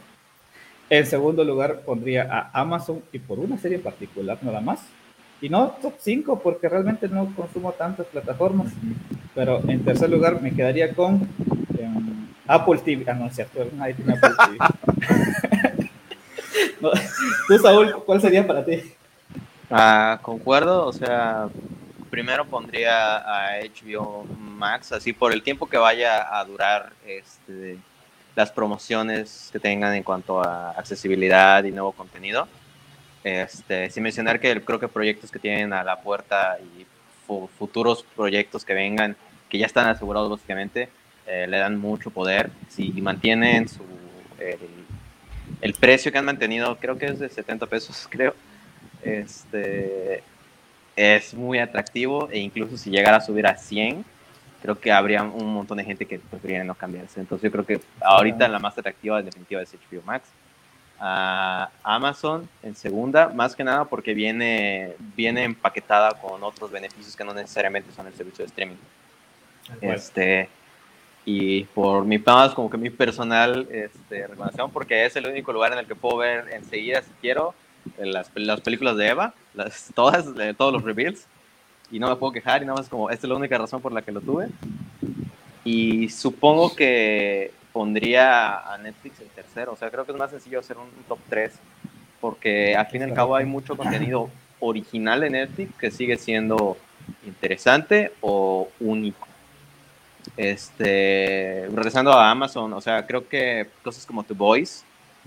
En 0.89 1.05
segundo 1.05 1.45
lugar 1.45 1.81
pondría 1.81 2.27
a 2.31 2.61
Amazon 2.63 3.03
y 3.13 3.19
por 3.19 3.39
una 3.39 3.59
serie 3.59 3.79
particular 3.79 4.39
nada 4.41 4.63
más. 4.63 4.81
Y 5.43 5.51
no 5.51 5.77
top 5.83 5.93
5 5.99 6.41
porque 6.43 6.71
realmente 6.71 7.07
no 7.07 7.35
consumo 7.37 7.73
tantas 7.73 8.07
plataformas. 8.07 8.73
Pero 9.35 9.61
en 9.69 9.85
tercer 9.85 10.09
lugar 10.09 10.41
me 10.41 10.53
quedaría 10.53 10.95
con... 10.95 11.29
Em, 11.79 12.28
Apple 12.49 12.79
TV. 12.79 13.05
Ah, 13.09 13.15
no, 13.15 13.27
es 13.27 13.35
cierto. 13.35 13.65
Nadie 13.75 13.95
tiene 13.95 14.15
Apple 14.15 14.31
TV. 14.45 14.59
Tú, 17.49 17.59
Saúl, 17.59 18.03
¿cuál 18.05 18.21
sería 18.21 18.47
para 18.47 18.65
ti? 18.65 18.83
Ah, 19.71 20.19
concuerdo, 20.23 20.87
o 20.87 20.93
sea, 20.93 21.49
primero 22.11 22.47
pondría 22.47 23.19
a 23.19 23.61
HBO 23.61 24.25
Max, 24.39 24.93
así 24.93 25.13
por 25.13 25.33
el 25.33 25.43
tiempo 25.43 25.67
que 25.67 25.77
vaya 25.77 26.39
a 26.39 26.45
durar 26.45 26.93
este, 27.07 27.79
las 28.35 28.51
promociones 28.51 29.51
que 29.53 29.59
tengan 29.59 29.95
en 29.95 30.03
cuanto 30.03 30.41
a 30.43 30.71
accesibilidad 30.71 31.63
y 31.65 31.71
nuevo 31.71 31.93
contenido. 31.93 32.49
Este, 33.25 33.91
sin 33.91 34.05
mencionar 34.05 34.41
que 34.41 34.65
creo 34.65 34.79
que 34.79 34.89
proyectos 34.89 35.31
que 35.31 35.39
tienen 35.39 35.73
a 35.73 35.85
la 35.85 36.01
puerta 36.01 36.59
y 36.61 36.87
futuros 37.59 38.05
proyectos 38.17 38.65
que 38.65 38.73
vengan, 38.73 39.17
que 39.51 39.59
ya 39.59 39.67
están 39.67 39.87
asegurados 39.89 40.31
básicamente, 40.31 40.89
eh, 41.29 41.47
le 41.47 41.59
dan 41.59 41.79
mucho 41.79 42.11
poder. 42.11 42.51
Si 42.69 42.91
mantienen 43.03 43.69
su, 43.69 43.83
el, 45.61 45.75
precio 45.75 46.11
que 46.11 46.17
han 46.17 46.25
mantenido, 46.25 46.77
creo 46.79 46.97
que 46.97 47.07
es 47.07 47.19
de 47.19 47.29
70 47.29 47.67
pesos, 47.67 48.07
creo, 48.11 48.35
este, 49.03 50.23
es 50.97 51.35
muy 51.35 51.59
atractivo 51.59 52.29
e 52.31 52.39
incluso 52.39 52.79
si 52.79 52.91
llegara 52.91 53.19
a 53.19 53.21
subir 53.21 53.47
a 53.47 53.57
100, 53.57 54.05
creo 54.63 54.81
que 54.81 54.91
habría 54.91 55.23
un 55.23 55.53
montón 55.53 55.77
de 55.77 55.85
gente 55.85 56.07
que 56.07 56.19
preferiría 56.19 56.65
no 56.65 56.75
cambiarse. 56.75 57.21
Entonces 57.21 57.45
yo 57.45 57.53
creo 57.53 57.67
que 57.67 57.81
ahorita 58.01 58.49
la 58.49 58.59
más 58.59 58.77
atractiva 58.79 59.23
definitiva 59.23 59.61
es 59.61 59.73
HBO 59.73 60.03
Max. 60.05 60.29
Amazon 61.01 62.49
en 62.63 62.75
segunda, 62.75 63.29
más 63.29 63.55
que 63.55 63.63
nada 63.63 63.85
porque 63.85 64.15
viene, 64.15 64.95
viene 65.15 65.45
empaquetada 65.45 66.11
con 66.21 66.43
otros 66.43 66.73
beneficios 66.73 67.15
que 67.15 67.23
no 67.23 67.33
necesariamente 67.35 67.93
son 67.93 68.07
el 68.09 68.15
servicio 68.15 68.45
de 68.45 68.49
streaming. 68.49 68.77
Este, 69.81 70.49
y 71.31 71.65
por 71.65 72.07
mi 72.07 72.17
más 72.17 72.55
como 72.55 72.71
que 72.71 72.79
mi 72.79 72.89
personal 72.89 73.69
este, 73.71 74.27
recomendación 74.27 74.71
porque 74.71 75.05
es 75.05 75.15
el 75.17 75.27
único 75.27 75.53
lugar 75.53 75.75
en 75.75 75.79
el 75.81 75.87
que 75.87 75.95
puedo 75.95 76.17
ver 76.17 76.47
enseguida 76.53 77.03
si 77.03 77.11
quiero 77.21 77.55
las, 77.99 78.31
las 78.35 78.63
películas 78.63 78.97
de 78.97 79.09
Eva 79.09 79.35
las, 79.53 79.91
todas 79.95 80.25
todos 80.57 80.73
los 80.73 80.83
reveals 80.83 81.27
y 81.91 81.99
no 81.99 82.09
me 82.09 82.17
puedo 82.17 82.33
quejar 82.33 82.63
y 82.63 82.67
nada 82.67 82.79
más 82.79 82.89
como, 82.89 83.11
esta 83.11 83.27
es 83.27 83.29
la 83.29 83.37
única 83.37 83.59
razón 83.59 83.81
por 83.81 83.93
la 83.93 84.03
que 84.03 84.13
lo 84.13 84.21
tuve. 84.21 84.49
Y 85.65 86.09
supongo 86.09 86.75
que 86.75 87.53
pondría 87.73 88.73
a 88.73 88.79
Netflix 88.79 89.21
el 89.21 89.29
tercero, 89.29 89.73
o 89.73 89.77
sea, 89.77 89.91
creo 89.91 90.05
que 90.05 90.13
es 90.13 90.19
más 90.19 90.31
sencillo 90.31 90.61
hacer 90.61 90.77
un, 90.79 90.89
top 91.07 91.19
3 91.29 91.53
porque 92.21 92.75
al 92.75 92.87
fin 92.87 93.03
y 93.03 93.05
al 93.05 93.15
cabo 93.15 93.37
hay 93.37 93.45
mucho 93.45 93.77
contenido 93.77 94.29
original 94.59 95.23
en 95.23 95.33
Netflix 95.33 95.77
que 95.77 95.91
sigue 95.91 96.17
siendo 96.17 96.77
interesante 97.25 98.13
o 98.21 98.69
único. 98.81 99.28
Este, 100.37 101.69
regresando 101.73 102.13
a 102.13 102.31
Amazon, 102.31 102.73
o 102.73 102.81
sea, 102.81 103.07
creo 103.07 103.29
que 103.29 103.67
cosas 103.83 104.07
como 104.07 104.25
The 104.25 104.35
Voice 104.35 104.85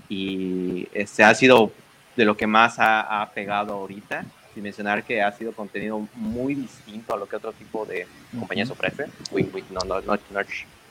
y 0.08 0.88
este 0.92 1.24
ha 1.24 1.34
sido 1.34 1.72
de 2.16 2.24
lo 2.24 2.36
que 2.36 2.46
más 2.46 2.76
ha, 2.78 3.30
pegado 3.34 3.74
ahorita, 3.74 4.24
sin 4.52 4.62
mencionar 4.62 5.04
que 5.04 5.22
ha 5.22 5.32
sido 5.32 5.52
contenido 5.52 6.06
muy 6.14 6.54
distinto 6.54 7.14
a 7.14 7.16
lo 7.16 7.26
que 7.26 7.36
otro 7.36 7.52
tipo 7.52 7.86
de 7.86 8.06
compañías 8.38 8.70
ofrece, 8.70 9.06
no, 9.70 9.80
no, 9.86 10.00
no, 10.00 10.18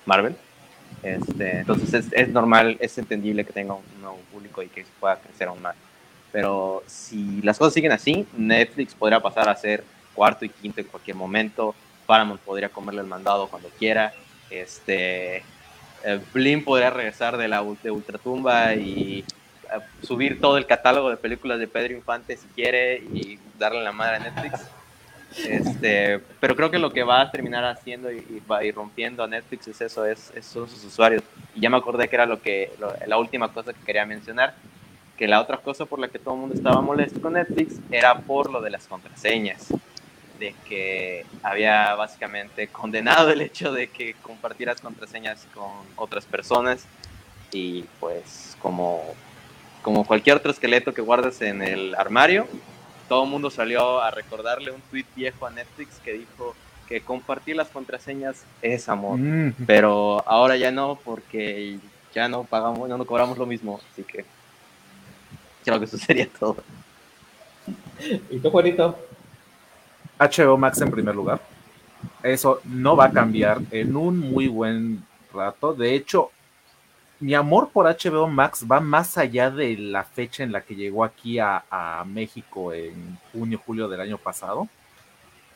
Marvel. 0.05 0.35
Este, 1.03 1.59
entonces 1.59 1.93
es, 1.93 2.07
es, 2.11 2.29
normal, 2.29 2.77
es 2.79 2.97
entendible 2.97 3.45
que 3.45 3.53
tenga 3.53 3.75
un 3.75 4.01
nuevo 4.01 4.17
público 4.31 4.61
y 4.61 4.67
que 4.67 4.85
pueda 4.99 5.17
crecer 5.17 5.47
aún 5.47 5.61
más. 5.61 5.75
Pero 6.31 6.83
si 6.87 7.41
las 7.41 7.57
cosas 7.57 7.73
siguen 7.73 7.91
así, 7.91 8.25
Netflix 8.35 8.93
podría 8.93 9.19
pasar 9.19 9.49
a 9.49 9.55
ser 9.55 9.83
cuarto 10.13 10.45
y 10.45 10.49
quinto 10.49 10.81
en 10.81 10.87
cualquier 10.87 11.17
momento. 11.17 11.75
Paramount 12.05 12.41
podría 12.41 12.69
comerle 12.69 13.01
el 13.01 13.07
mandado 13.07 13.47
cuando 13.47 13.69
quiera. 13.69 14.13
Este, 14.49 15.43
eh, 16.03 16.19
Blim 16.33 16.63
podría 16.63 16.89
regresar 16.89 17.37
de 17.37 17.47
la 17.47 17.63
de 17.83 17.91
Ultratumba 17.91 18.75
y 18.75 19.19
eh, 19.19 19.79
subir 20.03 20.41
todo 20.41 20.57
el 20.57 20.65
catálogo 20.65 21.09
de 21.09 21.17
películas 21.17 21.59
de 21.59 21.67
Pedro 21.67 21.93
Infante 21.93 22.37
si 22.37 22.47
quiere 22.47 22.97
y 22.97 23.39
darle 23.57 23.81
la 23.83 23.91
madre 23.91 24.17
a 24.17 24.19
Netflix. 24.19 24.67
Este, 25.47 26.19
pero 26.41 26.57
creo 26.57 26.69
que 26.69 26.79
lo 26.79 26.91
que 26.91 27.03
va 27.03 27.21
a 27.21 27.31
terminar 27.31 27.63
haciendo 27.63 28.11
y, 28.11 28.43
va 28.51 28.59
rompiendo 28.75 29.23
a 29.23 29.27
Netflix 29.27 29.65
es 29.69 29.79
eso, 29.79 30.05
es, 30.05 30.31
son 30.41 30.67
sus 30.67 30.83
usuarios. 30.83 31.23
Y 31.55 31.61
ya 31.61 31.69
me 31.69 31.77
acordé 31.77 32.09
que 32.09 32.15
era 32.15 32.25
lo 32.25 32.41
que 32.41 32.73
la 33.07 33.17
última 33.17 33.53
cosa 33.53 33.71
que 33.71 33.79
quería 33.85 34.05
mencionar, 34.05 34.55
que 35.17 35.27
la 35.27 35.39
otra 35.39 35.57
cosa 35.57 35.85
por 35.85 35.99
la 35.99 36.09
que 36.09 36.19
todo 36.19 36.33
el 36.33 36.41
mundo 36.41 36.55
estaba 36.55 36.81
molesto 36.81 37.21
con 37.21 37.33
Netflix 37.33 37.79
era 37.91 38.19
por 38.19 38.51
lo 38.51 38.59
de 38.59 38.71
las 38.71 38.87
contraseñas 38.87 39.71
de 40.41 40.55
que 40.67 41.23
había 41.43 41.93
básicamente 41.93 42.67
condenado 42.67 43.29
el 43.29 43.41
hecho 43.41 43.71
de 43.71 43.87
que 43.87 44.15
compartieras 44.23 44.81
contraseñas 44.81 45.47
con 45.53 45.69
otras 45.95 46.25
personas 46.25 46.85
y 47.51 47.83
pues 47.99 48.57
como, 48.59 49.03
como 49.83 50.03
cualquier 50.03 50.37
otro 50.37 50.49
esqueleto 50.49 50.95
que 50.95 51.01
guardes 51.03 51.41
en 51.43 51.61
el 51.61 51.93
armario, 51.93 52.47
todo 53.07 53.25
el 53.25 53.29
mundo 53.29 53.51
salió 53.51 54.01
a 54.01 54.09
recordarle 54.09 54.71
un 54.71 54.81
tweet 54.89 55.05
viejo 55.15 55.45
a 55.45 55.51
Netflix 55.51 55.99
que 56.03 56.13
dijo 56.13 56.55
que 56.87 57.01
compartir 57.01 57.55
las 57.55 57.67
contraseñas 57.67 58.43
es 58.63 58.89
amor, 58.89 59.19
mm. 59.19 59.53
pero 59.67 60.27
ahora 60.27 60.57
ya 60.57 60.71
no 60.71 60.97
porque 61.05 61.77
ya 62.15 62.27
no 62.27 62.45
pagamos, 62.45 62.89
no, 62.89 62.97
no 62.97 63.05
cobramos 63.05 63.37
lo 63.37 63.45
mismo, 63.45 63.79
así 63.91 64.01
que 64.01 64.25
creo 65.63 65.77
que 65.77 65.85
eso 65.85 65.99
sería 65.99 66.27
todo. 66.27 66.63
¿Y 68.31 68.39
tú, 68.39 68.49
Juanito? 68.49 68.97
HBO 70.21 70.57
Max 70.57 70.79
en 70.81 70.91
primer 70.91 71.15
lugar. 71.15 71.41
Eso 72.21 72.61
no 72.65 72.95
va 72.95 73.05
a 73.05 73.11
cambiar 73.11 73.59
en 73.71 73.95
un 73.95 74.19
muy 74.19 74.47
buen 74.47 75.03
rato. 75.33 75.73
De 75.73 75.95
hecho, 75.95 76.29
mi 77.19 77.33
amor 77.33 77.69
por 77.69 77.85
HBO 77.85 78.27
Max 78.27 78.65
va 78.69 78.79
más 78.79 79.17
allá 79.17 79.49
de 79.49 79.75
la 79.77 80.03
fecha 80.03 80.43
en 80.43 80.51
la 80.51 80.61
que 80.61 80.75
llegó 80.75 81.03
aquí 81.03 81.39
a, 81.39 82.03
México 82.05 82.73
en 82.73 83.17
junio, 83.31 83.59
julio 83.65 83.87
del 83.87 84.01
año 84.01 84.17
pasado, 84.17 84.67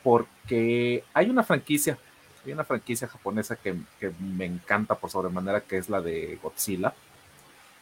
porque 0.02 1.04
hay 1.12 1.30
una 1.30 1.42
franquicia, 1.42 1.98
hay 2.44 2.52
una 2.52 2.64
franquicia 2.64 3.08
japonesa 3.08 3.56
que, 3.56 3.76
que 4.00 4.12
me 4.20 4.46
encanta 4.46 4.94
por 4.94 5.10
sobremanera, 5.10 5.60
que 5.60 5.78
es 5.78 5.88
la 5.88 6.00
de 6.00 6.38
Godzilla. 6.42 6.92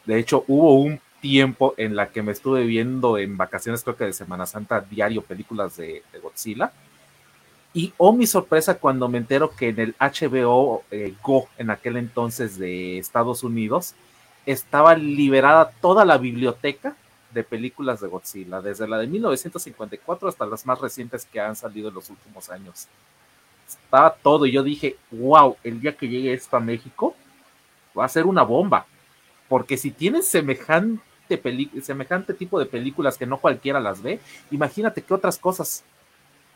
De 0.05 0.19
hecho, 0.19 0.43
hubo 0.47 0.75
un 0.75 0.99
tiempo 1.25 1.73
en 1.77 1.95
la 1.95 2.09
que 2.09 2.21
me 2.21 2.31
estuve 2.31 2.65
viendo 2.65 3.17
en 3.17 3.35
vacaciones, 3.35 3.81
creo 3.81 3.95
que 3.95 4.05
de 4.05 4.13
Semana 4.13 4.45
Santa, 4.45 4.79
diario 4.79 5.23
películas 5.23 5.75
de, 5.75 6.03
Godzilla. 6.21 6.71
Y 7.73 7.91
oh, 7.97 8.13
mi 8.13 8.27
sorpresa 8.27 8.77
cuando 8.77 9.09
me 9.09 9.17
entero 9.17 9.49
que 9.49 9.69
en 9.69 9.79
el 9.79 9.95
HBO 9.99 10.83
eh, 10.91 11.15
Go, 11.23 11.47
en 11.57 11.71
aquel 11.71 11.97
entonces 11.97 12.59
de 12.59 12.99
Estados 12.99 13.41
Unidos, 13.41 13.95
estaba 14.45 14.95
liberada 14.95 15.71
toda 15.81 16.05
la 16.05 16.19
biblioteca 16.19 16.95
de 17.33 17.43
películas 17.43 18.01
de 18.01 18.07
Godzilla, 18.07 18.61
desde 18.61 18.87
la 18.87 18.99
de 18.99 19.07
1954 19.07 20.29
hasta 20.29 20.45
las 20.45 20.63
más 20.67 20.79
recientes 20.79 21.25
que 21.25 21.39
han 21.39 21.55
salido 21.55 21.89
en 21.89 21.95
los 21.95 22.07
últimos 22.11 22.51
años. 22.51 22.87
Estaba 23.67 24.13
todo 24.13 24.45
y 24.45 24.51
yo 24.51 24.61
dije, 24.61 24.95
wow, 25.09 25.57
el 25.63 25.81
día 25.81 25.97
que 25.97 26.07
llegue 26.07 26.33
esto 26.33 26.55
a 26.55 26.59
México 26.59 27.15
va 27.97 28.05
a 28.05 28.09
ser 28.09 28.27
una 28.27 28.43
bomba, 28.43 28.85
porque 29.49 29.75
si 29.75 29.89
tienes 29.89 30.27
semejante 30.27 31.14
semejante 31.81 32.33
tipo 32.33 32.59
de 32.59 32.65
películas 32.65 33.17
que 33.17 33.25
no 33.25 33.39
cualquiera 33.39 33.79
las 33.79 34.01
ve, 34.01 34.19
imagínate 34.51 35.01
qué 35.01 35.13
otras 35.13 35.37
cosas 35.37 35.83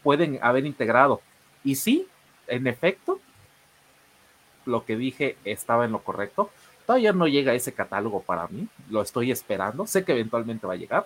pueden 0.04 0.40
haber 0.42 0.66
integrado. 0.66 1.22
Y 1.64 1.76
sí, 1.76 2.08
en 2.48 2.68
efecto, 2.68 3.20
lo 4.66 4.86
que 4.86 4.96
dije 4.96 5.38
estaba 5.44 5.86
en 5.86 5.92
lo 5.92 6.00
correcto. 6.00 6.50
Todavía 6.86 7.14
no 7.14 7.28
llega 7.28 7.54
ese 7.54 7.74
catálogo 7.74 8.22
para 8.22 8.48
mí, 8.48 8.68
lo 8.90 9.02
estoy 9.02 9.32
esperando, 9.32 9.86
sé 9.86 10.04
que 10.04 10.14
eventualmente 10.14 10.66
va 10.66 10.74
a 10.74 10.78
llegar, 10.78 11.06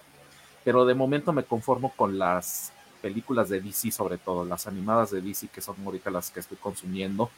pero 0.63 0.85
de 0.85 0.93
momento 0.93 1.33
me 1.33 1.43
conformo 1.43 1.91
con 1.95 2.17
las 2.17 2.71
películas 3.01 3.49
de 3.49 3.59
DC 3.59 3.91
sobre 3.91 4.17
todo, 4.17 4.45
las 4.45 4.65
animadas 4.65 5.11
de 5.11 5.19
DC 5.19 5.49
que 5.49 5.59
son 5.59 5.75
ahorita 5.83 6.09
las 6.09 6.31
que 6.31 6.39
estoy 6.39 6.57
consumiendo. 6.57 7.29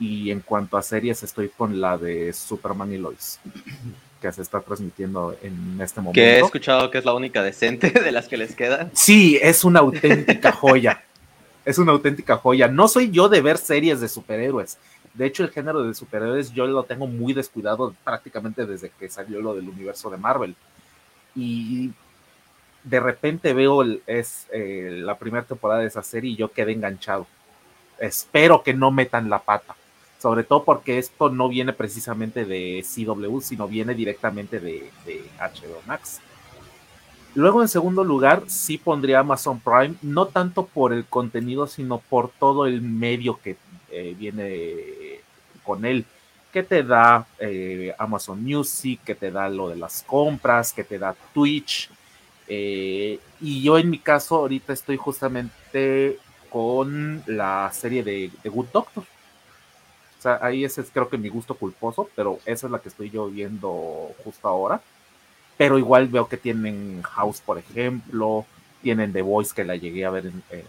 Y 0.00 0.32
en 0.32 0.40
cuanto 0.40 0.76
a 0.76 0.82
series, 0.82 1.22
estoy 1.22 1.50
con 1.50 1.80
la 1.80 1.96
de 1.96 2.32
Superman 2.32 2.92
y 2.92 2.98
Lois 2.98 3.38
que 4.24 4.32
se 4.32 4.40
está 4.40 4.60
transmitiendo 4.60 5.36
en 5.42 5.78
este 5.82 6.00
momento. 6.00 6.14
Que 6.14 6.36
he 6.36 6.40
escuchado 6.40 6.90
que 6.90 6.96
es 6.96 7.04
la 7.04 7.12
única 7.12 7.42
decente 7.42 7.90
de 8.04 8.10
las 8.10 8.26
que 8.26 8.38
les 8.38 8.54
quedan. 8.54 8.90
Sí, 8.94 9.38
es 9.42 9.64
una 9.64 9.80
auténtica 9.80 10.50
joya. 10.60 11.04
es 11.64 11.76
una 11.76 11.92
auténtica 11.92 12.38
joya. 12.38 12.66
No 12.68 12.88
soy 12.88 13.10
yo 13.10 13.28
de 13.28 13.42
ver 13.42 13.58
series 13.58 14.00
de 14.00 14.08
superhéroes. 14.08 14.78
De 15.12 15.26
hecho, 15.26 15.44
el 15.44 15.50
género 15.50 15.82
de 15.82 15.92
superhéroes 15.92 16.52
yo 16.52 16.66
lo 16.66 16.84
tengo 16.84 17.06
muy 17.06 17.34
descuidado 17.34 17.94
prácticamente 18.02 18.64
desde 18.64 18.90
que 18.98 19.10
salió 19.10 19.42
lo 19.42 19.54
del 19.54 19.68
universo 19.68 20.08
de 20.08 20.16
Marvel. 20.16 20.56
Y 21.36 21.92
de 22.82 23.00
repente 23.00 23.52
veo 23.52 23.82
es, 24.06 24.46
eh, 24.52 25.00
la 25.02 25.18
primera 25.18 25.44
temporada 25.44 25.80
de 25.80 25.88
esa 25.88 26.02
serie 26.02 26.30
y 26.30 26.36
yo 26.36 26.50
quedé 26.50 26.72
enganchado. 26.72 27.26
Espero 27.98 28.62
que 28.62 28.72
no 28.72 28.90
metan 28.90 29.28
la 29.28 29.40
pata 29.40 29.76
sobre 30.24 30.42
todo 30.42 30.64
porque 30.64 30.96
esto 30.96 31.28
no 31.28 31.50
viene 31.50 31.74
precisamente 31.74 32.46
de 32.46 32.82
CW, 32.82 33.40
sino 33.40 33.68
viene 33.68 33.94
directamente 33.94 34.58
de, 34.58 34.90
HBO 35.38 35.82
Max. 35.86 36.18
Luego, 37.34 37.60
en 37.60 37.68
segundo 37.68 38.02
lugar, 38.02 38.42
sí 38.46 38.78
pondría 38.78 39.18
Amazon 39.18 39.60
Prime, 39.60 39.96
no 40.00 40.24
tanto 40.24 40.64
por 40.64 40.94
el 40.94 41.04
contenido, 41.04 41.66
sino 41.66 41.98
por 41.98 42.30
todo 42.30 42.64
el 42.64 42.80
medio 42.80 43.38
que 43.38 43.58
eh, 43.90 44.16
viene 44.18 45.20
con 45.62 45.84
él, 45.84 46.06
que 46.50 46.62
te 46.62 46.82
da 46.82 47.26
eh, 47.38 47.94
Amazon 47.98 48.42
Music, 48.42 49.00
que 49.04 49.14
te 49.14 49.30
da 49.30 49.50
lo 49.50 49.68
de 49.68 49.76
las 49.76 50.04
compras, 50.04 50.72
que 50.72 50.84
te 50.84 50.98
da 50.98 51.14
Twitch. 51.34 51.90
Eh, 52.48 53.18
y 53.42 53.62
yo 53.62 53.76
en 53.76 53.90
mi 53.90 53.98
caso 53.98 54.36
ahorita 54.36 54.72
estoy 54.72 54.96
justamente 54.96 56.18
con 56.48 57.22
la 57.26 57.70
serie 57.74 58.02
de, 58.02 58.30
de 58.42 58.48
Good 58.48 58.68
Doctor 58.72 59.04
ahí 60.26 60.64
ese 60.64 60.80
es 60.80 60.90
creo 60.90 61.08
que 61.08 61.18
mi 61.18 61.28
gusto 61.28 61.54
culposo, 61.54 62.08
pero 62.14 62.38
esa 62.46 62.66
es 62.66 62.70
la 62.70 62.78
que 62.78 62.88
estoy 62.88 63.10
yo 63.10 63.28
viendo 63.28 64.10
justo 64.24 64.48
ahora. 64.48 64.80
Pero 65.56 65.78
igual 65.78 66.08
veo 66.08 66.28
que 66.28 66.36
tienen 66.36 67.02
House, 67.02 67.40
por 67.40 67.58
ejemplo, 67.58 68.44
tienen 68.82 69.12
The 69.12 69.22
Voice 69.22 69.54
que 69.54 69.64
la 69.64 69.76
llegué 69.76 70.04
a 70.04 70.10
ver 70.10 70.32
eh, 70.50 70.64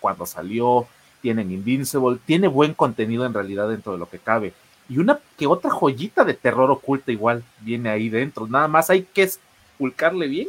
cuando 0.00 0.26
salió, 0.26 0.86
tienen 1.20 1.50
Invincible, 1.50 2.18
tiene 2.24 2.48
buen 2.48 2.74
contenido 2.74 3.26
en 3.26 3.34
realidad 3.34 3.68
dentro 3.68 3.92
de 3.92 3.98
lo 3.98 4.08
que 4.08 4.18
cabe. 4.18 4.52
Y 4.88 4.98
una 4.98 5.18
que 5.36 5.46
otra 5.48 5.70
joyita 5.70 6.24
de 6.24 6.34
terror 6.34 6.70
oculta 6.70 7.10
igual 7.10 7.42
viene 7.60 7.88
ahí 7.88 8.08
dentro. 8.08 8.46
Nada 8.46 8.68
más 8.68 8.90
hay 8.90 9.02
que 9.02 9.24
esculcarle 9.24 10.28
bien, 10.28 10.48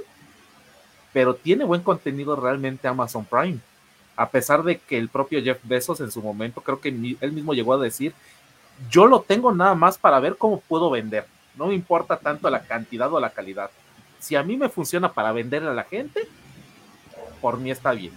pero 1.13 1.33
tiene 1.33 1.65
buen 1.65 1.81
contenido 1.81 2.35
realmente 2.35 2.87
Amazon 2.87 3.25
Prime 3.25 3.57
a 4.17 4.29
pesar 4.29 4.63
de 4.63 4.79
que 4.79 4.97
el 4.97 5.09
propio 5.09 5.41
Jeff 5.41 5.59
Bezos 5.63 6.01
en 6.01 6.11
su 6.11 6.21
momento, 6.21 6.61
creo 6.61 6.81
que 6.81 6.89
él 6.89 7.31
mismo 7.31 7.53
llegó 7.53 7.73
a 7.73 7.77
decir, 7.77 8.13
yo 8.89 9.05
lo 9.05 9.21
tengo 9.21 9.53
nada 9.53 9.75
más 9.75 9.97
para 9.97 10.19
ver 10.19 10.35
cómo 10.37 10.59
puedo 10.59 10.89
vender, 10.89 11.25
no 11.55 11.67
me 11.67 11.75
importa 11.75 12.17
tanto 12.17 12.49
la 12.49 12.63
cantidad 12.63 13.13
o 13.13 13.19
la 13.19 13.29
calidad. 13.29 13.69
Si 14.19 14.35
a 14.35 14.43
mí 14.43 14.57
me 14.57 14.69
funciona 14.69 15.13
para 15.13 15.31
venderle 15.31 15.69
a 15.69 15.73
la 15.73 15.83
gente, 15.83 16.27
por 17.39 17.59
mí 17.59 17.69
está 17.69 17.91
bien. 17.91 18.11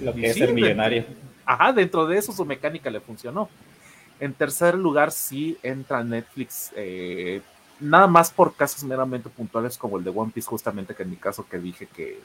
Lo 0.00 0.14
que 0.14 0.30
es 0.30 0.40
el 0.40 0.54
millonario. 0.54 1.04
ajá, 1.44 1.72
dentro 1.72 2.06
de 2.06 2.18
eso 2.18 2.32
su 2.32 2.44
mecánica 2.46 2.88
le 2.88 3.00
funcionó. 3.00 3.50
En 4.20 4.32
tercer 4.32 4.74
lugar, 4.74 5.12
sí 5.12 5.58
entra 5.62 6.02
Netflix, 6.02 6.72
eh, 6.74 7.42
nada 7.78 8.06
más 8.06 8.30
por 8.30 8.54
casos 8.54 8.82
meramente 8.82 9.28
puntuales 9.28 9.76
como 9.76 9.98
el 9.98 10.04
de 10.04 10.10
One 10.10 10.32
Piece, 10.34 10.48
justamente 10.48 10.94
que 10.94 11.02
en 11.02 11.10
mi 11.10 11.16
caso 11.16 11.46
que 11.46 11.58
dije 11.58 11.86
que 11.86 12.18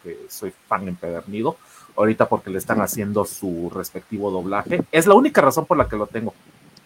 porque 0.00 0.18
soy 0.28 0.52
fan 0.68 0.88
empedernido, 0.88 1.56
ahorita 1.96 2.28
porque 2.28 2.50
le 2.50 2.58
están 2.58 2.80
haciendo 2.80 3.24
su 3.24 3.70
respectivo 3.74 4.30
doblaje. 4.30 4.82
Es 4.92 5.06
la 5.06 5.14
única 5.14 5.40
razón 5.40 5.66
por 5.66 5.76
la 5.76 5.88
que 5.88 5.96
lo 5.96 6.06
tengo. 6.06 6.34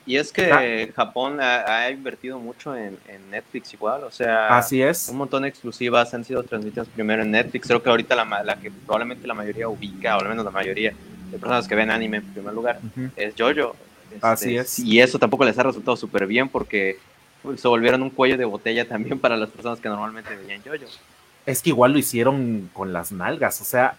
Y 0.07 0.16
es 0.16 0.32
que 0.32 0.52
ah. 0.52 0.92
Japón 0.94 1.38
ha, 1.40 1.90
invertido 1.90 2.38
mucho 2.38 2.76
en, 2.76 2.98
Netflix 3.30 3.72
igual, 3.72 4.05
o 4.05 4.11
sea, 4.11 4.57
así 4.59 4.82
es. 4.82 5.09
Un 5.09 5.16
montón 5.16 5.42
de 5.42 5.48
exclusivas 5.48 6.12
han 6.12 6.24
sido 6.24 6.42
transmitidas 6.42 6.88
primero 6.88 7.22
en 7.22 7.30
Netflix. 7.30 7.66
Creo 7.66 7.82
que 7.82 7.88
ahorita 7.88 8.14
la, 8.14 8.42
la 8.44 8.57
que 8.57 8.70
probablemente 8.70 9.26
la 9.26 9.34
mayoría 9.34 9.68
ubica, 9.68 10.16
o 10.16 10.20
al 10.20 10.28
menos 10.28 10.44
la 10.44 10.50
mayoría 10.50 10.92
de 11.30 11.38
personas 11.38 11.66
que 11.66 11.74
ven 11.74 11.90
anime 11.90 12.18
en 12.18 12.24
primer 12.24 12.52
lugar, 12.52 12.80
es 13.16 13.34
JoJo. 13.34 13.74
así 14.20 14.57
este, 14.57 14.61
es. 14.61 14.78
Y 14.80 15.00
eso 15.00 15.18
tampoco 15.18 15.44
les 15.44 15.59
ha 15.59 15.62
resultado 15.62 15.96
súper 15.96 16.26
bien 16.26 16.50
porque 16.50 16.98
se 17.57 17.68
volvieron 17.68 18.02
un 18.02 18.11
cuello 18.11 18.36
de 18.36 18.44
botella 18.44 18.86
también 18.88 19.18
para 19.18 19.38
las 19.38 19.48
personas 19.48 19.80
que 19.80 19.88
normalmente 19.88 20.36
veían 20.36 20.62
JoJo. 20.62 20.86
Es 21.46 21.62
que 21.62 21.70
igual 21.70 21.92
lo 21.92 21.98
hicieron 21.98 22.70
con 22.74 22.92
las 22.92 23.11
nalgas, 23.11 23.61
o 23.62 23.64
sea, 23.64 23.96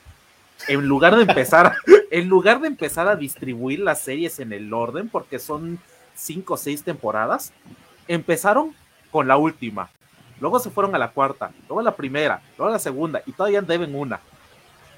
en 0.67 0.87
lugar 0.87 1.15
de 1.15 1.23
empezar, 1.23 1.73
en 2.11 2.27
lugar 2.27 2.61
de 2.61 2.67
empezar 2.67 3.07
a 3.07 3.15
distribuir 3.15 3.79
las 3.79 4.01
series 4.01 4.39
en 4.39 4.53
el 4.53 4.73
orden, 4.73 5.09
porque 5.09 5.39
son 5.39 5.79
cinco 6.15 6.55
o 6.55 6.57
seis 6.57 6.83
temporadas, 6.83 7.53
empezaron 8.07 8.73
con 9.11 9.27
la 9.27 9.37
última, 9.37 9.89
luego 10.39 10.59
se 10.59 10.69
fueron 10.69 10.95
a 10.95 10.99
la 10.99 11.11
cuarta, 11.11 11.51
luego 11.67 11.79
a 11.79 11.83
la 11.83 11.95
primera, 11.95 12.41
luego 12.57 12.69
a 12.69 12.73
la 12.73 12.79
segunda, 12.79 13.21
y 13.25 13.31
todavía 13.31 13.61
deben 13.61 13.95
una. 13.95 14.19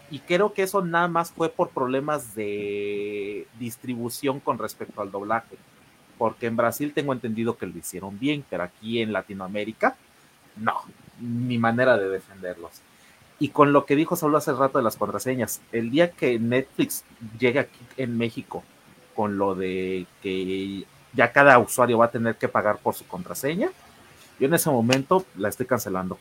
Y 0.10 0.20
creo 0.20 0.54
que 0.54 0.64
eso 0.64 0.82
nada 0.82 1.08
más 1.08 1.32
fue 1.32 1.50
por 1.50 1.70
problemas 1.70 2.34
de 2.34 3.46
distribución 3.60 4.40
con 4.40 4.58
respecto 4.58 5.02
al 5.02 5.12
doblaje. 5.12 5.58
Porque 6.18 6.48
en 6.48 6.56
Brasil 6.56 6.94
tengo 6.94 7.14
entendido 7.14 7.58
que 7.58 7.68
lo 7.68 7.78
hicieron 7.78 8.18
bien, 8.18 8.44
pero 8.50 8.64
aquí 8.64 9.02
en 9.02 9.12
Latinoamérica, 9.12 9.98
no, 10.56 10.82
mi 11.20 11.58
manera 11.58 11.98
de 11.98 12.10
defenderlos. 12.10 12.82
Y 13.40 13.50
con 13.50 13.72
lo 13.72 13.86
que 13.86 13.96
dijo 13.96 14.16
Saúl 14.16 14.36
hace 14.36 14.54
rato 14.54 14.80
de 14.80 14.84
las 14.84 14.98
contraseñas, 14.98 15.62
el 15.72 15.92
día 15.92 16.12
que 16.12 16.40
Netflix 16.40 17.04
llegue 17.40 17.60
aquí 17.60 17.80
en 17.98 18.18
México 18.18 18.64
con 19.16 19.38
lo 19.38 19.56
de 19.56 20.06
que 20.22 20.86
ya 21.14 21.32
cada 21.32 21.58
usuario 21.60 21.98
va 21.98 22.06
a 22.06 22.12
tener 22.12 22.36
que 22.36 22.48
pagar 22.48 22.78
por 22.78 22.94
su 22.94 23.06
contraseña, 23.08 23.70
yo 24.40 24.48
en 24.48 24.54
ese 24.54 24.70
momento 24.70 25.26
la 25.36 25.50
estoy 25.50 25.66
cancelando. 25.66 26.18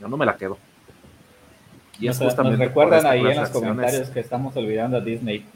Yo 0.00 0.08
no 0.08 0.16
me 0.16 0.26
la 0.26 0.36
quedo. 0.36 0.58
Y 1.98 2.08
es 2.08 2.18
justamente 2.18 2.64
recuerdan 2.64 3.06
ahí 3.06 3.20
en 3.20 3.40
los 3.40 3.50
comentarios 3.50 4.08
que 4.10 4.20
estamos 4.20 4.56
olvidando 4.56 4.98
a 4.98 5.00
Disney. 5.00 5.46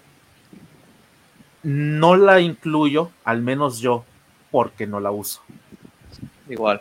No 1.62 2.16
la 2.16 2.41
incluyo, 2.41 3.11
al 3.24 3.43
menos 3.43 3.81
yo, 3.81 4.05
porque 4.51 4.87
no 4.87 5.01
la 5.01 5.11
uso. 5.11 5.43
Igual. 6.49 6.81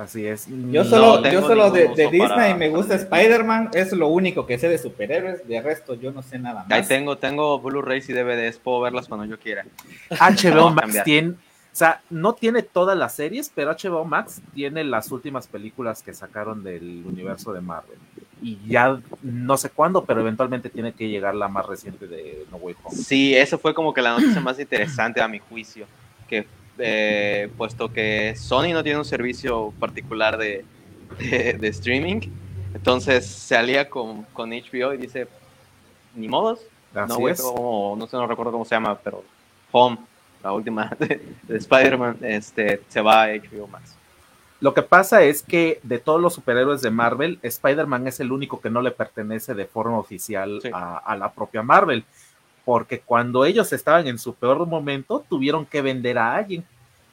Así 0.00 0.26
es. 0.26 0.46
Yo 0.70 0.82
solo, 0.82 1.22
yo 1.30 1.42
solo 1.42 1.70
de, 1.70 1.88
Disney 2.10 2.54
me 2.54 2.70
gusta 2.70 2.94
Spider-Man, 2.94 3.68
es 3.74 3.92
lo 3.92 4.08
único 4.08 4.46
que 4.46 4.58
sé 4.58 4.66
de 4.66 4.78
superhéroes, 4.78 5.46
de 5.46 5.60
resto 5.60 5.94
yo 5.94 6.10
no 6.10 6.22
sé 6.22 6.38
nada 6.38 6.64
más. 6.64 6.72
Ahí 6.72 6.86
tengo, 6.86 7.18
tengo 7.18 7.60
Blu-rays 7.60 8.08
y 8.08 8.14
DVDs, 8.14 8.56
puedo 8.56 8.80
verlas 8.80 9.08
cuando 9.08 9.26
yo 9.26 9.38
quiera. 9.38 9.66
HBO 10.08 10.70
Max 10.74 11.02
tiene, 11.04 11.32
o 11.32 11.34
sea, 11.76 12.00
no 12.08 12.32
tiene 12.32 12.62
todas 12.62 12.96
las 12.96 13.14
series, 13.14 13.52
pero 13.54 13.72
HBO 13.72 14.06
Max 14.06 14.40
tiene 14.54 14.84
las 14.84 15.12
últimas 15.12 15.46
películas 15.46 16.02
que 16.02 16.14
sacaron 16.14 16.64
del 16.64 17.04
universo 17.04 17.52
de 17.52 17.60
Marvel. 17.60 17.98
Y 18.40 18.58
ya 18.66 18.98
no 19.22 19.58
sé 19.58 19.68
cuándo, 19.68 20.06
pero 20.06 20.22
eventualmente 20.22 20.70
tiene 20.70 20.94
que 20.94 21.10
llegar 21.10 21.34
la 21.34 21.48
más 21.48 21.66
reciente 21.66 22.06
de 22.06 22.46
No 22.50 22.56
Way 22.56 22.74
Home. 22.84 22.96
Sí, 22.96 23.36
eso 23.36 23.58
fue 23.58 23.74
como 23.74 23.92
que 23.92 24.00
la 24.00 24.12
noticia 24.18 24.40
más 24.40 24.58
interesante 24.58 25.20
a 25.20 25.28
mi 25.28 25.40
juicio, 25.40 25.84
que 26.26 26.46
eh, 26.82 27.50
puesto 27.56 27.92
que 27.92 28.34
Sony 28.36 28.72
no 28.72 28.82
tiene 28.82 28.98
un 28.98 29.04
servicio 29.04 29.72
particular 29.78 30.36
de, 30.38 30.64
de, 31.18 31.68
streaming, 31.68 32.20
entonces 32.74 33.26
se 33.26 33.56
alía 33.56 33.88
con, 33.88 34.22
con, 34.32 34.50
HBO 34.50 34.94
y 34.94 34.98
dice, 34.98 35.28
ni 36.14 36.28
modos, 36.28 36.60
no, 36.94 37.06
no 37.96 38.06
sé, 38.06 38.16
no 38.16 38.26
recuerdo 38.26 38.52
cómo 38.52 38.64
se 38.64 38.74
llama, 38.74 38.98
pero 38.98 39.24
Home, 39.72 39.98
la 40.42 40.52
última 40.52 40.90
de, 40.98 41.20
Spider-Man, 41.48 42.18
este, 42.22 42.82
se 42.88 43.00
va 43.00 43.24
a 43.24 43.28
HBO 43.28 43.66
Max. 43.66 43.96
Lo 44.60 44.74
que 44.74 44.82
pasa 44.82 45.22
es 45.22 45.42
que 45.42 45.80
de 45.82 45.98
todos 45.98 46.20
los 46.20 46.34
superhéroes 46.34 46.82
de 46.82 46.90
Marvel, 46.90 47.38
Spider-Man 47.42 48.06
es 48.08 48.20
el 48.20 48.30
único 48.30 48.60
que 48.60 48.68
no 48.68 48.82
le 48.82 48.90
pertenece 48.90 49.54
de 49.54 49.64
forma 49.64 49.98
oficial 49.98 50.60
a, 50.72 50.98
a, 50.98 51.16
la 51.16 51.32
propia 51.32 51.62
Marvel 51.62 52.04
porque 52.64 53.00
cuando 53.00 53.44
ellos 53.44 53.72
estaban 53.72 54.06
en 54.06 54.18
su 54.18 54.34
peor 54.34 54.66
momento, 54.66 55.24
tuvieron 55.28 55.66
que 55.66 55.82
vender 55.82 56.18
a 56.18 56.34
alguien. 56.34 56.64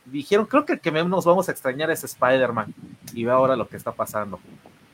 Dijeron, 0.05 0.45
creo 0.45 0.65
que 0.65 0.73
el 0.73 0.79
que 0.79 0.91
nos 0.91 1.25
vamos 1.25 1.49
a 1.49 1.51
extrañar 1.51 1.89
es 1.91 2.03
Spider-Man. 2.03 2.73
Y 3.13 3.25
ve 3.25 3.31
ahora 3.31 3.55
lo 3.55 3.67
que 3.67 3.77
está 3.77 3.91
pasando. 3.91 4.39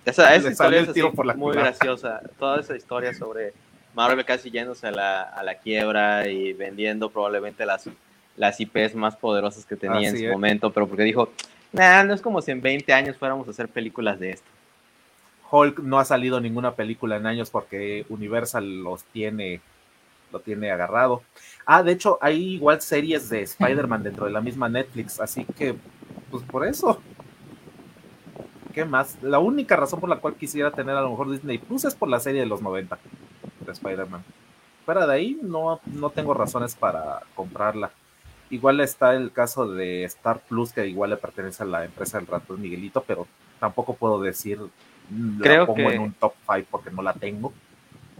Esa, 0.06 0.36
historia 0.36 0.82
es 0.82 1.36
muy 1.36 1.56
graciosa. 1.56 2.22
Toda 2.38 2.60
esa 2.60 2.76
historia 2.76 3.14
sobre 3.14 3.54
Marvel 3.94 4.26
casi 4.26 4.52
yéndose 4.52 4.88
a 4.88 4.92
la, 4.92 5.56
quiebra 5.64 6.28
y 6.28 6.54
vendiendo 6.54 7.10
probablemente 7.10 7.66
las, 7.66 7.90
las 8.36 8.60
IPs 8.60 8.96
más 8.96 9.16
poderosas 9.16 9.66
que 9.66 9.76
tenía 9.76 10.10
en 10.10 10.18
su 10.18 10.26
momento, 10.26 10.72
pero 10.72 10.88
porque 10.88 11.04
dijo, 11.04 11.32
nah, 11.72 12.04
no 12.04 12.14
es 12.14 12.22
como 12.22 12.42
si 12.42 12.52
en 12.52 12.62
20 12.62 12.92
años 12.94 13.18
fuéramos 13.18 13.48
a 13.48 13.52
hacer 13.52 13.70
películas 13.70 14.20
de 14.20 14.32
esto. 14.32 14.48
Hulk 15.52 15.80
no 15.80 16.00
ha 16.00 16.06
salido 16.06 16.42
ninguna 16.42 16.74
película 16.74 17.16
en 17.16 17.28
años 17.28 17.52
porque 17.52 18.06
Universal 18.10 18.84
los 18.84 19.04
tiene 19.04 19.62
lo 20.34 20.40
tiene 20.42 20.72
agarrado. 20.72 21.22
Ah, 21.66 21.84
de 21.84 21.94
hecho, 21.94 22.18
hay 22.22 22.56
igual 22.56 22.82
series 22.82 23.30
de 23.30 23.44
Spider-Man 23.44 24.04
dentro 24.04 24.26
de 24.26 24.32
la 24.32 24.42
misma 24.42 24.68
Netflix, 24.68 25.20
así 25.22 25.46
que, 25.46 25.76
pues 26.30 26.44
por 26.44 26.68
eso. 26.68 27.00
¿Qué 28.74 28.84
más? 28.84 29.18
La 29.22 29.40
única 29.40 29.76
razón 29.76 30.00
por 30.00 30.10
la 30.10 30.18
cual 30.18 30.34
quisiera 30.34 30.72
tener 30.72 30.96
a 30.96 31.02
lo 31.02 31.12
mejor 31.12 31.30
Disney 31.30 31.60
Plus 31.60 31.86
es 31.86 31.94
por 31.94 32.10
la 32.10 32.20
serie 32.20 32.42
de 32.42 32.48
los 32.48 32.62
90 32.62 32.98
de 33.66 33.72
Spider-Man. 33.72 34.24
Fuera 34.84 35.06
de 35.06 35.14
ahí, 35.14 35.40
no, 35.42 35.80
no 35.86 36.10
tengo 36.10 36.34
razones 36.34 36.76
para 36.76 37.22
comprarla. 37.36 37.92
Igual 38.50 38.82
está 38.82 39.16
el 39.16 39.32
caso 39.32 39.68
de 39.68 40.04
Star 40.06 40.40
Plus, 40.40 40.74
que 40.74 40.88
igual 40.88 41.12
le 41.12 41.18
pertenece 41.18 41.64
a 41.64 41.68
la 41.68 41.86
empresa 41.86 42.18
del 42.18 42.28
ratón 42.28 42.62
Miguelito, 42.62 43.04
pero 43.08 43.28
tampoco 43.60 43.94
puedo 43.94 44.20
decir 44.20 44.60
Creo 45.42 45.62
la 45.62 45.66
pongo 45.66 45.92
en 45.92 46.02
un 46.02 46.14
top 46.14 46.34
5 46.52 46.68
porque 46.70 46.92
no 46.92 47.02
la 47.02 47.14
tengo 47.14 47.54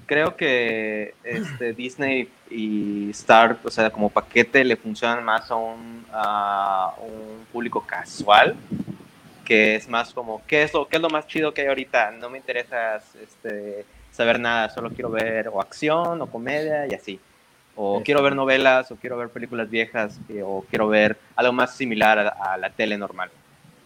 creo 0.06 0.36
que 0.36 1.14
este, 1.24 1.74
Disney 1.74 2.30
y 2.50 3.10
Star, 3.12 3.58
o 3.64 3.70
sea, 3.70 3.90
como 3.90 4.10
paquete 4.10 4.64
le 4.64 4.76
funcionan 4.76 5.24
más 5.24 5.50
a 5.52 5.56
un, 5.56 6.06
un 7.02 7.46
público 7.52 7.82
casual, 7.86 8.56
que 9.44 9.76
es 9.76 9.88
más 9.88 10.14
como, 10.14 10.42
¿qué 10.48 10.64
es, 10.64 10.74
lo, 10.74 10.88
¿qué 10.88 10.98
es 10.98 11.02
lo 11.02 11.10
más 11.10 11.28
chido 11.28 11.54
que 11.54 11.62
hay 11.62 11.68
ahorita? 11.68 12.12
No 12.12 12.30
me 12.30 12.38
interesa 12.38 12.98
este, 13.22 13.86
saber 14.12 14.40
nada, 14.40 14.70
solo 14.70 14.90
quiero 14.90 15.10
ver 15.10 15.48
o 15.50 15.60
acción 15.60 16.22
o 16.22 16.28
comedia 16.28 16.88
y 16.88 16.94
así. 16.94 17.20
O 17.76 18.04
quiero 18.04 18.22
ver 18.22 18.36
novelas, 18.36 18.92
o 18.92 18.96
quiero 18.96 19.18
ver 19.18 19.30
películas 19.30 19.70
viejas, 19.70 20.20
eh, 20.30 20.44
o 20.46 20.64
quiero 20.70 20.88
ver 20.88 21.18
algo 21.36 21.54
más 21.54 21.76
similar 21.76 22.20
a, 22.20 22.56
la 22.58 22.70
tele 22.70 22.98
normal. 22.98 23.32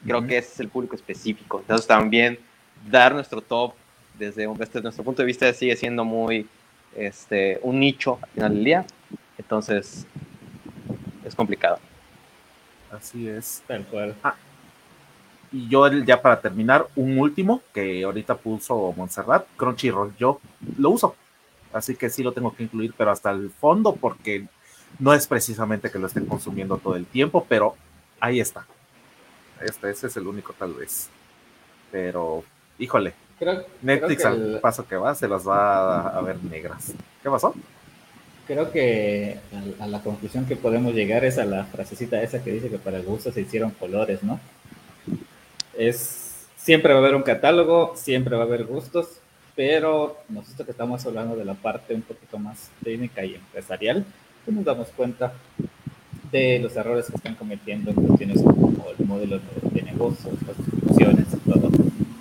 Creo 0.06 0.28
que 0.28 0.38
ese 0.38 0.54
es 0.54 0.60
el 0.60 0.68
público 0.68 0.96
específico. 0.96 1.60
Entonces 1.62 1.88
también 1.88 2.38
dar 2.90 3.14
nuestro 3.14 3.42
top 3.42 3.74
desde, 4.18 4.48
nuestro 4.48 5.04
punto 5.04 5.22
de 5.22 5.26
vista 5.26 5.52
sigue 5.54 5.76
siendo 5.76 6.04
muy 6.04 6.48
este, 6.96 7.60
un 7.64 7.80
nicho 7.80 8.20
al 8.22 8.30
final 8.30 8.54
del 8.54 8.64
día. 8.64 8.86
Entonces, 9.38 10.06
es 11.24 11.36
complicado. 11.36 11.80
Así 12.92 13.28
es. 13.28 13.64
Tal 13.68 13.86
cual. 13.86 14.16
Ah, 14.24 14.36
y 15.52 15.68
yo 15.70 15.88
ya 15.92 16.22
para 16.22 16.42
terminar, 16.42 16.88
un 16.96 17.18
último 17.18 17.62
que 17.74 18.04
ahorita 18.04 18.36
puso 18.36 18.94
Montserrat, 18.98 19.46
Crunchyroll, 19.56 20.16
yo 20.18 20.42
lo 20.78 20.90
uso. 20.90 21.16
Así 21.72 21.96
que 21.96 22.10
sí 22.10 22.24
lo 22.24 22.34
tengo 22.34 22.54
que 22.56 22.64
incluir, 22.64 22.94
pero 22.98 23.12
hasta 23.12 23.32
el 23.32 23.50
fondo 23.50 23.96
porque 23.96 24.48
no 25.00 25.14
es 25.14 25.28
precisamente 25.28 25.92
que 25.92 26.00
lo 26.00 26.08
estén 26.08 26.26
consumiendo 26.26 26.78
todo 26.78 26.96
el 26.96 27.06
tiempo, 27.06 27.46
pero 27.48 27.76
ahí 28.20 28.40
está. 28.40 28.66
Este, 29.62 29.90
ese 29.90 30.08
es 30.08 30.18
el 30.18 30.28
único 30.28 30.54
tal 30.54 30.74
vez. 30.74 31.10
Pero, 31.92 32.44
híjole, 32.78 33.14
Netflix 33.82 34.26
al 34.26 34.60
paso 34.62 34.88
que 34.88 34.96
va 34.96 35.14
se 35.16 35.28
las 35.28 35.48
va 35.48 36.10
a, 36.10 36.22
ver 36.22 36.44
negras. 36.44 36.94
¿Qué 37.22 37.30
pasó? 37.30 37.54
Creo 38.48 38.72
que 38.72 39.40
a, 39.80 39.88
la 39.88 40.02
conclusión 40.02 40.46
que 40.46 40.56
podemos 40.56 40.94
llegar 40.94 41.26
es 41.26 41.38
a 41.38 41.46
la 41.46 41.66
frasecita 41.66 42.22
esa 42.22 42.44
que 42.44 42.52
dice 42.52 42.70
que 42.70 42.78
para 42.78 42.98
el 42.98 43.04
gusto 43.04 43.32
se 43.32 43.42
hicieron 43.42 43.72
colores, 43.72 44.24
¿no? 44.24 44.40
Es 45.78 46.48
siempre 46.56 46.94
va 46.94 47.00
a 47.00 47.02
haber 47.02 47.16
un 47.16 47.24
catálogo, 47.24 47.94
siempre 47.96 48.36
va 48.36 48.44
a 48.44 48.46
haber 48.46 48.66
gustos, 48.66 49.08
pero 49.56 50.18
nosotros 50.30 50.66
que 50.66 50.72
estamos 50.72 51.06
hablando 51.06 51.36
de 51.36 51.46
la 51.46 51.54
parte 51.54 51.94
un 51.94 52.02
poquito 52.02 52.38
más 52.38 52.70
técnica 52.84 53.24
y 53.24 53.36
empresarial, 53.36 54.06
pues 54.44 54.56
nos 54.56 54.66
damos 54.66 54.88
cuenta 54.90 55.34
de 56.32 56.60
los 56.60 56.76
errores 56.76 57.08
que 57.08 57.16
están 57.16 57.36
cometiendo 57.36 57.92
en 57.92 57.96
cuestiones 57.96 58.42
como 58.42 58.86
el 58.98 59.06
modelo 59.06 59.40
de, 59.72 59.82
negocios, 59.82 60.34
las 60.46 60.58
suscripciones 60.58 61.26
y 61.34 61.50
todo 61.50 61.57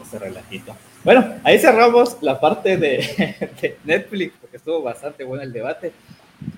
ese 0.06 0.18
relajito. 0.18 0.74
Bueno, 1.04 1.24
ahí 1.44 1.58
cerramos 1.58 2.16
la 2.20 2.40
parte 2.40 2.76
de, 2.78 3.76
Netflix, 3.84 4.34
porque 4.40 4.56
estuvo 4.56 4.82
bastante 4.82 5.24
bueno 5.24 5.42
el 5.42 5.52
debate. 5.52 5.92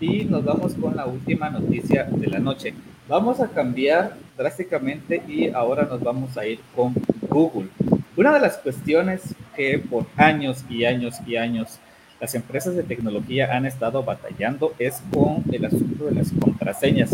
Y 0.00 0.24
nos 0.24 0.44
vamos 0.44 0.74
con 0.74 0.96
la 0.96 1.06
última 1.06 1.50
noticia 1.50 2.04
de 2.04 2.26
la 2.26 2.40
noche. 2.40 2.74
Vamos 3.08 3.40
a 3.40 3.48
cambiar 3.48 4.16
drásticamente 4.36 5.22
y 5.28 5.48
ahora 5.50 5.84
nos 5.84 6.02
vamos 6.02 6.36
a 6.36 6.46
ir 6.46 6.60
con 6.74 6.94
Google. 7.28 7.68
Una 8.16 8.34
de 8.34 8.40
las 8.40 8.58
cuestiones 8.58 9.34
que 9.56 9.78
por 9.78 10.06
años 10.16 10.64
y 10.68 10.84
años 10.84 11.16
y 11.26 11.36
años 11.36 11.78
las 12.20 12.34
empresas 12.34 12.74
de 12.74 12.82
tecnología 12.82 13.56
han 13.56 13.66
estado 13.66 14.02
batallando 14.02 14.74
es 14.80 15.00
con 15.12 15.44
el 15.52 15.64
asunto 15.64 16.06
de 16.06 16.16
las 16.16 16.32
contraseñas, 16.32 17.10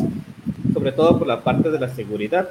sobre 0.72 0.93
todo 0.93 1.18
por 1.18 1.28
la 1.28 1.43
parte 1.43 1.70
de 1.70 1.78
la 1.78 1.89
seguridad. 1.89 2.49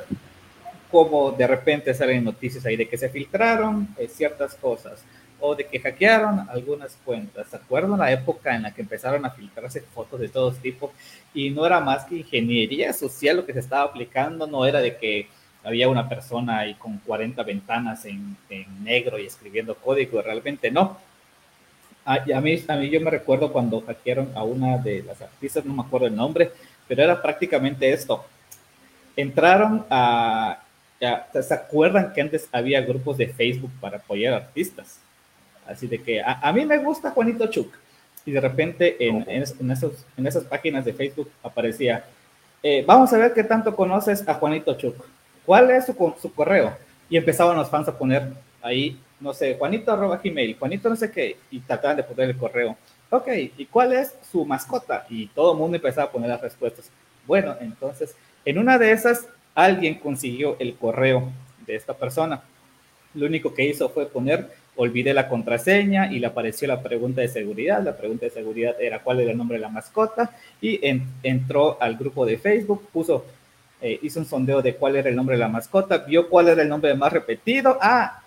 Como 0.93 1.31
de 1.31 1.47
repente 1.47 1.93
salen 1.93 2.23
noticias 2.23 2.63
ahí 2.65 2.77
de 2.77 2.87
que 2.87 2.97
se 2.97 3.09
filtraron 3.09 3.87
eh, 3.97 4.07
ciertas 4.07 4.53
cosas 4.53 5.03
o 5.39 5.55
de 5.55 5.65
que 5.65 5.79
hackearon 5.79 6.47
algunas 6.49 6.95
cuentas. 7.03 7.47
¿Se 7.49 7.57
acuerdan 7.57 7.99
la 7.99 8.11
época 8.11 8.55
en 8.55 8.61
la 8.61 8.73
que 8.73 8.81
empezaron 8.81 9.25
a 9.25 9.31
filtrarse 9.31 9.81
fotos 9.81 10.19
de 10.19 10.29
todos 10.29 10.59
tipos 10.59 10.91
y 11.33 11.49
no 11.49 11.65
era 11.65 11.79
más 11.79 12.05
que 12.05 12.17
ingeniería 12.17 12.93
social 12.93 13.37
lo 13.37 13.45
que 13.45 13.53
se 13.53 13.59
estaba 13.59 13.83
aplicando? 13.83 14.45
No 14.45 14.65
era 14.65 14.79
de 14.79 14.95
que 14.95 15.27
había 15.63 15.89
una 15.89 16.07
persona 16.07 16.59
ahí 16.59 16.75
con 16.75 16.99
40 16.99 17.41
ventanas 17.43 18.05
en, 18.05 18.37
en 18.49 18.83
negro 18.83 19.17
y 19.17 19.25
escribiendo 19.25 19.75
código, 19.75 20.21
realmente 20.21 20.71
no 20.71 20.99
Ah, 22.05 22.19
a, 22.35 22.41
mí, 22.41 22.61
a 22.67 22.75
mí 22.75 22.89
yo 22.89 22.99
me 22.99 23.09
recuerdo 23.09 23.51
cuando 23.51 23.79
hackearon 23.81 24.31
a 24.35 24.43
una 24.43 24.77
de 24.77 25.03
las 25.03 25.21
artistas, 25.21 25.63
no 25.63 25.73
me 25.73 25.83
acuerdo 25.83 26.07
el 26.07 26.15
nombre, 26.15 26.51
pero 26.87 27.01
era 27.01 27.21
prácticamente 27.21 27.91
esto. 27.91 28.25
Entraron 29.15 29.85
a... 29.89 30.59
¿Se 31.41 31.53
acuerdan 31.53 32.13
que 32.13 32.21
antes 32.21 32.47
había 32.51 32.81
grupos 32.81 33.17
de 33.17 33.27
Facebook 33.27 33.71
para 33.79 33.97
apoyar 33.97 34.33
artistas? 34.33 34.99
Así 35.67 35.87
de 35.87 36.01
que 36.01 36.21
a, 36.21 36.51
mí 36.53 36.65
me 36.65 36.77
gusta 36.77 37.11
Juanito 37.11 37.47
Chuk. 37.47 37.73
Y 38.25 38.31
de 38.31 38.39
repente 38.39 38.95
en, 38.99 39.25
en, 39.27 39.71
esos, 39.71 40.05
en 40.17 40.27
esas 40.27 40.43
páginas 40.45 40.85
de 40.85 40.93
Facebook 40.93 41.29
aparecía, 41.41 42.05
eh, 42.61 42.83
vamos 42.87 43.11
a 43.11 43.17
ver 43.17 43.33
qué 43.33 43.43
tanto 43.43 43.75
conoces 43.75 44.27
a 44.27 44.35
Juanito 44.35 44.73
Chuk. 44.75 44.95
¿Cuál 45.45 45.71
es 45.71 45.85
su, 45.85 46.15
su 46.21 46.33
correo? 46.33 46.75
Y 47.09 47.17
empezaban 47.17 47.57
los 47.57 47.69
fans 47.69 47.87
a 47.89 47.97
poner 47.97 48.29
ahí 48.61 48.97
no 49.23 49.33
sé, 49.33 49.55
Juanito 49.57 49.91
arroba 49.91 50.19
Gmail, 50.21 50.57
Juanito 50.59 50.89
no 50.89 50.95
sé 50.97 51.09
qué, 51.09 51.37
y 51.49 51.61
trataban 51.61 51.95
de 51.97 52.03
poner 52.03 52.29
el 52.29 52.37
correo. 52.37 52.75
Ok, 53.09 53.29
¿y 53.57 53.65
cuál 53.67 53.93
es 53.93 54.13
su 54.29 54.45
mascota? 54.45 55.05
Y 55.09 55.27
todo 55.27 55.53
el 55.53 55.57
mundo 55.57 55.77
empezaba 55.77 56.07
a 56.07 56.11
poner 56.11 56.29
las 56.29 56.41
respuestas. 56.41 56.89
Bueno, 57.25 57.55
entonces, 57.61 58.15
en 58.43 58.57
una 58.57 58.77
de 58.77 58.91
esas, 58.91 59.27
alguien 59.55 59.95
consiguió 59.95 60.57
el 60.59 60.75
correo 60.75 61.29
de 61.65 61.75
esta 61.75 61.93
persona. 61.93 62.41
Lo 63.13 63.27
único 63.27 63.53
que 63.53 63.65
hizo 63.65 63.89
fue 63.89 64.07
poner, 64.07 64.49
olvidé 64.75 65.13
la 65.13 65.29
contraseña 65.29 66.11
y 66.11 66.19
le 66.19 66.27
apareció 66.27 66.67
la 66.67 66.81
pregunta 66.81 67.21
de 67.21 67.27
seguridad. 67.27 67.83
La 67.83 67.95
pregunta 67.95 68.25
de 68.25 68.31
seguridad 68.31 68.75
era 68.79 68.99
cuál 68.99 69.19
era 69.21 69.31
el 69.31 69.37
nombre 69.37 69.57
de 69.57 69.61
la 69.61 69.69
mascota 69.69 70.35
y 70.61 70.79
entró 71.21 71.77
al 71.81 71.95
grupo 71.95 72.25
de 72.25 72.37
Facebook, 72.37 72.87
puso, 72.91 73.25
eh, 73.81 73.99
hizo 74.01 74.19
un 74.19 74.25
sondeo 74.25 74.61
de 74.61 74.75
cuál 74.75 74.95
era 74.95 75.09
el 75.09 75.15
nombre 75.15 75.35
de 75.35 75.41
la 75.41 75.49
mascota, 75.49 75.99
vio 75.99 76.29
cuál 76.29 76.49
era 76.49 76.63
el 76.63 76.69
nombre 76.69 76.93
más 76.95 77.13
repetido. 77.13 77.77
Ah, 77.81 78.21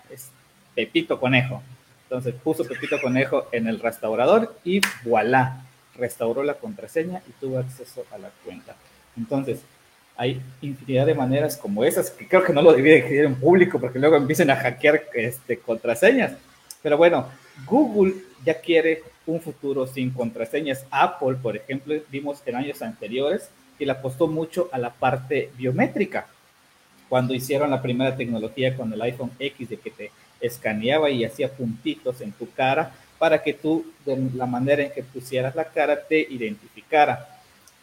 Pepito 0.73 1.19
Conejo. 1.19 1.61
Entonces 2.03 2.35
puso 2.35 2.63
Pepito 2.63 3.01
Conejo 3.01 3.47
en 3.51 3.67
el 3.67 3.79
restaurador 3.79 4.55
y 4.63 4.79
voilà, 5.03 5.65
restauró 5.97 6.43
la 6.43 6.53
contraseña 6.53 7.21
y 7.27 7.31
tuvo 7.41 7.57
acceso 7.59 8.05
a 8.11 8.17
la 8.17 8.29
cuenta. 8.45 8.75
Entonces, 9.17 9.59
hay 10.17 10.41
infinidad 10.61 11.05
de 11.05 11.13
maneras 11.13 11.55
como 11.55 11.83
esas, 11.83 12.09
que 12.09 12.27
creo 12.27 12.43
que 12.43 12.51
no 12.51 12.63
lo 12.63 12.73
debía 12.73 12.95
decir 12.95 13.23
en 13.23 13.35
público 13.35 13.79
porque 13.79 13.99
luego 13.99 14.17
empiecen 14.17 14.49
a 14.49 14.55
hackear 14.55 15.03
este, 15.13 15.59
contraseñas. 15.59 16.33
Pero 16.81 16.97
bueno, 16.97 17.27
Google 17.67 18.15
ya 18.43 18.59
quiere 18.59 19.03
un 19.27 19.39
futuro 19.39 19.85
sin 19.85 20.09
contraseñas. 20.09 20.85
Apple, 20.89 21.37
por 21.41 21.55
ejemplo, 21.55 21.93
vimos 22.09 22.41
en 22.47 22.55
años 22.55 22.81
anteriores 22.81 23.49
que 23.77 23.85
le 23.85 23.91
apostó 23.91 24.27
mucho 24.27 24.69
a 24.71 24.79
la 24.79 24.89
parte 24.89 25.51
biométrica. 25.55 26.25
Cuando 27.09 27.35
hicieron 27.35 27.69
la 27.69 27.81
primera 27.81 28.15
tecnología 28.15 28.75
con 28.75 28.91
el 28.91 29.01
iPhone 29.01 29.31
X 29.37 29.69
de 29.69 29.77
que 29.77 29.91
te 29.91 30.11
escaneaba 30.41 31.11
y 31.11 31.25
hacía 31.25 31.51
puntitos 31.51 32.21
en 32.21 32.31
tu 32.31 32.49
cara 32.51 32.91
para 33.19 33.41
que 33.41 33.53
tú, 33.53 33.85
de 34.03 34.17
la 34.33 34.47
manera 34.47 34.83
en 34.83 34.91
que 34.91 35.03
pusieras 35.03 35.55
la 35.55 35.65
cara, 35.65 35.99
te 36.07 36.19
identificara. 36.19 37.36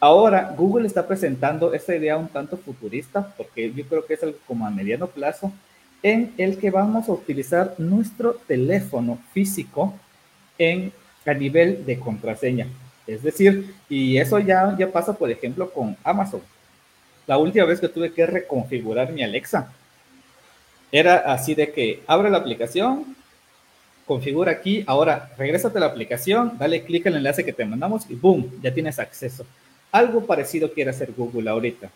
Ahora, 0.04 0.52
Google 0.54 0.86
está 0.86 1.08
presentando 1.08 1.72
esta 1.72 1.96
idea 1.96 2.18
un 2.18 2.28
tanto 2.28 2.58
futurista, 2.58 3.26
porque 3.38 3.72
yo 3.72 3.86
creo 3.86 4.04
que 4.04 4.12
es 4.12 4.22
algo 4.22 4.36
como 4.46 4.66
a 4.66 4.70
mediano 4.70 5.06
plazo, 5.06 5.50
en 6.02 6.34
el 6.36 6.58
que 6.58 6.70
vamos 6.70 7.08
a 7.08 7.12
utilizar 7.12 7.74
nuestro 7.78 8.34
teléfono 8.46 9.18
físico 9.32 9.94
en, 10.58 10.92
a 11.24 11.32
nivel 11.32 11.86
de 11.86 11.98
contraseña. 11.98 12.66
Es 13.06 13.22
decir, 13.22 13.74
y 13.88 14.18
eso 14.18 14.38
ya, 14.40 14.76
ya 14.78 14.92
pasa, 14.92 15.14
por 15.14 15.30
ejemplo, 15.30 15.72
con 15.72 15.96
Amazon. 16.04 16.42
La 17.26 17.38
última 17.38 17.64
vez 17.64 17.80
que 17.80 17.88
tuve 17.88 18.12
que 18.12 18.26
reconfigurar 18.26 19.10
mi 19.10 19.22
Alexa, 19.22 19.72
era 20.92 21.16
así 21.32 21.54
de 21.54 21.72
que 21.72 22.02
abre 22.06 22.28
la 22.28 22.36
aplicación, 22.36 23.16
configura 24.04 24.52
aquí, 24.52 24.84
ahora 24.86 25.32
regrésate 25.38 25.78
a 25.78 25.80
la 25.80 25.86
aplicación, 25.86 26.58
dale 26.58 26.84
clic 26.84 27.06
al 27.06 27.16
enlace 27.16 27.42
que 27.42 27.54
te 27.54 27.64
mandamos 27.64 28.04
y 28.10 28.14
boom, 28.16 28.60
ya 28.60 28.74
tienes 28.74 28.98
acceso. 28.98 29.46
Algo 29.94 30.26
parecido 30.26 30.72
quiere 30.72 30.90
hacer 30.90 31.12
Google 31.16 31.48
ahorita. 31.48 31.88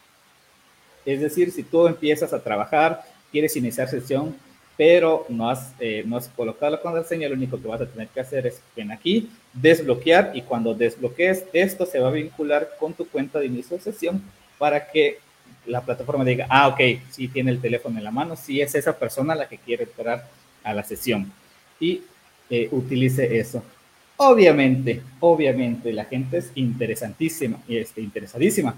Es 1.05 1.21
decir, 1.21 1.51
si 1.51 1.65
tú 1.65 1.85
empiezas 1.89 2.33
a 2.33 2.41
trabajar, 2.41 3.03
quieres 3.33 3.57
iniciar 3.57 3.89
sesión, 3.89 4.37
pero 4.77 5.27
no 5.29 5.51
has, 5.51 5.73
eh, 5.81 6.05
no 6.07 6.17
has 6.17 6.29
colocado 6.29 6.71
la 6.71 6.81
contraseña, 6.81 7.29
lo 7.29 7.35
único 7.35 7.61
que 7.61 7.67
vas 7.67 7.81
a 7.81 7.87
tener 7.87 8.07
que 8.07 8.21
hacer 8.21 8.47
es 8.47 8.63
ven 8.77 8.93
aquí, 8.93 9.29
desbloquear 9.53 10.31
y 10.33 10.43
cuando 10.43 10.75
desbloquees 10.75 11.47
esto 11.53 11.85
se 11.87 11.99
va 11.99 12.11
a 12.11 12.13
vincular 12.13 12.69
con 12.79 12.95
tu 12.95 13.05
cuenta 13.05 13.41
de 13.41 13.47
inicio 13.47 13.77
de 13.77 13.83
sesión 13.83 14.23
para 14.59 14.93
que 14.93 15.19
la 15.67 15.81
plataforma 15.81 16.25
diga, 16.25 16.47
ah, 16.49 16.69
ok, 16.69 16.81
sí 17.11 17.27
tiene 17.27 17.51
el 17.51 17.61
teléfono 17.61 17.99
en 17.99 18.05
la 18.05 18.13
mano, 18.13 18.37
sí 18.37 18.61
es 18.61 18.77
esa 18.77 18.97
persona 18.97 19.35
la 19.35 19.49
que 19.49 19.59
quiere 19.59 19.83
entrar 19.83 20.25
a 20.63 20.73
la 20.73 20.85
sesión 20.85 21.33
y 21.81 22.03
eh, 22.49 22.69
utilice 22.71 23.41
eso. 23.41 23.65
Obviamente, 24.21 25.01
obviamente 25.21 25.93
la 25.93 26.05
gente 26.05 26.39
es 26.39 26.51
interesantísima 26.57 27.59
y 27.69 27.79
este, 27.79 28.01
interesadísima. 28.01 28.75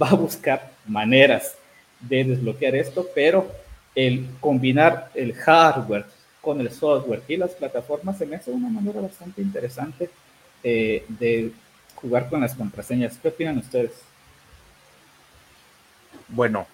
Va 0.00 0.08
a 0.08 0.14
buscar 0.14 0.72
maneras 0.86 1.54
de 2.00 2.24
desbloquear 2.24 2.74
esto, 2.74 3.06
pero 3.14 3.48
el 3.94 4.28
combinar 4.40 5.10
el 5.14 5.34
hardware 5.34 6.04
con 6.40 6.60
el 6.60 6.70
software 6.72 7.22
y 7.28 7.36
las 7.36 7.52
plataformas 7.52 8.18
se 8.18 8.26
me 8.26 8.34
hace 8.34 8.50
una 8.50 8.68
manera 8.68 9.00
bastante 9.00 9.40
interesante 9.40 10.10
eh, 10.64 11.04
de 11.08 11.52
jugar 11.94 12.28
con 12.28 12.40
las 12.40 12.54
contraseñas. 12.56 13.16
¿Qué 13.18 13.28
opinan 13.28 13.58
ustedes? 13.58 13.92
Bueno, 16.26 16.66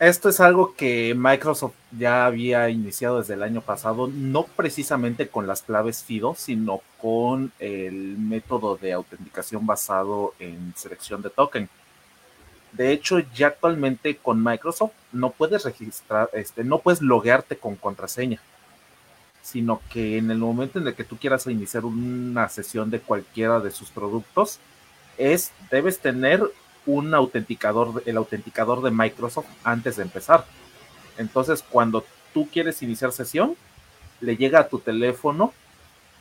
esto 0.00 0.30
es 0.30 0.40
algo 0.40 0.74
que 0.74 1.14
Microsoft 1.14 1.74
ya 1.96 2.24
había 2.24 2.70
iniciado 2.70 3.18
desde 3.18 3.34
el 3.34 3.42
año 3.42 3.60
pasado, 3.60 4.06
no 4.06 4.44
precisamente 4.44 5.28
con 5.28 5.46
las 5.46 5.60
claves 5.60 6.02
FIDO, 6.02 6.34
sino 6.34 6.80
con 6.98 7.52
el 7.58 8.16
método 8.16 8.76
de 8.78 8.94
autenticación 8.94 9.66
basado 9.66 10.32
en 10.38 10.72
selección 10.74 11.20
de 11.20 11.28
token. 11.28 11.68
De 12.72 12.92
hecho, 12.92 13.18
ya 13.34 13.48
actualmente 13.48 14.16
con 14.16 14.42
Microsoft 14.42 14.92
no 15.12 15.32
puedes 15.32 15.64
registrar, 15.64 16.30
este, 16.32 16.64
no 16.64 16.78
puedes 16.78 17.02
loguearte 17.02 17.58
con 17.58 17.76
contraseña, 17.76 18.40
sino 19.42 19.82
que 19.90 20.16
en 20.16 20.30
el 20.30 20.38
momento 20.38 20.78
en 20.78 20.86
el 20.86 20.94
que 20.94 21.04
tú 21.04 21.18
quieras 21.18 21.46
iniciar 21.46 21.84
una 21.84 22.48
sesión 22.48 22.90
de 22.90 23.00
cualquiera 23.00 23.60
de 23.60 23.70
sus 23.70 23.90
productos, 23.90 24.60
es, 25.18 25.52
debes 25.70 25.98
tener 25.98 26.42
un 26.94 27.14
autenticador, 27.14 28.02
el 28.06 28.16
autenticador 28.16 28.82
de 28.82 28.90
Microsoft 28.90 29.46
antes 29.64 29.96
de 29.96 30.02
empezar. 30.02 30.44
Entonces, 31.18 31.64
cuando 31.68 32.04
tú 32.32 32.48
quieres 32.50 32.82
iniciar 32.82 33.12
sesión, 33.12 33.56
le 34.20 34.36
llega 34.36 34.60
a 34.60 34.68
tu 34.68 34.78
teléfono 34.78 35.52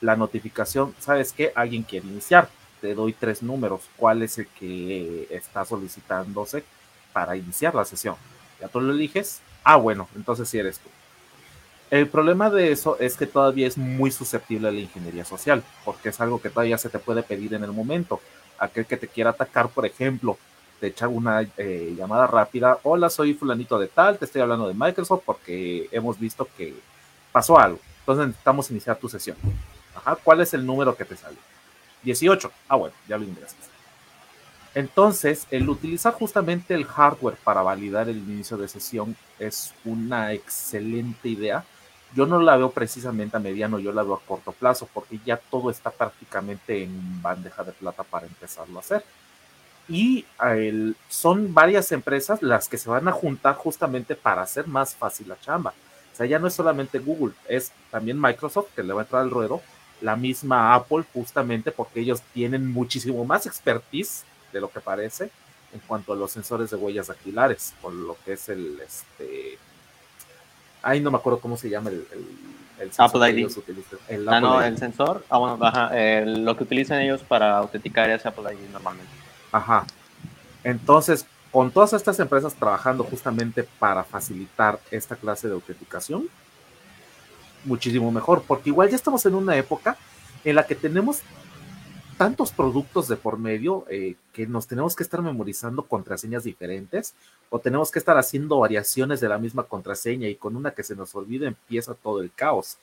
la 0.02 0.16
notificación, 0.16 0.96
¿sabes 1.00 1.34
qué? 1.34 1.52
Alguien 1.56 1.84
quiere 1.84 2.08
iniciar. 2.08 2.50
Te 2.82 2.96
doy 2.96 3.14
tres 3.14 3.44
números. 3.44 3.82
¿Cuál 3.98 4.22
es 4.24 4.38
el 4.38 4.48
que 4.48 5.28
está 5.30 5.66
solicitándose 5.66 6.64
para 7.12 7.36
iniciar 7.36 7.76
la 7.76 7.84
sesión? 7.84 8.16
Ya 8.62 8.70
tú 8.70 8.80
lo 8.80 8.94
eliges. 8.94 9.42
Ah, 9.64 9.76
bueno, 9.76 10.08
entonces 10.16 10.48
sí 10.48 10.58
eres 10.58 10.80
tú. 10.80 10.90
El 11.92 12.08
problema 12.08 12.50
de 12.50 12.72
eso 12.72 12.98
es 13.00 13.18
que 13.18 13.26
todavía 13.26 13.68
es 13.68 13.78
muy 13.78 14.12
susceptible 14.12 14.68
a 14.68 14.72
la 14.72 14.80
ingeniería 14.80 15.26
social, 15.26 15.64
porque 15.84 16.10
es 16.10 16.22
algo 16.22 16.40
que 16.40 16.50
todavía 16.50 16.78
se 16.78 16.90
te 16.90 17.00
puede 17.00 17.24
pedir 17.24 17.54
en 17.56 17.64
el 17.64 17.72
momento. 17.72 18.22
Aquel 18.60 18.86
que 18.86 18.98
te 18.98 19.08
quiera 19.08 19.32
atacar, 19.32 19.70
por 19.70 19.86
ejemplo, 19.86 20.38
te 20.80 20.88
echa 20.88 21.08
una 21.08 21.42
eh, 21.58 21.94
llamada 21.98 22.28
rápida. 22.28 22.80
Hola, 22.84 23.10
soy 23.10 23.34
fulanito 23.34 23.78
de 23.78 23.88
tal, 23.88 24.18
te 24.18 24.26
estoy 24.26 24.42
hablando 24.42 24.68
de 24.68 24.74
Microsoft 24.74 25.24
porque 25.26 25.90
hemos 25.92 26.20
visto 26.20 26.48
que 26.58 26.74
pasó 27.32 27.60
algo. 27.60 27.80
Entonces 28.00 28.28
necesitamos 28.28 28.72
iniciar 28.72 28.98
tu 28.98 29.10
sesión. 29.10 29.38
Ajá, 29.96 30.16
¿cuál 30.16 30.42
es 30.42 30.54
el 30.54 30.66
número 30.66 30.96
que 30.96 31.06
te 31.06 31.16
sale? 31.16 31.38
18. 32.04 32.52
Ah, 32.68 32.76
bueno, 32.76 32.96
ya 33.08 33.18
lo 33.18 33.26
ingresas. 33.26 33.58
Entonces, 34.74 35.48
el 35.52 35.68
utilizar 35.68 36.14
justamente 36.14 36.74
el 36.74 36.86
hardware 36.86 37.36
para 37.44 37.62
validar 37.62 38.08
el 38.08 38.18
inicio 38.18 38.56
de 38.56 38.68
sesión 38.68 39.16
es 39.40 39.74
una 39.84 40.32
excelente 40.32 41.28
idea. 41.28 41.66
Yo 42.16 42.26
no 42.26 42.40
la 42.40 42.56
veo 42.56 42.72
precisamente 42.72 43.36
a 43.36 43.40
mediano, 43.40 43.80
yo 43.80 43.92
la 43.92 44.04
veo 44.04 44.16
a 44.16 44.22
corto 44.22 44.52
plazo, 44.52 44.88
porque 44.94 45.20
ya 45.26 45.38
todo 45.38 45.70
está 45.70 45.92
prácticamente 45.92 46.84
en 46.84 47.22
bandeja 47.22 47.64
de 47.64 47.72
plata 47.72 48.04
para 48.04 48.26
empezarlo 48.28 48.78
a 48.78 48.82
hacer 48.82 49.04
y 49.90 50.26
son 51.10 51.54
varias 51.54 51.92
empresas 51.92 52.44
las 52.44 52.70
que 52.70 52.78
se 52.78 52.90
van 52.90 53.08
a 53.08 53.12
juntar 53.12 53.56
justamente 53.56 54.16
para 54.16 54.44
hacer 54.44 54.68
más 54.68 54.96
fácil 54.96 55.28
la 55.28 55.40
chamba. 55.40 55.74
sea, 56.16 56.28
ya 56.28 56.38
no 56.38 56.48
es 56.48 56.54
solamente 56.54 57.00
Google, 57.00 57.34
es 57.48 57.72
también 57.90 58.22
Microsoft 58.22 58.68
que 58.76 58.84
le 58.84 58.94
va 58.94 59.02
a 59.02 59.04
entrar 59.06 59.24
al 59.24 59.32
ruedo, 59.32 59.62
la 60.02 60.16
misma 60.16 60.76
Apple 60.76 61.04
justamente 61.12 61.72
porque 61.72 62.02
ellos 62.02 62.22
tienen 62.34 62.72
muchísimo 62.72 63.26
más 63.26 63.48
expertise 63.48 64.24
de 64.54 64.62
lo 64.62 64.70
que 64.70 64.80
parece 64.80 65.32
en 65.74 65.80
cuanto 65.88 66.14
a 66.14 66.16
los 66.16 66.32
sensores 66.32 66.70
de 66.70 66.78
huellas 66.78 67.08
dactilares, 67.08 67.74
con 67.82 68.08
lo 68.08 68.16
que 68.24 68.34
es 68.34 68.50
el, 68.50 68.80
este, 68.80 69.58
ay, 70.84 71.00
no 71.00 71.12
me 71.12 71.18
acuerdo 71.18 71.40
cómo 71.40 71.58
se 71.58 71.70
llama 71.70 71.90
el, 71.90 72.08
el, 72.80 72.92
sensor 72.92 73.24
Apple 73.24 73.42
ID. 73.42 73.52
El 74.08 74.30
ah, 74.30 74.40
no, 74.40 74.64
el 74.64 74.78
sensor, 74.78 75.26
ah, 75.30 75.38
bueno, 75.38 75.58
ajá, 75.62 75.92
lo 76.26 76.56
que 76.56 76.64
utilizan 76.64 77.02
ellos 77.02 77.22
para 77.22 77.58
autenticar 77.58 78.10
es 78.10 78.26
Apple 78.26 78.54
ID 78.54 78.72
normalmente. 78.72 79.29
Ajá. 79.52 79.86
Entonces, 80.64 81.26
con 81.52 81.72
todas 81.72 81.94
estas 81.94 82.20
empresas 82.20 82.54
trabajando 82.54 83.04
justamente 83.04 83.64
para 83.64 84.04
facilitar 84.04 84.80
esta 84.92 85.16
clase 85.16 85.48
de 85.48 85.54
autenticación, 85.54 86.30
muchísimo 87.66 88.12
mejor, 88.12 88.44
porque 88.48 88.70
igual 88.70 88.90
ya 88.90 88.96
estamos 88.96 89.26
en 89.26 89.36
una 89.36 89.56
época 89.56 89.98
en 90.44 90.56
la 90.56 90.66
que 90.66 90.76
tenemos 90.76 91.22
tantos 92.18 92.52
productos 92.52 93.08
de 93.08 93.16
por 93.16 93.40
medio 93.40 93.86
eh, 93.90 94.16
que 94.34 94.46
nos 94.46 94.68
tenemos 94.68 94.94
que 94.94 95.04
estar 95.04 95.22
memorizando 95.22 95.84
contraseñas 95.84 96.44
diferentes 96.44 97.14
o 97.50 97.60
tenemos 97.60 97.92
que 97.92 98.00
estar 98.00 98.18
haciendo 98.18 98.60
variaciones 98.60 99.22
de 99.22 99.30
la 99.30 99.38
misma 99.38 99.64
contraseña 99.64 100.28
y 100.28 100.36
con 100.36 100.58
una 100.58 100.72
que 100.72 100.84
se 100.84 100.98
nos 100.98 101.16
olvide 101.16 101.48
empieza 101.48 101.94
todo 101.94 102.22
el 102.22 102.32
caos. 102.34 102.78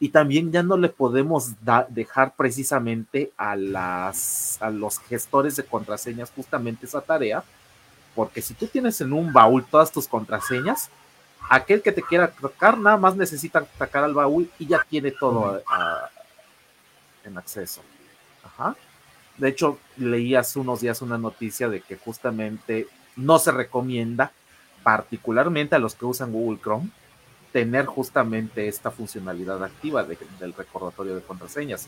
Y 0.00 0.08
también 0.08 0.50
ya 0.52 0.62
no 0.62 0.76
le 0.76 0.88
podemos 0.88 1.52
dejar 1.88 2.34
precisamente 2.36 3.32
a, 3.36 3.56
las, 3.56 4.58
a 4.60 4.70
los 4.70 4.98
gestores 4.98 5.56
de 5.56 5.64
contraseñas 5.64 6.32
justamente 6.34 6.86
esa 6.86 7.00
tarea, 7.00 7.44
porque 8.14 8.42
si 8.42 8.54
tú 8.54 8.66
tienes 8.66 9.00
en 9.00 9.12
un 9.12 9.32
baúl 9.32 9.64
todas 9.64 9.90
tus 9.90 10.08
contraseñas, 10.08 10.90
aquel 11.48 11.82
que 11.82 11.92
te 11.92 12.02
quiera 12.02 12.24
atacar 12.24 12.78
nada 12.78 12.96
más 12.96 13.16
necesita 13.16 13.60
atacar 13.60 14.04
al 14.04 14.14
baúl 14.14 14.50
y 14.58 14.66
ya 14.66 14.84
tiene 14.88 15.10
todo 15.10 15.62
en 17.24 17.38
acceso. 17.38 17.80
De 19.36 19.48
hecho, 19.48 19.78
leí 19.96 20.34
hace 20.34 20.58
unos 20.58 20.80
días 20.80 21.02
una 21.02 21.18
noticia 21.18 21.68
de 21.68 21.80
que 21.80 21.96
justamente 21.96 22.86
no 23.16 23.38
se 23.38 23.50
recomienda, 23.50 24.32
particularmente 24.82 25.74
a 25.74 25.78
los 25.78 25.94
que 25.94 26.04
usan 26.04 26.32
Google 26.32 26.60
Chrome, 26.62 26.90
tener 27.54 27.86
justamente 27.86 28.66
esta 28.66 28.90
funcionalidad 28.90 29.62
activa 29.62 30.02
del 30.02 30.52
recordatorio 30.54 31.14
de 31.14 31.22
contraseñas, 31.22 31.86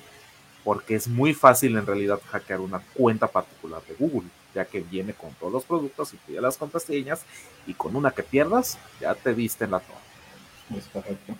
porque 0.62 0.94
es 0.94 1.08
muy 1.08 1.34
fácil 1.34 1.76
en 1.76 1.84
realidad 1.84 2.20
hackear 2.30 2.60
una 2.60 2.78
cuenta 2.94 3.26
particular 3.26 3.82
de 3.82 3.94
Google, 3.94 4.28
ya 4.54 4.64
que 4.64 4.80
viene 4.80 5.12
con 5.12 5.34
todos 5.34 5.52
los 5.52 5.64
productos, 5.64 6.12
y 6.12 6.16
incluye 6.18 6.40
las 6.40 6.56
contraseñas, 6.56 7.24
y 7.66 7.74
con 7.74 7.96
una 7.96 8.12
que 8.12 8.22
pierdas, 8.22 8.78
ya 9.00 9.16
te 9.16 9.34
diste 9.34 9.64
en 9.64 9.72
la 9.72 9.80
torre. 9.80 10.78
Es 10.78 10.86
correcto. 10.86 11.34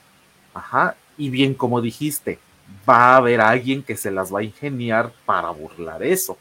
Ajá, 0.53 0.97
y 1.17 1.31
bien 1.31 1.55
como 1.55 1.81
dijiste, 1.81 2.41
va 2.89 3.13
a 3.13 3.17
haber 3.19 3.41
alguien 3.41 3.85
que 3.85 3.97
se 3.97 4.11
las 4.11 4.35
va 4.35 4.41
a 4.41 4.43
ingeniar 4.43 5.13
para 5.25 5.51
burlar 5.51 6.03
eso. 6.03 6.37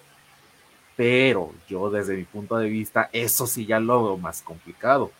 Pero 0.97 1.53
yo 1.69 1.91
desde 1.91 2.17
mi 2.17 2.23
punto 2.23 2.57
de 2.57 2.67
vista, 2.67 3.11
eso 3.13 3.45
sí 3.45 3.67
ya 3.67 3.79
lo 3.79 4.03
veo 4.05 4.17
más 4.17 4.41
complicado. 4.41 5.11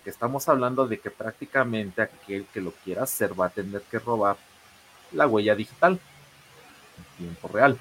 Porque 0.00 0.10
estamos 0.10 0.48
hablando 0.48 0.88
de 0.88 0.98
que 0.98 1.10
prácticamente 1.10 2.00
aquel 2.00 2.46
que 2.46 2.62
lo 2.62 2.70
quiera 2.70 3.02
hacer 3.02 3.38
va 3.38 3.46
a 3.46 3.50
tener 3.50 3.82
que 3.82 3.98
robar 3.98 4.38
la 5.12 5.26
huella 5.26 5.54
digital 5.54 6.00
en 6.96 7.18
tiempo 7.18 7.48
real. 7.48 7.78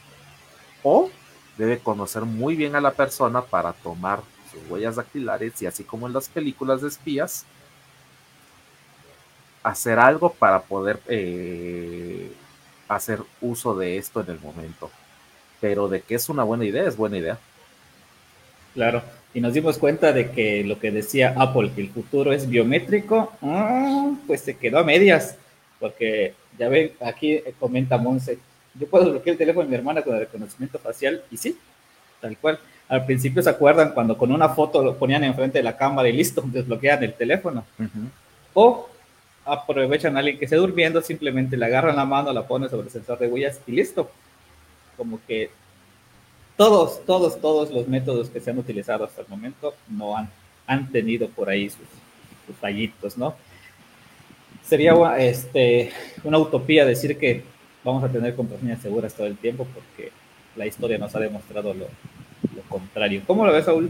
O 0.84 1.10
debe 1.58 1.80
conocer 1.80 2.24
muy 2.24 2.58
bien 2.58 2.76
a 2.76 2.82
la 2.82 2.92
persona 2.92 3.42
para 3.42 3.72
tomar 3.72 4.20
sus 4.52 4.70
huellas 4.70 4.98
dactilares 4.98 5.62
y 5.62 5.66
así 5.66 5.86
como 5.86 6.08
en 6.08 6.14
las 6.14 6.28
películas 6.28 6.82
de 6.82 6.90
espías, 6.90 7.46
hacer 9.64 9.98
algo 9.98 10.34
para 10.34 10.64
poder 10.64 11.00
eh, 11.08 12.34
hacer 12.90 13.22
uso 13.40 13.78
de 13.78 13.98
esto 13.98 14.20
en 14.20 14.32
el 14.32 14.42
momento. 14.42 14.92
Pero 15.62 15.88
de 15.88 16.02
que 16.02 16.16
es 16.16 16.28
una 16.28 16.44
buena 16.44 16.66
idea, 16.66 16.84
es 16.84 16.98
buena 16.98 17.18
idea. 17.18 17.40
Claro, 18.74 19.04
y 19.34 19.42
nos 19.42 19.54
dimos 19.54 19.78
cuenta 19.78 20.12
de 20.12 20.32
que 20.32 20.64
lo 20.64 20.80
que 20.80 20.92
decía 20.92 21.36
Apple, 21.38 21.72
que 21.76 21.82
el 21.82 21.90
futuro 21.90 22.34
es 22.34 22.50
biométrico, 22.50 23.32
ah, 23.42 24.12
pues 24.26 24.42
se 24.42 24.58
quedó 24.58 24.80
a 24.80 24.84
medias, 24.84 25.38
porque 25.80 26.34
ya 26.58 26.68
ven, 26.68 26.92
aquí 27.00 27.40
comenta 27.60 27.98
Monse, 27.98 28.40
yo 28.74 28.88
puedo 28.88 29.12
bloquear 29.12 29.34
el 29.34 29.38
teléfono 29.38 29.66
de 29.66 29.70
mi 29.70 29.76
hermana 29.76 30.02
con 30.02 30.14
el 30.14 30.22
reconocimiento 30.22 30.80
facial, 30.80 31.24
y 31.30 31.38
sí, 31.38 31.58
tal 32.22 32.38
cual. 32.38 32.60
Al 32.88 33.06
principio 33.06 33.44
se 33.44 33.50
acuerdan 33.52 33.92
cuando 33.94 34.18
con 34.18 34.32
una 34.32 34.50
foto 34.50 34.84
lo 34.84 34.98
ponían 34.98 35.24
enfrente 35.24 35.60
de 35.60 35.64
la 35.64 35.78
cámara 35.78 36.10
y 36.10 36.14
listo, 36.14 36.42
desbloquean 36.46 37.04
el 37.04 37.14
teléfono. 37.14 37.64
O 38.54 38.90
aprovechan 39.46 40.16
a 40.16 40.20
alguien 40.20 40.40
que 40.40 40.46
esté 40.46 40.58
durmiendo, 40.58 41.02
simplemente 41.02 41.56
le 41.56 41.66
agarran 41.66 41.96
la 41.96 42.06
mano, 42.06 42.34
la 42.34 42.48
ponen 42.48 42.70
sobre 42.70 42.88
el 42.88 42.92
sensor 42.92 43.20
de 43.20 43.28
huellas 43.28 43.60
y 43.68 43.74
listo. 43.74 44.10
Como 44.98 45.20
que 45.28 45.52
todos, 46.60 47.06
todos, 47.06 47.40
todos 47.40 47.72
los 47.72 47.88
métodos 47.88 48.30
que 48.30 48.42
se 48.42 48.50
han 48.50 48.58
utilizado 48.58 49.06
hasta 49.06 49.22
el 49.22 49.30
momento 49.30 49.76
no 49.88 50.18
han, 50.18 50.30
han 50.68 50.92
tenido 50.92 51.30
por 51.30 51.50
ahí 51.50 51.70
sus, 51.70 51.88
fallitos, 52.60 53.18
¿no? 53.18 53.34
Sería 54.62 54.94
este, 55.20 55.94
una 56.26 56.38
utopía 56.38 56.84
decir 56.84 57.18
que 57.18 57.46
vamos 57.82 58.04
a 58.04 58.10
tener 58.10 58.36
contraseñas 58.36 58.82
seguras 58.82 59.14
todo 59.14 59.28
el 59.28 59.38
tiempo 59.38 59.66
porque 59.74 60.12
la 60.58 60.66
historia 60.66 60.98
nos 60.98 61.16
ha 61.16 61.20
demostrado 61.20 61.74
lo, 61.74 61.86
contrario. 62.68 63.22
¿Cómo 63.26 63.46
lo 63.46 63.54
ves, 63.54 63.64
Saúl? 63.64 63.90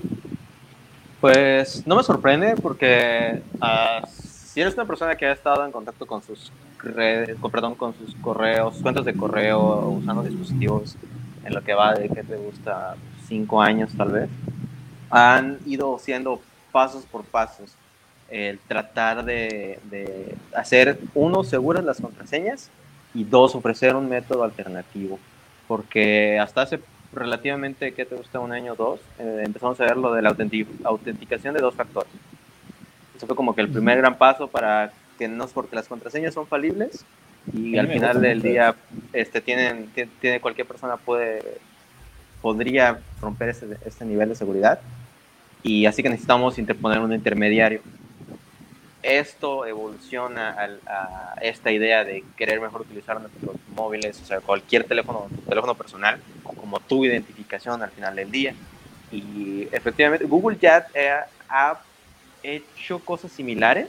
Pues 1.19 1.87
no 1.87 1.95
me 1.95 2.03
sorprende 2.03 2.53
porque 2.61 3.41
uh, 3.55 4.05
si 4.07 4.61
eres 4.61 4.75
una 4.75 4.85
persona 4.85 5.15
que 5.15 5.25
ha 5.25 5.31
estado 5.31 5.65
en 5.65 5.71
contacto 5.71 6.05
con 6.05 6.21
sus 6.21 6.51
redes, 6.77 7.35
perdón, 7.51 7.73
con 7.73 7.95
sus 7.97 8.13
correos, 8.15 8.77
cuentas 8.83 9.05
de 9.05 9.15
correo, 9.15 9.89
usando 9.89 10.21
dispositivos 10.21 10.95
en 11.45 11.53
lo 11.53 11.63
que 11.63 11.73
va 11.73 11.93
de 11.93 12.09
que 12.09 12.23
te 12.23 12.35
gusta 12.35 12.95
cinco 13.27 13.61
años 13.61 13.91
tal 13.95 14.11
vez, 14.11 14.29
han 15.09 15.59
ido 15.65 15.97
siendo 15.99 16.41
pasos 16.71 17.05
por 17.05 17.23
pasos 17.23 17.73
el 18.29 18.59
tratar 18.59 19.25
de, 19.25 19.79
de 19.89 20.35
hacer, 20.55 20.99
uno, 21.15 21.43
seguras 21.43 21.83
las 21.83 21.99
contraseñas 21.99 22.69
y 23.13 23.23
dos, 23.23 23.55
ofrecer 23.55 23.95
un 23.95 24.07
método 24.07 24.43
alternativo. 24.43 25.19
Porque 25.67 26.39
hasta 26.39 26.63
hace 26.63 26.79
relativamente, 27.11 27.93
¿qué 27.93 28.05
te 28.05 28.15
gusta? 28.15 28.39
Un 28.39 28.51
año 28.51 28.73
o 28.73 28.75
dos, 28.75 28.99
eh, 29.17 29.43
empezamos 29.45 29.79
a 29.79 29.85
ver 29.85 29.97
lo 29.97 30.13
de 30.13 30.21
la 30.21 30.35
autenticación 30.83 31.53
de 31.53 31.61
dos 31.61 31.75
factores. 31.75 32.11
Eso 33.15 33.25
fue 33.25 33.35
como 33.35 33.55
que 33.55 33.61
el 33.61 33.69
primer 33.69 33.97
gran 33.97 34.17
paso 34.17 34.47
para 34.47 34.91
que 35.17 35.27
no, 35.27 35.47
porque 35.47 35.75
las 35.75 35.87
contraseñas 35.87 36.33
son 36.33 36.47
falibles 36.47 37.03
y 37.53 37.77
al 37.77 37.87
final 37.87 38.21
del 38.21 38.41
día 38.41 38.75
este, 39.13 39.41
tienen, 39.41 39.89
tiene, 40.19 40.39
cualquier 40.39 40.67
persona 40.67 40.97
puede, 40.97 41.43
podría 42.41 42.99
romper 43.21 43.49
ese, 43.49 43.77
este 43.85 44.05
nivel 44.05 44.29
de 44.29 44.35
seguridad 44.35 44.79
y 45.63 45.85
así 45.85 46.01
que 46.01 46.09
necesitamos 46.09 46.57
interponer 46.57 46.99
un 46.99 47.13
intermediario. 47.13 47.81
Esto 49.01 49.65
evoluciona 49.65 50.55
a, 50.85 51.35
esta 51.41 51.71
idea 51.71 52.03
de 52.03 52.23
querer 52.35 52.59
mejor 52.59 52.81
utilizar 52.81 53.19
nuestros 53.19 53.55
móviles, 53.75 54.19
o 54.21 54.25
sea, 54.25 54.41
cualquier 54.41 54.83
teléfono, 54.83 55.27
teléfono 55.47 55.73
personal, 55.75 56.19
como 56.43 56.79
tu 56.79 57.05
identificación 57.05 57.81
al 57.81 57.91
final 57.91 58.15
del 58.15 58.29
día. 58.29 58.53
Y 59.11 59.67
efectivamente, 59.71 60.25
Google 60.25 60.57
ya 60.61 60.87
ha 61.49 61.79
hecho 62.43 62.99
cosas 62.99 63.31
similares. 63.31 63.87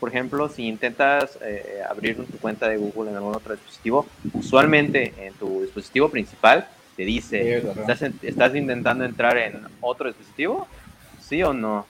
Por 0.00 0.10
ejemplo, 0.10 0.48
si 0.48 0.66
intentas 0.66 1.38
eh, 1.42 1.82
abrir 1.88 2.16
tu 2.16 2.38
cuenta 2.38 2.68
de 2.68 2.76
Google 2.76 3.10
en 3.10 3.16
algún 3.16 3.34
otro 3.34 3.54
dispositivo, 3.54 4.06
usualmente 4.32 5.12
en 5.18 5.34
tu 5.34 5.62
dispositivo 5.62 6.08
principal 6.08 6.68
te 6.96 7.04
dice, 7.04 7.62
¿estás, 8.22 8.54
intentando 8.56 9.04
entrar 9.04 9.36
en 9.38 9.60
otro 9.80 10.08
dispositivo? 10.08 10.66
¿Sí 11.20 11.42
o 11.42 11.52
no? 11.52 11.86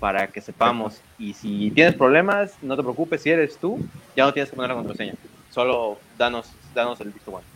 Para 0.00 0.26
que 0.26 0.40
sepamos. 0.40 1.00
Y 1.18 1.32
si 1.34 1.70
tienes 1.70 1.94
problemas, 1.94 2.52
no 2.60 2.76
te 2.76 2.82
preocupes, 2.82 3.22
si 3.22 3.30
eres 3.30 3.56
tú, 3.56 3.78
ya 4.14 4.24
no 4.24 4.32
tienes 4.32 4.50
que 4.50 4.56
poner 4.56 4.70
la 4.70 4.76
contraseña. 4.76 5.14
Solo 5.50 5.98
danos, 6.18 6.50
danos 6.74 7.00
el 7.00 7.10
visto 7.10 7.30
bueno. 7.30 7.46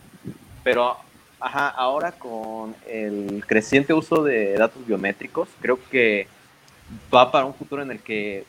Pero, 0.64 0.97
ajá, 1.41 1.68
ahora 1.68 2.12
con 2.12 2.74
el 2.86 3.45
creciente 3.47 3.93
uso 3.93 4.22
de 4.22 4.55
datos 4.55 4.86
biométricos, 4.86 5.49
creo 5.61 5.78
que 5.91 6.26
va 7.14 7.30
para 7.30 7.45
un 7.45 7.55
futuro 7.55 7.82
en 7.82 7.91
el 7.91 8.01
que 8.01 8.45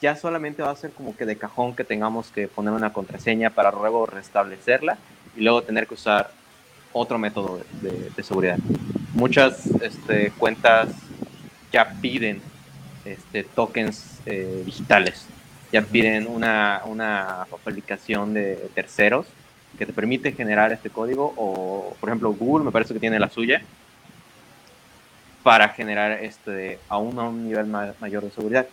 ya 0.00 0.16
solamente 0.16 0.62
va 0.62 0.70
a 0.70 0.76
ser 0.76 0.90
como 0.92 1.16
que 1.16 1.26
de 1.26 1.36
cajón 1.36 1.74
que 1.74 1.84
tengamos 1.84 2.30
que 2.30 2.48
poner 2.48 2.72
una 2.72 2.92
contraseña 2.92 3.50
para 3.50 3.70
luego 3.70 4.06
restablecerla 4.06 4.98
y 5.36 5.42
luego 5.42 5.62
tener 5.62 5.86
que 5.86 5.94
usar 5.94 6.30
otro 6.92 7.18
método 7.18 7.60
de, 7.82 8.22
seguridad. 8.22 8.58
Muchas 9.14 9.66
este, 9.82 10.32
cuentas 10.32 10.88
ya 11.72 11.92
piden 12.00 12.40
este, 13.04 13.44
tokens 13.44 14.20
eh, 14.26 14.62
digitales, 14.64 15.26
ya 15.72 15.82
piden 15.82 16.26
una, 16.26 16.82
una 16.86 17.42
aplicación 17.42 18.34
de 18.34 18.56
terceros 18.74 19.26
que 19.78 19.86
te 19.86 19.92
permite 19.92 20.32
generar 20.32 20.72
este 20.72 20.90
código 20.90 21.34
o, 21.36 21.96
por 22.00 22.08
ejemplo, 22.08 22.32
Google 22.32 22.64
me 22.64 22.72
parece 22.72 22.94
que 22.94 23.00
tiene 23.00 23.18
la 23.20 23.28
suya, 23.28 23.62
para 25.42 25.68
generar 25.70 26.12
este, 26.22 26.78
aún 26.88 27.18
a 27.18 27.22
un 27.22 27.48
nivel 27.48 27.66
mayor 27.66 28.22
de 28.22 28.30
seguridad. 28.30 28.66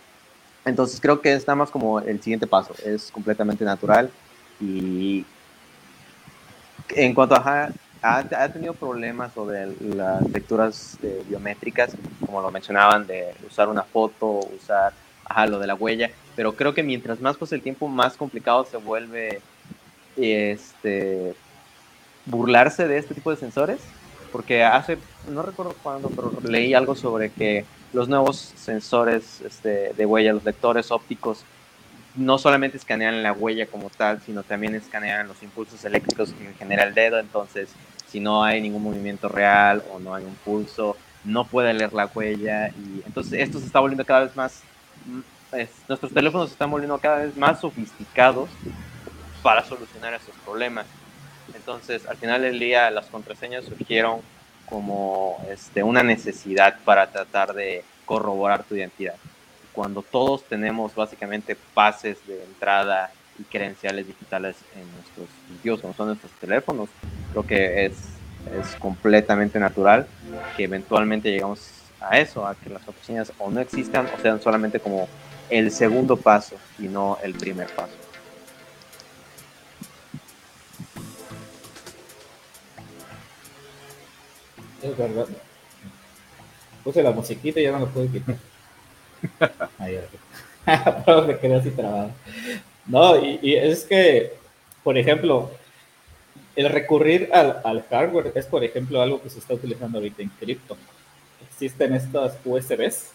Entonces 0.66 1.00
creo 1.00 1.22
que 1.22 1.32
es 1.32 1.46
nada 1.46 1.56
más 1.56 1.70
como 1.70 2.00
el 2.00 2.20
siguiente 2.20 2.46
paso, 2.46 2.74
es 2.84 3.10
completamente 3.10 3.64
natural 3.64 4.10
y 4.60 5.24
en 6.90 7.14
cuanto 7.14 7.36
a 7.36 7.70
ha, 8.02 8.18
ha 8.18 8.48
tenido 8.52 8.74
problemas 8.74 9.32
sobre 9.32 9.66
las 9.80 10.28
lecturas 10.30 10.98
eh, 11.02 11.22
biométricas, 11.28 11.92
como 12.24 12.42
lo 12.42 12.50
mencionaban, 12.50 13.06
de 13.06 13.34
usar 13.46 13.68
una 13.68 13.82
foto, 13.82 14.40
usar 14.60 14.92
ajá, 15.24 15.46
lo 15.46 15.58
de 15.58 15.66
la 15.66 15.74
huella, 15.74 16.10
pero 16.34 16.54
creo 16.54 16.74
que 16.74 16.82
mientras 16.82 17.20
más 17.20 17.36
pasa 17.36 17.54
el 17.54 17.62
tiempo, 17.62 17.88
más 17.88 18.16
complicado 18.16 18.64
se 18.64 18.76
vuelve 18.76 19.40
este, 20.16 21.34
burlarse 22.26 22.86
de 22.86 22.98
este 22.98 23.14
tipo 23.14 23.30
de 23.30 23.36
sensores, 23.36 23.80
porque 24.30 24.64
hace, 24.64 24.98
no 25.30 25.42
recuerdo 25.42 25.74
cuándo, 25.82 26.10
pero 26.10 26.32
leí 26.42 26.74
algo 26.74 26.94
sobre 26.94 27.30
que 27.30 27.64
los 27.96 28.10
nuevos 28.10 28.36
sensores 28.36 29.40
este, 29.40 29.94
de 29.94 30.04
huella, 30.04 30.34
los 30.34 30.44
lectores 30.44 30.90
ópticos, 30.90 31.44
no 32.14 32.36
solamente 32.36 32.76
escanean 32.76 33.22
la 33.22 33.32
huella 33.32 33.66
como 33.66 33.88
tal, 33.88 34.20
sino 34.20 34.42
también 34.42 34.74
escanean 34.74 35.26
los 35.26 35.42
impulsos 35.42 35.82
eléctricos 35.82 36.30
que 36.32 36.52
genera 36.58 36.82
el 36.84 36.92
dedo, 36.92 37.18
entonces 37.18 37.70
si 38.06 38.20
no 38.20 38.44
hay 38.44 38.60
ningún 38.60 38.82
movimiento 38.82 39.30
real 39.30 39.82
o 39.90 39.98
no 39.98 40.14
hay 40.14 40.24
un 40.24 40.34
pulso, 40.34 40.94
no 41.24 41.46
puede 41.46 41.72
leer 41.72 41.94
la 41.94 42.04
huella 42.14 42.68
y 42.68 43.02
entonces 43.06 43.40
esto 43.40 43.58
se 43.60 43.66
está 43.66 43.80
volviendo 43.80 44.04
cada 44.04 44.24
vez 44.24 44.36
más, 44.36 44.62
mm, 45.06 45.56
nuestros 45.88 46.12
teléfonos 46.12 46.50
se 46.50 46.52
están 46.52 46.70
volviendo 46.70 46.98
cada 46.98 47.24
vez 47.24 47.34
más 47.34 47.60
sofisticados 47.60 48.50
para 49.42 49.64
solucionar 49.64 50.12
esos 50.12 50.34
problemas. 50.44 50.84
Entonces, 51.54 52.06
al 52.06 52.18
final 52.18 52.42
del 52.42 52.58
día, 52.58 52.90
las 52.90 53.06
contraseñas 53.06 53.64
surgieron 53.64 54.20
como 54.68 55.44
este, 55.50 55.82
una 55.82 56.02
necesidad 56.02 56.76
para 56.84 57.10
tratar 57.10 57.54
de 57.54 57.84
corroborar 58.04 58.64
tu 58.64 58.74
identidad. 58.74 59.14
Cuando 59.72 60.02
todos 60.02 60.44
tenemos 60.44 60.94
básicamente 60.94 61.56
pases 61.74 62.18
de 62.26 62.42
entrada 62.44 63.10
y 63.38 63.44
credenciales 63.44 64.06
digitales 64.06 64.56
en 64.74 64.90
nuestros 64.92 65.28
sitios, 65.48 65.80
como 65.80 65.94
son 65.94 66.08
nuestros 66.08 66.32
teléfonos, 66.32 66.88
creo 67.32 67.46
que 67.46 67.86
es, 67.86 67.92
es 68.58 68.74
completamente 68.76 69.58
natural 69.58 70.06
que 70.56 70.64
eventualmente 70.64 71.30
llegamos 71.30 71.70
a 72.00 72.18
eso, 72.18 72.46
a 72.46 72.54
que 72.54 72.70
las 72.70 72.82
contraseñas 72.82 73.32
o 73.38 73.50
no 73.50 73.60
existan 73.60 74.06
o 74.06 74.22
sean 74.22 74.40
solamente 74.40 74.80
como 74.80 75.08
el 75.50 75.70
segundo 75.70 76.16
paso 76.16 76.56
y 76.78 76.84
no 76.84 77.18
el 77.22 77.34
primer 77.34 77.68
paso. 77.68 78.05
Es 84.86 84.96
verdad. 84.96 85.26
Puse 86.84 87.02
la 87.02 87.10
musiquita 87.10 87.60
y 87.60 87.64
ya 87.64 87.72
no 87.72 87.80
lo 87.80 87.88
puedo 87.88 88.10
quitar. 88.10 88.36
Ahí, 89.78 89.98
me 91.26 91.38
quedé 91.40 91.54
así 91.56 91.70
trabado. 91.70 92.10
No, 92.86 93.16
y, 93.16 93.54
es 93.54 93.84
que, 93.84 94.34
por 94.84 94.96
ejemplo, 94.96 95.50
el 96.54 96.68
recurrir 96.68 97.28
al, 97.32 97.60
al, 97.64 97.82
hardware 97.88 98.32
es, 98.34 98.46
por 98.46 98.62
ejemplo, 98.62 99.02
algo 99.02 99.20
que 99.20 99.30
se 99.30 99.40
está 99.40 99.54
utilizando 99.54 99.98
ahorita 99.98 100.22
en 100.22 100.28
cripto. 100.28 100.76
Existen 101.50 101.94
estas 101.94 102.38
USBs 102.44 103.10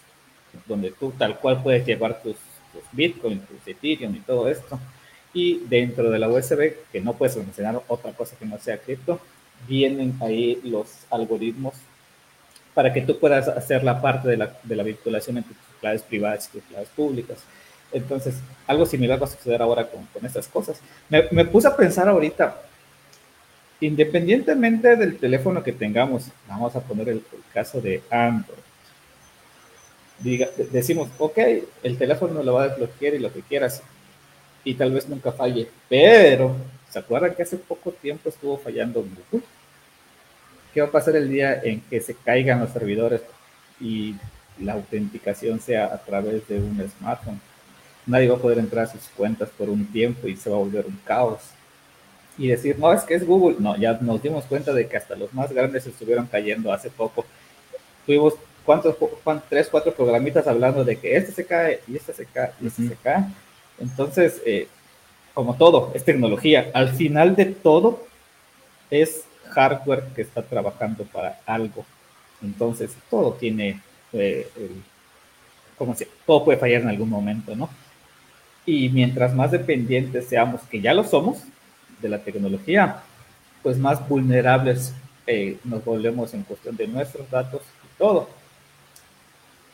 donde 0.66 0.90
tú 0.90 1.12
tal 1.12 1.38
cual 1.38 1.62
puedes 1.62 1.86
llevar 1.86 2.22
tus, 2.22 2.36
tus 2.72 2.82
Bitcoin, 2.92 3.40
tus 3.40 3.66
Ethereum 3.66 4.14
y 4.14 4.20
todo 4.20 4.48
esto. 4.48 4.78
Y 5.32 5.60
dentro 5.60 6.10
de 6.10 6.18
la 6.18 6.28
USB, 6.28 6.74
que 6.92 7.00
no 7.00 7.14
puedes 7.14 7.36
almacenar 7.36 7.82
otra 7.88 8.12
cosa 8.12 8.36
que 8.36 8.44
no 8.44 8.58
sea 8.58 8.76
cripto, 8.76 9.18
vienen 9.68 10.16
ahí 10.20 10.60
los 10.64 10.88
algoritmos 11.10 11.74
para 12.74 12.92
que 12.92 13.02
tú 13.02 13.18
puedas 13.18 13.48
hacer 13.48 13.84
la 13.84 14.00
parte 14.00 14.28
de 14.28 14.36
la, 14.36 14.56
de 14.62 14.76
la 14.76 14.82
vinculación 14.82 15.38
entre 15.38 15.54
tus 15.54 15.80
claves 15.80 16.02
privadas 16.02 16.48
y 16.48 16.58
tus 16.58 16.68
claves 16.68 16.88
públicas. 16.90 17.38
Entonces, 17.92 18.36
algo 18.66 18.86
similar 18.86 19.20
va 19.20 19.26
a 19.26 19.30
suceder 19.30 19.60
ahora 19.60 19.86
con, 19.86 20.06
con 20.06 20.24
estas 20.24 20.48
cosas. 20.48 20.80
Me, 21.08 21.24
me, 21.30 21.44
puse 21.44 21.68
a 21.68 21.76
pensar 21.76 22.08
ahorita, 22.08 22.62
independientemente 23.80 24.96
del 24.96 25.18
teléfono 25.18 25.62
que 25.62 25.72
tengamos, 25.72 26.28
vamos 26.48 26.74
a 26.74 26.80
poner 26.80 27.10
el, 27.10 27.22
caso 27.52 27.80
de 27.80 28.02
Android. 28.10 28.58
Diga, 30.20 30.48
decimos, 30.70 31.08
ok, 31.18 31.38
el 31.82 31.98
teléfono 31.98 32.42
lo 32.42 32.54
va 32.54 32.62
a 32.62 32.68
desbloquear 32.68 33.14
y 33.14 33.18
lo 33.18 33.32
que 33.32 33.42
quieras, 33.42 33.82
y 34.64 34.74
tal 34.74 34.92
vez 34.92 35.08
nunca 35.08 35.32
falle, 35.32 35.68
pero 35.88 36.54
¿se 36.92 36.98
acuerdan 36.98 37.34
que 37.34 37.42
hace 37.42 37.56
poco 37.56 37.90
tiempo 37.92 38.28
estuvo 38.28 38.58
fallando 38.58 39.00
Google? 39.00 39.46
¿Qué 40.74 40.80
va 40.80 40.88
a 40.88 40.90
pasar 40.90 41.16
el 41.16 41.28
día 41.28 41.60
en 41.62 41.80
que 41.80 42.00
se 42.00 42.14
caigan 42.14 42.60
los 42.60 42.70
servidores 42.70 43.22
y 43.80 44.16
la 44.60 44.74
autenticación 44.74 45.60
sea 45.60 45.86
a 45.86 45.98
través 45.98 46.46
de 46.48 46.58
un 46.58 46.88
smartphone? 46.98 47.40
nadie 48.06 48.28
va 48.28 48.36
a 48.36 48.40
poder 48.40 48.58
entrar 48.58 48.84
a 48.84 48.92
sus 48.92 49.02
cuentas 49.16 49.48
por 49.50 49.68
un 49.68 49.86
tiempo 49.86 50.26
y 50.28 50.36
se 50.36 50.50
va 50.50 50.56
a 50.56 50.60
volver 50.60 50.86
un 50.86 50.98
caos. 51.04 51.40
Y 52.38 52.48
decir, 52.48 52.78
no, 52.78 52.92
es 52.92 53.02
que 53.02 53.14
es 53.14 53.26
Google. 53.26 53.56
No, 53.58 53.76
ya 53.76 53.98
nos 54.00 54.22
dimos 54.22 54.44
cuenta 54.44 54.72
de 54.72 54.88
que 54.88 54.96
hasta 54.96 55.14
los 55.14 55.32
más 55.34 55.52
grandes 55.52 55.86
estuvieron 55.86 56.26
cayendo 56.26 56.72
hace 56.72 56.90
poco. 56.90 57.24
Tuvimos, 58.06 58.34
¿cuántos? 58.64 58.96
tres, 59.48 59.68
cuatro 59.70 59.94
programitas 59.94 60.46
hablando 60.46 60.84
de 60.84 60.96
que 60.96 61.16
este 61.16 61.32
se 61.32 61.44
cae 61.44 61.80
y 61.86 61.96
este 61.96 62.12
se 62.12 62.26
cae 62.26 62.52
y 62.60 62.66
este 62.66 62.88
se 62.88 62.96
cae. 62.96 63.24
Entonces, 63.78 64.40
eh, 64.46 64.66
como 65.34 65.54
todo, 65.56 65.92
es 65.94 66.04
tecnología. 66.04 66.70
Al 66.74 66.90
final 66.90 67.36
de 67.36 67.46
todo, 67.46 68.04
es 68.90 69.24
hardware 69.50 70.04
que 70.14 70.22
está 70.22 70.42
trabajando 70.42 71.04
para 71.04 71.40
algo. 71.46 71.84
Entonces, 72.42 72.94
todo 73.10 73.32
tiene, 73.34 73.80
eh, 74.12 74.48
el, 74.56 74.82
¿cómo 75.78 75.94
se 75.94 76.08
Todo 76.26 76.44
puede 76.44 76.58
fallar 76.58 76.82
en 76.82 76.88
algún 76.88 77.08
momento, 77.08 77.54
¿no? 77.54 77.70
Y 78.66 78.88
mientras 78.90 79.34
más 79.34 79.50
dependientes 79.50 80.26
seamos, 80.26 80.60
que 80.62 80.80
ya 80.80 80.94
lo 80.94 81.04
somos, 81.04 81.42
de 82.00 82.08
la 82.08 82.18
tecnología, 82.18 83.02
pues 83.62 83.78
más 83.78 84.06
vulnerables 84.08 84.92
eh, 85.26 85.56
nos 85.64 85.84
volvemos 85.84 86.34
en 86.34 86.42
cuestión 86.42 86.76
de 86.76 86.88
nuestros 86.88 87.30
datos 87.30 87.62
y 87.62 87.98
todo. 87.98 88.28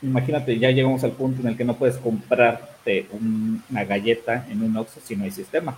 Imagínate, 0.00 0.58
ya 0.58 0.70
llegamos 0.70 1.02
al 1.02 1.12
punto 1.12 1.40
en 1.40 1.48
el 1.48 1.56
que 1.56 1.64
no 1.64 1.76
puedes 1.76 1.96
comprarte 1.96 3.08
una 3.12 3.84
galleta 3.84 4.46
en 4.48 4.62
un 4.62 4.76
Oxxo 4.76 5.00
si 5.04 5.16
no 5.16 5.24
hay 5.24 5.30
sistema. 5.30 5.76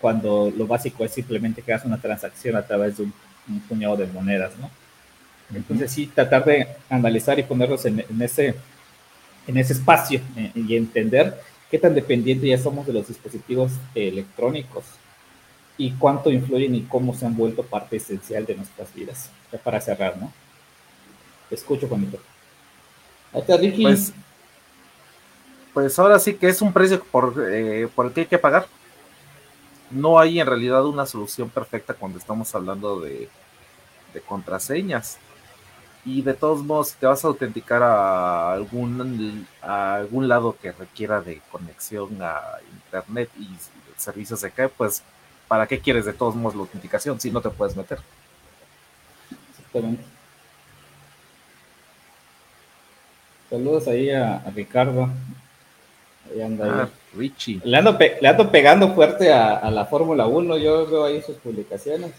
Cuando 0.00 0.52
lo 0.54 0.66
básico 0.66 1.04
es 1.04 1.12
simplemente 1.12 1.62
que 1.62 1.72
hagas 1.72 1.86
una 1.86 2.00
transacción 2.00 2.56
a 2.56 2.66
través 2.66 2.98
de 2.98 3.04
un, 3.04 3.14
un 3.48 3.60
puñado 3.60 3.96
de 3.96 4.06
monedas, 4.06 4.52
¿no? 4.60 4.70
Entonces 5.54 5.90
sí, 5.90 6.06
tratar 6.06 6.44
de 6.44 6.66
analizar 6.88 7.38
y 7.38 7.42
ponerlos 7.42 7.84
en, 7.84 8.00
en 8.00 8.22
ese, 8.22 8.54
en 9.46 9.56
ese 9.56 9.74
espacio 9.74 10.20
eh, 10.36 10.50
y 10.54 10.76
entender 10.76 11.38
qué 11.70 11.78
tan 11.78 11.94
dependientes 11.94 12.48
ya 12.48 12.58
somos 12.58 12.86
de 12.86 12.92
los 12.92 13.08
dispositivos 13.08 13.72
electrónicos 13.94 14.84
y 15.76 15.92
cuánto 15.92 16.30
influyen 16.30 16.74
y 16.74 16.82
cómo 16.82 17.14
se 17.14 17.26
han 17.26 17.36
vuelto 17.36 17.62
parte 17.62 17.96
esencial 17.96 18.46
de 18.46 18.56
nuestras 18.56 18.94
vidas. 18.94 19.30
Ya 19.50 19.58
para 19.58 19.80
cerrar, 19.80 20.16
¿no? 20.16 20.32
Te 21.48 21.54
escucho, 21.54 21.88
Juanito. 21.88 22.18
Ahí 23.32 23.40
está, 23.40 23.56
Ricky. 23.56 23.82
Pues, 23.82 24.12
pues 25.72 25.98
ahora 25.98 26.18
sí 26.18 26.34
que 26.34 26.48
es 26.48 26.60
un 26.62 26.72
precio 26.72 27.02
por, 27.02 27.34
eh, 27.48 27.88
por 27.94 28.06
el 28.06 28.12
que 28.12 28.20
hay 28.20 28.26
que 28.26 28.38
pagar. 28.38 28.66
No 29.90 30.18
hay 30.18 30.40
en 30.40 30.46
realidad 30.46 30.84
una 30.86 31.06
solución 31.06 31.50
perfecta 31.50 31.94
cuando 31.94 32.18
estamos 32.18 32.54
hablando 32.54 33.00
de, 33.00 33.28
de 34.12 34.20
contraseñas 34.20 35.18
y 36.04 36.22
de 36.22 36.34
todos 36.34 36.64
modos, 36.64 36.88
si 36.88 36.96
te 36.96 37.06
vas 37.06 37.24
a 37.24 37.28
autenticar 37.28 37.82
a 37.82 38.52
algún, 38.52 39.46
a 39.60 39.94
algún 39.96 40.28
lado 40.28 40.56
que 40.60 40.72
requiera 40.72 41.20
de 41.20 41.40
conexión 41.50 42.20
a 42.20 42.40
internet 42.72 43.30
y 43.38 43.48
servicios 43.96 44.40
de 44.40 44.48
acá, 44.48 44.68
pues, 44.68 45.04
¿para 45.46 45.66
qué 45.66 45.80
quieres 45.80 46.04
de 46.04 46.12
todos 46.12 46.34
modos 46.34 46.56
la 46.56 46.62
autenticación 46.62 47.20
si 47.20 47.30
no 47.30 47.40
te 47.40 47.50
puedes 47.50 47.76
meter? 47.76 48.00
Exactamente. 49.50 50.11
Saludos 53.52 53.86
ahí 53.86 54.08
a, 54.08 54.42
Ricardo. 54.54 55.10
Ahí 56.32 56.40
anda 56.40 56.84
ah, 56.84 56.88
Richie. 57.14 57.60
Le 57.62 57.76
ando, 57.76 57.98
le 57.98 58.26
ando 58.26 58.50
pegando 58.50 58.94
fuerte 58.94 59.30
a, 59.30 59.58
a 59.58 59.70
la 59.70 59.84
Fórmula 59.84 60.24
1. 60.26 60.56
Yo 60.56 60.86
veo 60.86 61.04
ahí 61.04 61.20
sus 61.20 61.36
publicaciones. 61.36 62.12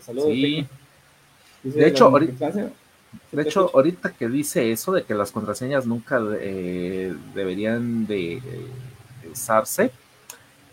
Saludos. 0.00 0.30
Sí. 0.32 0.66
De 1.62 1.86
hecho, 1.86 2.06
ahorita, 2.06 2.50
de 3.30 3.42
hecho, 3.42 3.70
ahorita 3.72 4.10
que 4.14 4.28
dice 4.28 4.72
eso 4.72 4.90
de 4.90 5.04
que 5.04 5.14
las 5.14 5.30
contraseñas 5.30 5.86
nunca 5.86 6.20
eh, 6.40 7.14
deberían 7.32 8.08
de 8.08 8.42
usarse, 9.30 9.92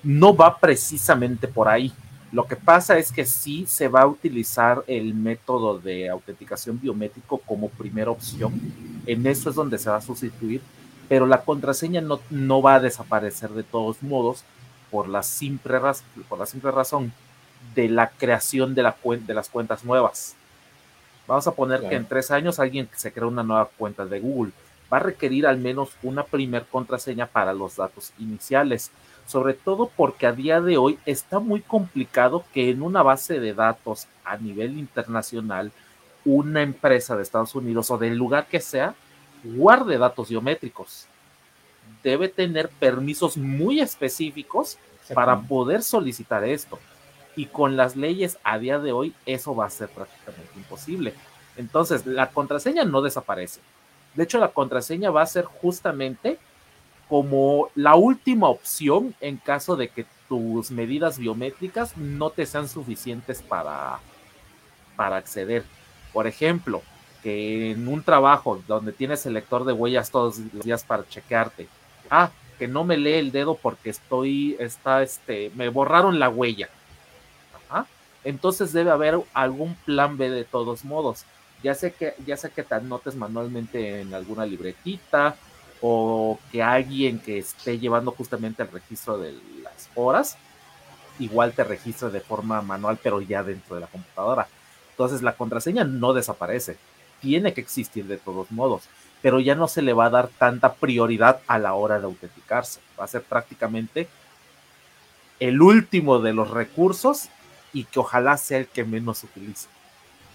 no 0.01 0.35
va 0.35 0.57
precisamente 0.57 1.47
por 1.47 1.67
ahí. 1.67 1.93
Lo 2.31 2.45
que 2.45 2.55
pasa 2.55 2.97
es 2.97 3.11
que 3.11 3.25
sí 3.25 3.65
se 3.67 3.87
va 3.87 4.01
a 4.01 4.07
utilizar 4.07 4.83
el 4.87 5.13
método 5.13 5.79
de 5.79 6.09
autenticación 6.09 6.79
biométrico 6.79 7.37
como 7.39 7.69
primera 7.69 8.11
opción. 8.11 8.59
En 9.05 9.25
eso 9.25 9.49
es 9.49 9.55
donde 9.55 9.77
se 9.77 9.89
va 9.89 9.97
a 9.97 10.01
sustituir, 10.01 10.61
pero 11.07 11.25
la 11.25 11.43
contraseña 11.43 12.01
no, 12.01 12.19
no 12.29 12.61
va 12.61 12.75
a 12.75 12.79
desaparecer 12.81 13.51
de 13.51 13.63
todos 13.63 14.03
modos 14.03 14.43
por 14.91 15.07
la 15.07 15.23
simple, 15.23 15.79
por 16.27 16.39
la 16.39 16.45
simple 16.45 16.71
razón 16.71 17.13
de 17.75 17.87
la 17.87 18.09
creación 18.09 18.75
de, 18.75 18.83
la, 18.83 18.95
de 19.03 19.33
las 19.33 19.49
cuentas 19.49 19.85
nuevas. 19.85 20.35
Vamos 21.27 21.47
a 21.47 21.53
poner 21.53 21.87
que 21.87 21.95
en 21.95 22.05
tres 22.05 22.31
años 22.31 22.59
alguien 22.59 22.89
se 22.95 23.11
crea 23.11 23.27
una 23.27 23.43
nueva 23.43 23.69
cuenta 23.77 24.05
de 24.05 24.19
Google 24.19 24.51
va 24.91 24.97
a 24.97 25.01
requerir 25.01 25.45
al 25.45 25.57
menos 25.57 25.89
una 26.03 26.23
primer 26.23 26.65
contraseña 26.65 27.27
para 27.27 27.53
los 27.53 27.75
datos 27.75 28.13
iniciales, 28.19 28.91
sobre 29.27 29.53
todo 29.53 29.91
porque 29.95 30.25
a 30.25 30.31
día 30.31 30.61
de 30.61 30.77
hoy 30.77 30.97
está 31.05 31.39
muy 31.39 31.61
complicado 31.61 32.45
que 32.53 32.69
en 32.69 32.81
una 32.81 33.03
base 33.03 33.39
de 33.39 33.53
datos 33.53 34.07
a 34.23 34.37
nivel 34.37 34.77
internacional 34.79 35.71
una 36.25 36.61
empresa 36.61 37.15
de 37.15 37.23
Estados 37.23 37.53
Unidos 37.53 37.91
o 37.91 37.97
del 37.97 38.17
lugar 38.17 38.47
que 38.47 38.59
sea 38.59 38.95
guarde 39.43 39.97
datos 39.97 40.29
biométricos. 40.29 41.07
Debe 42.03 42.29
tener 42.29 42.69
permisos 42.69 43.37
muy 43.37 43.79
específicos 43.79 44.77
para 45.13 45.39
poder 45.39 45.83
solicitar 45.83 46.43
esto. 46.43 46.79
Y 47.35 47.45
con 47.45 47.77
las 47.77 47.95
leyes 47.95 48.37
a 48.43 48.57
día 48.57 48.79
de 48.79 48.91
hoy 48.91 49.13
eso 49.25 49.55
va 49.55 49.65
a 49.65 49.69
ser 49.69 49.89
prácticamente 49.89 50.51
imposible. 50.55 51.13
Entonces, 51.55 52.05
la 52.05 52.29
contraseña 52.29 52.83
no 52.83 53.01
desaparece. 53.01 53.59
De 54.15 54.23
hecho, 54.23 54.39
la 54.39 54.49
contraseña 54.49 55.11
va 55.11 55.21
a 55.21 55.27
ser 55.27 55.45
justamente 55.45 56.39
como 57.09 57.69
la 57.75 57.95
última 57.95 58.49
opción 58.49 59.15
en 59.21 59.38
caso 59.38 59.75
de 59.75 59.89
que 59.89 60.05
tus 60.27 60.71
medidas 60.71 61.17
biométricas 61.17 61.95
no 61.97 62.29
te 62.29 62.45
sean 62.45 62.67
suficientes 62.67 63.41
para, 63.41 63.99
para 64.95 65.15
acceder. 65.15 65.63
Por 66.11 66.27
ejemplo, 66.27 66.81
que 67.23 67.71
en 67.71 67.88
un 67.88 68.03
trabajo 68.03 68.61
donde 68.67 68.91
tienes 68.91 69.25
el 69.25 69.34
lector 69.34 69.63
de 69.63 69.73
huellas 69.73 70.11
todos 70.11 70.39
los 70.53 70.65
días 70.65 70.84
para 70.84 71.07
chequearte, 71.07 71.67
ah, 72.09 72.29
que 72.59 72.67
no 72.67 72.84
me 72.84 72.97
lee 72.97 73.13
el 73.13 73.31
dedo 73.31 73.55
porque 73.55 73.89
estoy, 73.89 74.57
está, 74.59 75.03
este, 75.03 75.51
me 75.55 75.69
borraron 75.69 76.19
la 76.19 76.29
huella. 76.29 76.69
Entonces 78.23 78.73
debe 78.73 78.91
haber 78.91 79.17
algún 79.34 79.75
plan 79.85 80.17
B 80.17 80.29
de 80.29 80.43
todos 80.43 80.84
modos. 80.84 81.23
Ya 81.63 81.73
sé 81.73 81.93
que, 81.93 82.13
ya 82.25 82.35
sé 82.35 82.49
que 82.49 82.63
te 82.63 82.75
anotes 82.75 83.15
manualmente 83.15 84.01
en 84.01 84.13
alguna 84.13 84.45
libretita 84.45 85.38
o 85.81 86.39
que 86.51 86.63
alguien 86.63 87.19
que 87.19 87.39
esté 87.39 87.79
llevando 87.79 88.11
justamente 88.11 88.63
el 88.63 88.71
registro 88.71 89.17
de 89.17 89.33
las 89.63 89.89
horas, 89.95 90.37
igual 91.19 91.53
te 91.53 91.63
registre 91.63 92.09
de 92.09 92.21
forma 92.21 92.61
manual, 92.61 92.99
pero 93.01 93.21
ya 93.21 93.43
dentro 93.43 93.75
de 93.75 93.81
la 93.81 93.87
computadora. 93.87 94.47
Entonces 94.91 95.21
la 95.21 95.35
contraseña 95.35 95.83
no 95.83 96.13
desaparece, 96.13 96.77
tiene 97.21 97.53
que 97.53 97.61
existir 97.61 98.05
de 98.05 98.17
todos 98.17 98.51
modos 98.51 98.83
pero 99.21 99.39
ya 99.39 99.55
no 99.55 99.67
se 99.67 99.81
le 99.81 99.93
va 99.93 100.05
a 100.05 100.09
dar 100.09 100.27
tanta 100.27 100.75
prioridad 100.75 101.41
a 101.47 101.57
la 101.57 101.73
hora 101.73 101.99
de 101.99 102.05
autenticarse. 102.05 102.79
Va 102.99 103.05
a 103.05 103.07
ser 103.07 103.23
prácticamente 103.23 104.07
el 105.39 105.61
último 105.61 106.19
de 106.19 106.33
los 106.33 106.49
recursos 106.51 107.29
y 107.73 107.85
que 107.85 107.99
ojalá 107.99 108.37
sea 108.37 108.59
el 108.59 108.67
que 108.67 108.83
menos 108.83 109.23
utilice. 109.23 109.67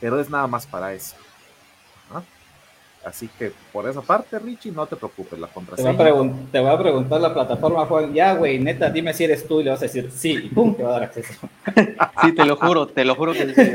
Pero 0.01 0.21
es 0.21 0.31
nada 0.31 0.47
más 0.47 0.67
para 0.67 0.93
eso. 0.95 1.15
Así 3.05 3.29
que 3.37 3.53
por 3.73 3.89
esa 3.89 4.01
parte, 4.01 4.39
Richie, 4.39 4.71
no 4.71 4.87
te 4.87 4.95
preocupes, 4.95 5.39
la 5.39 5.49
contraseña. 5.49 5.97
Te 6.53 6.61
va 6.61 6.73
a, 6.73 6.79
preguntar 6.79 7.21
la 7.21 7.35
plataforma, 7.35 7.85
Juan, 7.87 8.15
ya, 8.15 8.35
güey, 8.35 8.61
neta, 8.61 8.91
dime 8.91 9.13
si 9.13 9.25
eres 9.25 9.47
tú 9.47 9.61
y 9.61 9.65
le 9.65 9.71
vas 9.71 9.81
a 9.81 9.87
decir 9.87 10.09
sí, 10.15 10.39
y 10.45 10.49
pum, 10.49 10.75
te 10.77 10.85
va 10.85 10.91
a 10.91 10.93
dar 10.93 11.03
acceso. 11.05 11.35
sí, 12.23 12.33
te 12.33 12.45
lo 12.45 12.57
juro, 12.57 12.87
te 12.87 13.05
lo 13.05 13.17
juro 13.17 13.33
que 13.33 13.55
sí. 13.55 13.73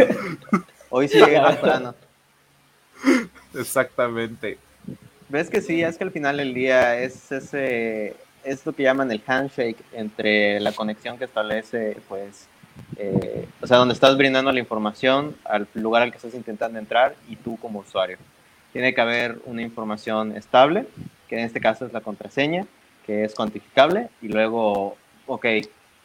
Hoy 0.89 1.09
sí 1.09 1.19
llegué 1.19 1.41
temprano. 1.41 1.93
Exactamente. 3.53 4.57
Ves 5.27 5.49
que 5.49 5.59
sí, 5.59 5.83
es 5.83 5.97
que 5.97 6.05
al 6.05 6.11
final 6.11 6.37
del 6.37 6.53
día 6.53 6.97
es 6.97 7.29
ese, 7.31 8.15
es 8.45 8.65
lo 8.65 8.71
que 8.71 8.83
llaman 8.83 9.11
el 9.11 9.21
handshake 9.25 9.77
entre 9.91 10.61
la 10.61 10.71
conexión 10.71 11.17
que 11.17 11.25
establece, 11.25 11.97
pues, 12.07 12.47
eh, 12.95 13.45
o 13.61 13.67
sea, 13.67 13.77
donde 13.77 13.93
estás 13.93 14.15
brindando 14.15 14.53
la 14.53 14.59
información 14.59 15.35
al 15.43 15.67
lugar 15.73 16.03
al 16.03 16.11
que 16.11 16.17
estás 16.17 16.33
intentando 16.33 16.79
entrar 16.79 17.15
y 17.27 17.35
tú 17.35 17.57
como 17.57 17.79
usuario. 17.79 18.17
Tiene 18.77 18.93
que 18.93 19.01
haber 19.01 19.39
una 19.45 19.63
información 19.63 20.37
estable, 20.37 20.85
que 21.27 21.39
en 21.39 21.45
este 21.45 21.59
caso 21.59 21.87
es 21.87 21.93
la 21.93 22.01
contraseña, 22.01 22.67
que 23.07 23.23
es 23.23 23.33
cuantificable, 23.33 24.09
y 24.21 24.27
luego, 24.27 24.97
ok, 25.25 25.47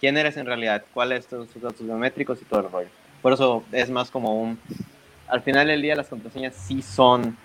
¿quién 0.01 0.17
eres 0.17 0.39
en 0.39 0.47
realidad? 0.47 0.83
¿Cuáles 0.95 1.27
son 1.27 1.47
tus 1.49 1.61
datos 1.61 1.85
biométricos 1.85 2.41
y 2.41 2.47
todo 2.47 2.61
el 2.61 2.73
rollo? 2.73 2.89
Por 3.21 3.35
eso 3.35 3.63
es 3.73 3.91
más 3.91 4.11
como 4.11 4.41
un... 4.41 4.59
Al 5.29 5.43
final 5.43 5.67
del 5.67 5.83
día 5.83 5.95
las 5.95 6.09
contraseñas 6.09 6.55
sí 6.55 6.81
son 6.81 7.37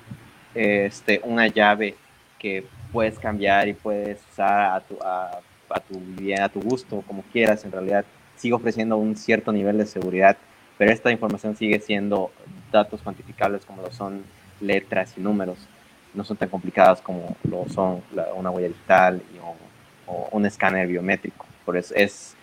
este, 0.56 1.20
una 1.26 1.48
llave 1.48 1.96
que 2.40 2.64
puedes 2.94 3.20
cambiar 3.20 3.68
y 3.68 3.74
puedes 3.74 4.22
usar 4.32 4.78
a 4.78 4.80
tu, 4.80 4.98
a, 5.04 5.42
tu 5.90 6.00
bien, 6.00 6.42
a 6.42 6.48
tu 6.48 6.62
gusto, 6.62 7.04
como 7.06 7.22
quieras. 7.34 7.66
En 7.66 7.74
realidad, 7.74 8.06
sigue 8.38 8.54
ofreciendo 8.54 8.96
un 8.96 9.18
cierto 9.18 9.52
nivel 9.52 9.78
de 9.78 9.88
seguridad, 9.88 10.38
pero 10.78 10.90
esta 10.90 11.12
información 11.12 11.58
sigue 11.58 11.82
siendo 11.82 12.32
datos 12.72 13.02
cuantificables 13.02 13.66
como 13.66 13.82
lo 13.82 13.92
son 13.92 14.24
letras 14.62 15.14
y 15.18 15.22
números. 15.22 15.58
No 16.14 16.24
son 16.24 16.38
tan 16.38 16.50
complicadas 16.50 17.02
como 17.02 17.36
lo 17.44 17.68
son 17.70 18.02
una 18.36 18.50
huella 18.50 18.70
digital 18.70 19.22
o, 19.44 20.12
o, 20.12 20.30
un 20.32 20.46
escáner 20.46 20.88
biométrico. 20.88 21.46
Por 21.66 21.78
eso 21.78 21.94
es 21.96 22.36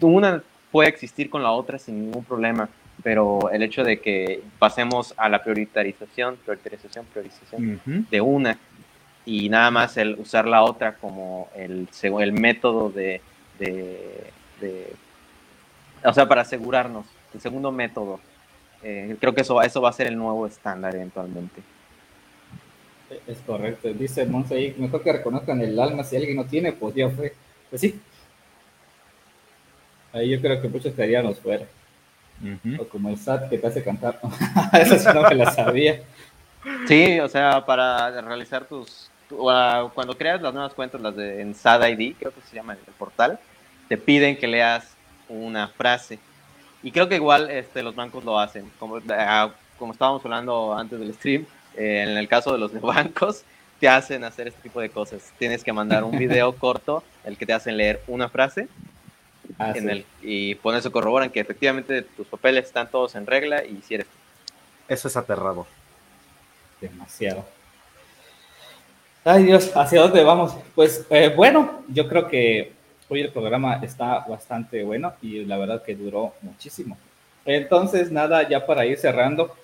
una 0.00 0.42
puede 0.70 0.88
existir 0.88 1.30
con 1.30 1.42
la 1.42 1.50
otra 1.50 1.78
sin 1.78 2.06
ningún 2.06 2.24
problema 2.24 2.68
pero 3.02 3.50
el 3.50 3.62
hecho 3.62 3.84
de 3.84 4.00
que 4.00 4.42
pasemos 4.58 5.14
a 5.16 5.28
la 5.28 5.42
prioritarización, 5.42 6.36
priorización, 6.44 7.06
priorización 7.06 8.06
de 8.10 8.20
una 8.20 8.58
y 9.24 9.48
nada 9.48 9.70
más 9.70 9.96
el 9.96 10.14
usar 10.18 10.46
la 10.46 10.62
otra 10.62 10.94
como 10.96 11.48
el, 11.54 11.88
el 12.02 12.32
método 12.32 12.90
de, 12.90 13.20
de, 13.58 14.92
o 16.04 16.12
sea, 16.12 16.26
para 16.28 16.42
asegurarnos, 16.42 17.06
el 17.34 17.40
segundo 17.40 17.72
método. 17.72 18.20
Eh, 18.82 19.16
creo 19.20 19.34
que 19.34 19.42
eso, 19.42 19.60
eso 19.62 19.80
va 19.80 19.90
a 19.90 19.92
ser 19.92 20.08
el 20.08 20.16
nuevo 20.16 20.46
estándar 20.46 20.94
eventualmente. 20.94 21.62
Es 23.26 23.38
correcto, 23.46 23.92
dice 23.92 24.24
Monse 24.24 24.74
mejor 24.78 25.02
que 25.02 25.12
reconozcan 25.12 25.60
el 25.60 25.78
alma, 25.78 26.02
si 26.02 26.16
alguien 26.16 26.36
no 26.36 26.44
tiene, 26.44 26.72
pues 26.72 26.94
ya 26.94 27.08
fue. 27.10 27.34
Pues 27.70 27.80
sí. 27.80 28.00
Ahí 30.12 30.30
yo 30.30 30.40
creo 30.40 30.60
que 30.60 30.68
muchos 30.68 30.86
estaríamos 30.86 31.38
fuera. 31.38 31.66
O 32.78 32.84
como 32.88 33.08
el 33.08 33.16
SAT 33.16 33.48
que 33.48 33.58
te 33.58 33.66
hace 33.66 33.84
cantar. 33.84 34.18
Eso 34.72 34.98
sí 34.98 35.08
no 35.14 35.22
me 35.22 35.34
la 35.34 35.50
sabía. 35.52 36.02
Sí, 36.86 37.20
o 37.20 37.28
sea, 37.28 37.64
para 37.64 38.20
realizar 38.20 38.64
tus. 38.64 39.10
cuando 39.94 40.16
creas 40.16 40.42
las 40.42 40.52
nuevas 40.52 40.74
cuentas, 40.74 41.00
las 41.00 41.14
de 41.14 41.40
en 41.40 41.54
SAT 41.54 41.88
ID, 41.90 42.16
creo 42.18 42.34
que 42.34 42.40
se 42.40 42.56
llama 42.56 42.72
el 42.72 42.94
portal, 42.94 43.38
te 43.88 43.96
piden 43.96 44.36
que 44.36 44.48
leas 44.48 44.96
una 45.28 45.68
frase. 45.68 46.18
Y 46.82 46.90
creo 46.90 47.08
que 47.08 47.16
igual 47.16 47.50
este, 47.50 47.82
los 47.82 47.94
bancos 47.94 48.24
lo 48.24 48.38
hacen. 48.38 48.70
Como, 48.78 48.98
ah, 49.10 49.50
como 49.78 49.92
estábamos 49.92 50.24
hablando 50.24 50.74
antes 50.76 50.98
del 50.98 51.14
stream, 51.14 51.46
eh, 51.76 52.04
en 52.06 52.16
el 52.16 52.28
caso 52.28 52.52
de 52.52 52.58
los 52.58 52.72
bancos, 52.80 53.44
te 53.80 53.88
hacen 53.88 54.24
hacer 54.24 54.48
este 54.48 54.62
tipo 54.62 54.80
de 54.80 54.90
cosas. 54.90 55.32
Tienes 55.38 55.64
que 55.64 55.72
mandar 55.72 56.04
un 56.04 56.18
video 56.18 56.52
corto, 56.58 57.02
el 57.24 57.36
que 57.36 57.46
te 57.46 57.52
hacen 57.52 57.76
leer 57.76 58.02
una 58.06 58.28
frase 58.28 58.68
Ah, 59.58 59.72
en 59.74 59.90
el, 59.90 60.06
y 60.22 60.54
por 60.56 60.74
eso 60.74 60.90
corroboran 60.90 61.30
que 61.30 61.40
efectivamente 61.40 62.02
tus 62.02 62.26
papeles 62.26 62.66
están 62.66 62.90
todos 62.90 63.14
en 63.14 63.26
regla 63.26 63.64
y 63.64 63.80
si 63.82 63.94
eres. 63.94 64.06
Eso 64.88 65.08
es 65.08 65.16
aterrador. 65.16 65.66
Demasiado. 66.80 67.44
Ay 69.24 69.44
Dios, 69.44 69.70
¿hacia 69.76 70.00
dónde 70.00 70.24
vamos? 70.24 70.54
Pues 70.74 71.06
eh, 71.10 71.32
bueno, 71.34 71.82
yo 71.88 72.08
creo 72.08 72.28
que 72.28 72.72
hoy 73.12 73.20
el 73.20 73.30
programa 73.30 73.78
está 73.82 74.20
bastante 74.20 74.82
bueno 74.82 75.12
y 75.20 75.44
la 75.44 75.58
verdad 75.58 75.82
que 75.82 75.94
duró 75.94 76.32
muchísimo. 76.40 76.96
Entonces, 77.44 78.10
nada, 78.10 78.48
ya 78.48 78.64
para 78.64 78.86
ir 78.86 78.96
cerrando, 78.96 79.54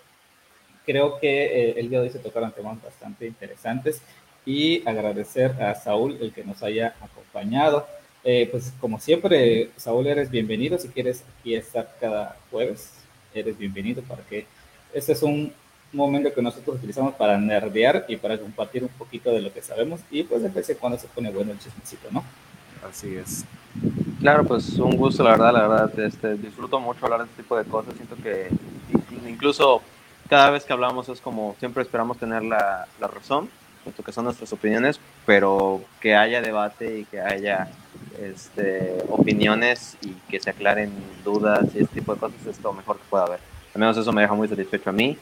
creo 0.85 1.19
que 1.19 1.47
eh, 1.47 1.75
el 1.79 1.89
día 1.89 2.01
de 2.01 2.09
hoy 2.09 2.13
se 2.13 2.19
tocaron 2.19 2.53
temas 2.53 2.83
bastante 2.83 3.27
interesantes 3.27 4.03
y 4.45 4.87
agradecer 4.87 5.53
a 5.63 5.75
Saúl 5.75 6.19
el 6.21 6.31
que 6.35 6.45
nos 6.45 6.63
haya 6.63 6.95
acompañado. 7.01 7.87
Eh, 8.23 8.49
pues 8.51 8.75
como 8.81 9.01
siempre, 9.01 9.71
Saúl, 9.77 10.07
eres 10.09 10.31
bienvenido. 10.31 10.77
Si 10.79 10.89
quieres 10.89 11.25
aquí 11.41 11.55
estar 11.55 11.97
cada 11.99 12.37
jueves, 12.51 12.93
eres 13.33 13.57
bienvenido 13.57 14.03
para 14.03 14.23
que 14.25 14.47
este 14.93 15.13
es 15.13 15.23
un 15.23 15.55
momento 15.91 16.35
que 16.35 16.43
nosotros 16.43 16.77
utilizamos 16.77 17.15
para 17.15 17.39
nerdear 17.39 18.05
y 18.09 18.17
para 18.17 18.37
compartir 18.37 18.83
un 18.83 18.91
poquito 18.91 19.33
de 19.33 19.41
lo 19.41 19.51
que 19.55 19.63
sabemos 19.63 20.01
y 20.11 20.23
pues 20.23 20.43
de 20.43 20.51
vez 20.51 20.69
en 20.69 20.77
cuando 20.77 20.99
se 20.99 21.07
pone 21.07 21.31
bueno 21.31 21.53
el 21.53 21.59
chismecito, 21.59 22.09
¿no? 22.11 22.23
Así 22.87 23.17
es. 23.17 23.45
Claro, 24.21 24.45
pues 24.45 24.75
un 24.75 24.97
gusto, 24.97 25.23
la 25.23 25.31
verdad, 25.31 25.53
la 25.53 25.69
verdad, 25.69 26.01
este, 26.01 26.35
disfruto 26.35 26.81
mucho 26.81 27.05
hablar 27.05 27.21
de 27.21 27.27
este 27.27 27.43
tipo 27.43 27.57
de 27.57 27.65
cosas. 27.65 27.95
Siento 27.95 28.17
que 28.17 28.49
incluso 29.29 29.83
cada 30.29 30.51
vez 30.51 30.65
que 30.65 30.73
hablamos 30.73 31.09
es 31.09 31.21
como 31.21 31.55
siempre 31.59 31.83
esperamos 31.83 32.19
tener 32.19 32.43
la, 32.43 32.87
la 33.01 33.07
razón, 33.07 33.49
puesto 33.85 34.03
que 34.03 34.13
son 34.13 34.25
nuestras 34.25 34.53
opiniones, 34.53 35.01
pero 35.25 35.83
que 36.01 36.15
haya 36.15 36.43
debate 36.43 37.01
y 37.01 37.05
que 37.05 37.21
haya 37.21 37.69
este, 38.21 38.99
opiniones 39.09 39.97
y 40.03 40.11
que 40.29 40.41
se 40.41 40.51
aclaren 40.51 40.93
dudas 41.25 41.65
y 41.75 41.81
este 41.81 42.01
tipo 42.01 42.15
de 42.15 42.21
cosas 42.21 42.47
es 42.47 42.61
lo 42.63 42.73
mejor 42.73 42.99
que 42.99 43.05
pueda 43.09 43.25
haber. 43.25 43.41
Al 43.75 43.81
menos 43.81 43.97
eso 43.97 44.13
me 44.13 44.23
deja 44.23 44.35
muy 44.35 44.49
satisfecho 44.49 44.91
a 44.91 44.93
mí 44.93 45.17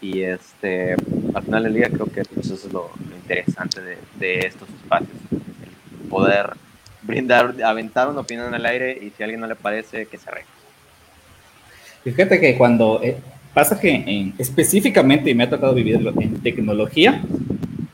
y 0.00 0.22
este, 0.22 0.94
al 1.34 1.42
final 1.42 1.64
del 1.64 1.74
día 1.74 1.90
creo 1.90 2.06
que 2.06 2.22
pues, 2.24 2.46
eso 2.46 2.66
es 2.66 2.72
lo, 2.72 2.90
interesante 3.14 3.80
de, 3.80 3.98
de, 4.18 4.46
estos 4.46 4.68
espacios, 4.70 5.18
el 5.30 6.08
poder 6.08 6.54
brindar, 7.02 7.54
aventar 7.62 8.08
una 8.08 8.20
opinión 8.20 8.54
el 8.54 8.66
aire 8.66 8.98
y 9.00 9.10
si 9.10 9.22
a 9.22 9.24
alguien 9.24 9.40
no 9.40 9.46
le 9.46 9.56
parece, 9.56 10.06
que 10.06 10.18
se 10.18 10.28
arregle. 10.28 10.50
Fíjate 12.04 12.40
que 12.40 12.56
cuando 12.56 13.00
eh, 13.02 13.16
pasa 13.52 13.78
que 13.78 13.90
en, 13.90 14.34
específicamente, 14.38 15.30
y 15.30 15.34
me 15.34 15.44
ha 15.44 15.50
tocado 15.50 15.74
vivirlo 15.74 16.12
en 16.20 16.40
tecnología, 16.40 17.20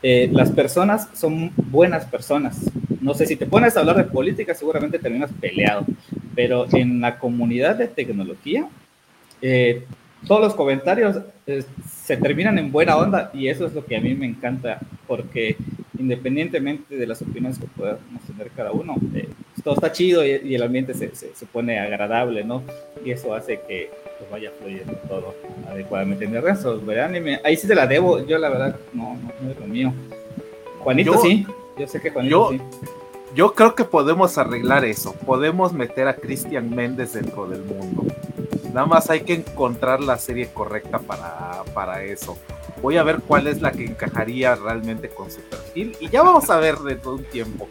eh, 0.03 0.29
las 0.31 0.51
personas 0.51 1.09
son 1.15 1.51
buenas 1.57 2.05
personas. 2.05 2.61
No 3.01 3.15
sé 3.15 3.27
si 3.27 3.37
te 3.37 3.47
pones 3.47 3.77
a 3.77 3.81
hablar 3.81 3.97
de 3.97 4.05
política, 4.05 4.55
seguramente 4.55 4.99
terminas 4.99 5.31
peleado, 5.41 5.87
pero 6.35 6.67
en 6.73 7.01
la 7.01 7.19
comunidad 7.19 7.77
de 7.77 7.89
tecnología, 7.89 8.69
eh, 9.41 9.85
todos 10.27 10.41
los 10.43 10.55
comentarios 10.55 11.21
eh, 11.47 11.65
se 11.91 12.17
terminan 12.17 12.59
en 12.59 12.71
buena 12.73 12.97
onda 12.97 13.31
y 13.33 13.49
eso 13.49 13.67
es 13.67 13.75
lo 13.75 13.85
que 13.85 13.97
a 13.97 14.01
mí 14.01 14.15
me 14.15 14.27
encanta, 14.27 14.79
porque 15.07 15.57
independientemente 15.99 16.97
de 16.97 17.07
las 17.07 17.23
opiniones 17.23 17.59
que 17.59 17.67
podamos 17.67 18.23
tener 18.27 18.51
cada 18.51 18.73
uno, 18.73 18.95
eh, 19.15 19.29
todo 19.63 19.75
está 19.75 19.93
chido 19.93 20.25
y, 20.25 20.55
el 20.55 20.63
ambiente 20.63 20.95
se, 20.95 21.15
se, 21.15 21.47
pone 21.47 21.79
agradable, 21.79 22.45
¿no? 22.45 22.63
Y 23.05 23.11
eso 23.11 23.35
hace 23.35 23.61
que 23.67 23.91
pues, 24.19 24.31
vaya 24.31 24.51
fluyendo 24.61 24.93
todo 25.09 25.35
adecuadamente. 25.69 26.25
En 26.25 26.35
el 26.35 26.43
resto, 26.43 26.83
ahí 27.45 27.57
sí 27.57 27.67
te 27.67 27.75
la 27.75 27.87
debo, 27.87 28.25
yo 28.27 28.39
la 28.39 28.49
verdad 28.49 28.77
no, 28.93 29.17
no, 29.41 29.51
es 29.51 29.59
lo 29.59 29.67
mío. 29.67 29.93
Juanito 30.81 31.17
sí, 31.19 31.47
yo 31.79 31.87
sé 31.87 32.01
que 32.01 32.11
Juanito 32.11 32.51
sí. 32.51 32.61
Yo 33.35 33.53
creo 33.55 33.75
que 33.75 33.85
podemos 33.85 34.39
arreglar 34.39 34.85
eso, 34.85 35.13
podemos 35.27 35.73
meter 35.73 36.07
a 36.07 36.15
Cristian 36.15 36.73
Méndez 36.73 37.15
dentro 37.15 37.49
del 37.49 37.63
mundo 37.63 38.05
Nada 38.75 38.87
más 38.87 39.09
hay 39.09 39.21
que 39.21 39.35
encontrar 39.35 40.01
la 40.01 40.19
serie 40.19 40.49
correcta 40.53 40.99
para, 40.99 41.63
para 41.73 42.03
eso. 42.03 42.37
Voy 42.83 42.97
a 42.97 43.03
ver 43.03 43.21
cuál 43.21 43.47
es 43.47 43.63
la 43.63 43.73
que 43.73 43.85
encajaría 43.85 44.55
realmente 44.55 45.09
con 45.09 45.31
su 45.31 45.41
perfil 45.41 45.97
y 46.01 46.09
ya 46.09 46.23
vamos 46.23 46.51
a 46.51 46.59
ver 46.59 46.77
dentro 46.79 47.13
de 47.13 47.17
un 47.19 47.25
tiempo. 47.25 47.69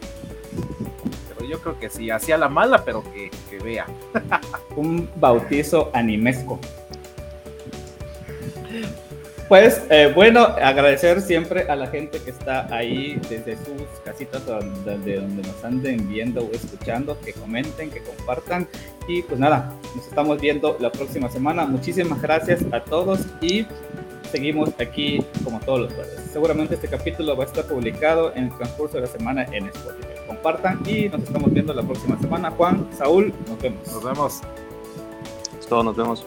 Pero 1.28 1.48
yo 1.48 1.60
creo 1.60 1.78
que 1.78 1.90
sí, 1.90 2.10
hacía 2.10 2.36
la 2.38 2.48
mala, 2.48 2.84
pero 2.84 3.02
que, 3.12 3.30
que 3.50 3.58
vea. 3.58 3.86
un 4.76 5.08
bautizo 5.16 5.90
animesco. 5.92 6.58
Pues 9.48 9.82
eh, 9.90 10.10
bueno, 10.14 10.40
agradecer 10.40 11.20
siempre 11.20 11.62
a 11.68 11.76
la 11.76 11.86
gente 11.88 12.18
que 12.18 12.30
está 12.30 12.66
ahí 12.74 13.20
desde 13.28 13.56
sus 13.56 13.82
casitas 14.02 14.44
donde, 14.46 15.16
donde 15.16 15.42
nos 15.42 15.62
anden 15.62 16.08
viendo 16.08 16.42
o 16.44 16.50
escuchando, 16.50 17.18
que 17.20 17.34
comenten, 17.34 17.90
que 17.90 18.02
compartan. 18.02 18.66
Y 19.06 19.22
pues 19.22 19.38
nada, 19.38 19.74
nos 19.94 20.06
estamos 20.06 20.40
viendo 20.40 20.78
la 20.80 20.90
próxima 20.90 21.28
semana. 21.28 21.66
Muchísimas 21.66 22.22
gracias 22.22 22.62
a 22.72 22.80
todos 22.80 23.20
y 23.42 23.66
seguimos 24.34 24.70
aquí 24.80 25.24
como 25.44 25.60
todos 25.60 25.82
los 25.82 25.92
jueves. 25.92 26.28
Seguramente 26.32 26.74
este 26.74 26.88
capítulo 26.88 27.36
va 27.36 27.44
a 27.44 27.46
estar 27.46 27.64
publicado 27.66 28.34
en 28.34 28.46
el 28.46 28.56
transcurso 28.56 28.96
de 28.96 29.02
la 29.02 29.06
semana 29.06 29.44
en 29.52 29.66
Spotify. 29.68 30.08
Compartan 30.26 30.82
y 30.84 31.08
nos 31.08 31.22
estamos 31.22 31.52
viendo 31.52 31.72
la 31.72 31.84
próxima 31.84 32.18
semana. 32.18 32.50
Juan, 32.50 32.84
Saúl, 32.98 33.32
nos 33.48 33.62
vemos. 33.62 33.86
Nos 33.92 34.02
vemos. 34.02 34.40
Es 35.60 35.66
todo, 35.68 35.84
nos 35.84 35.96
vemos. 35.96 36.24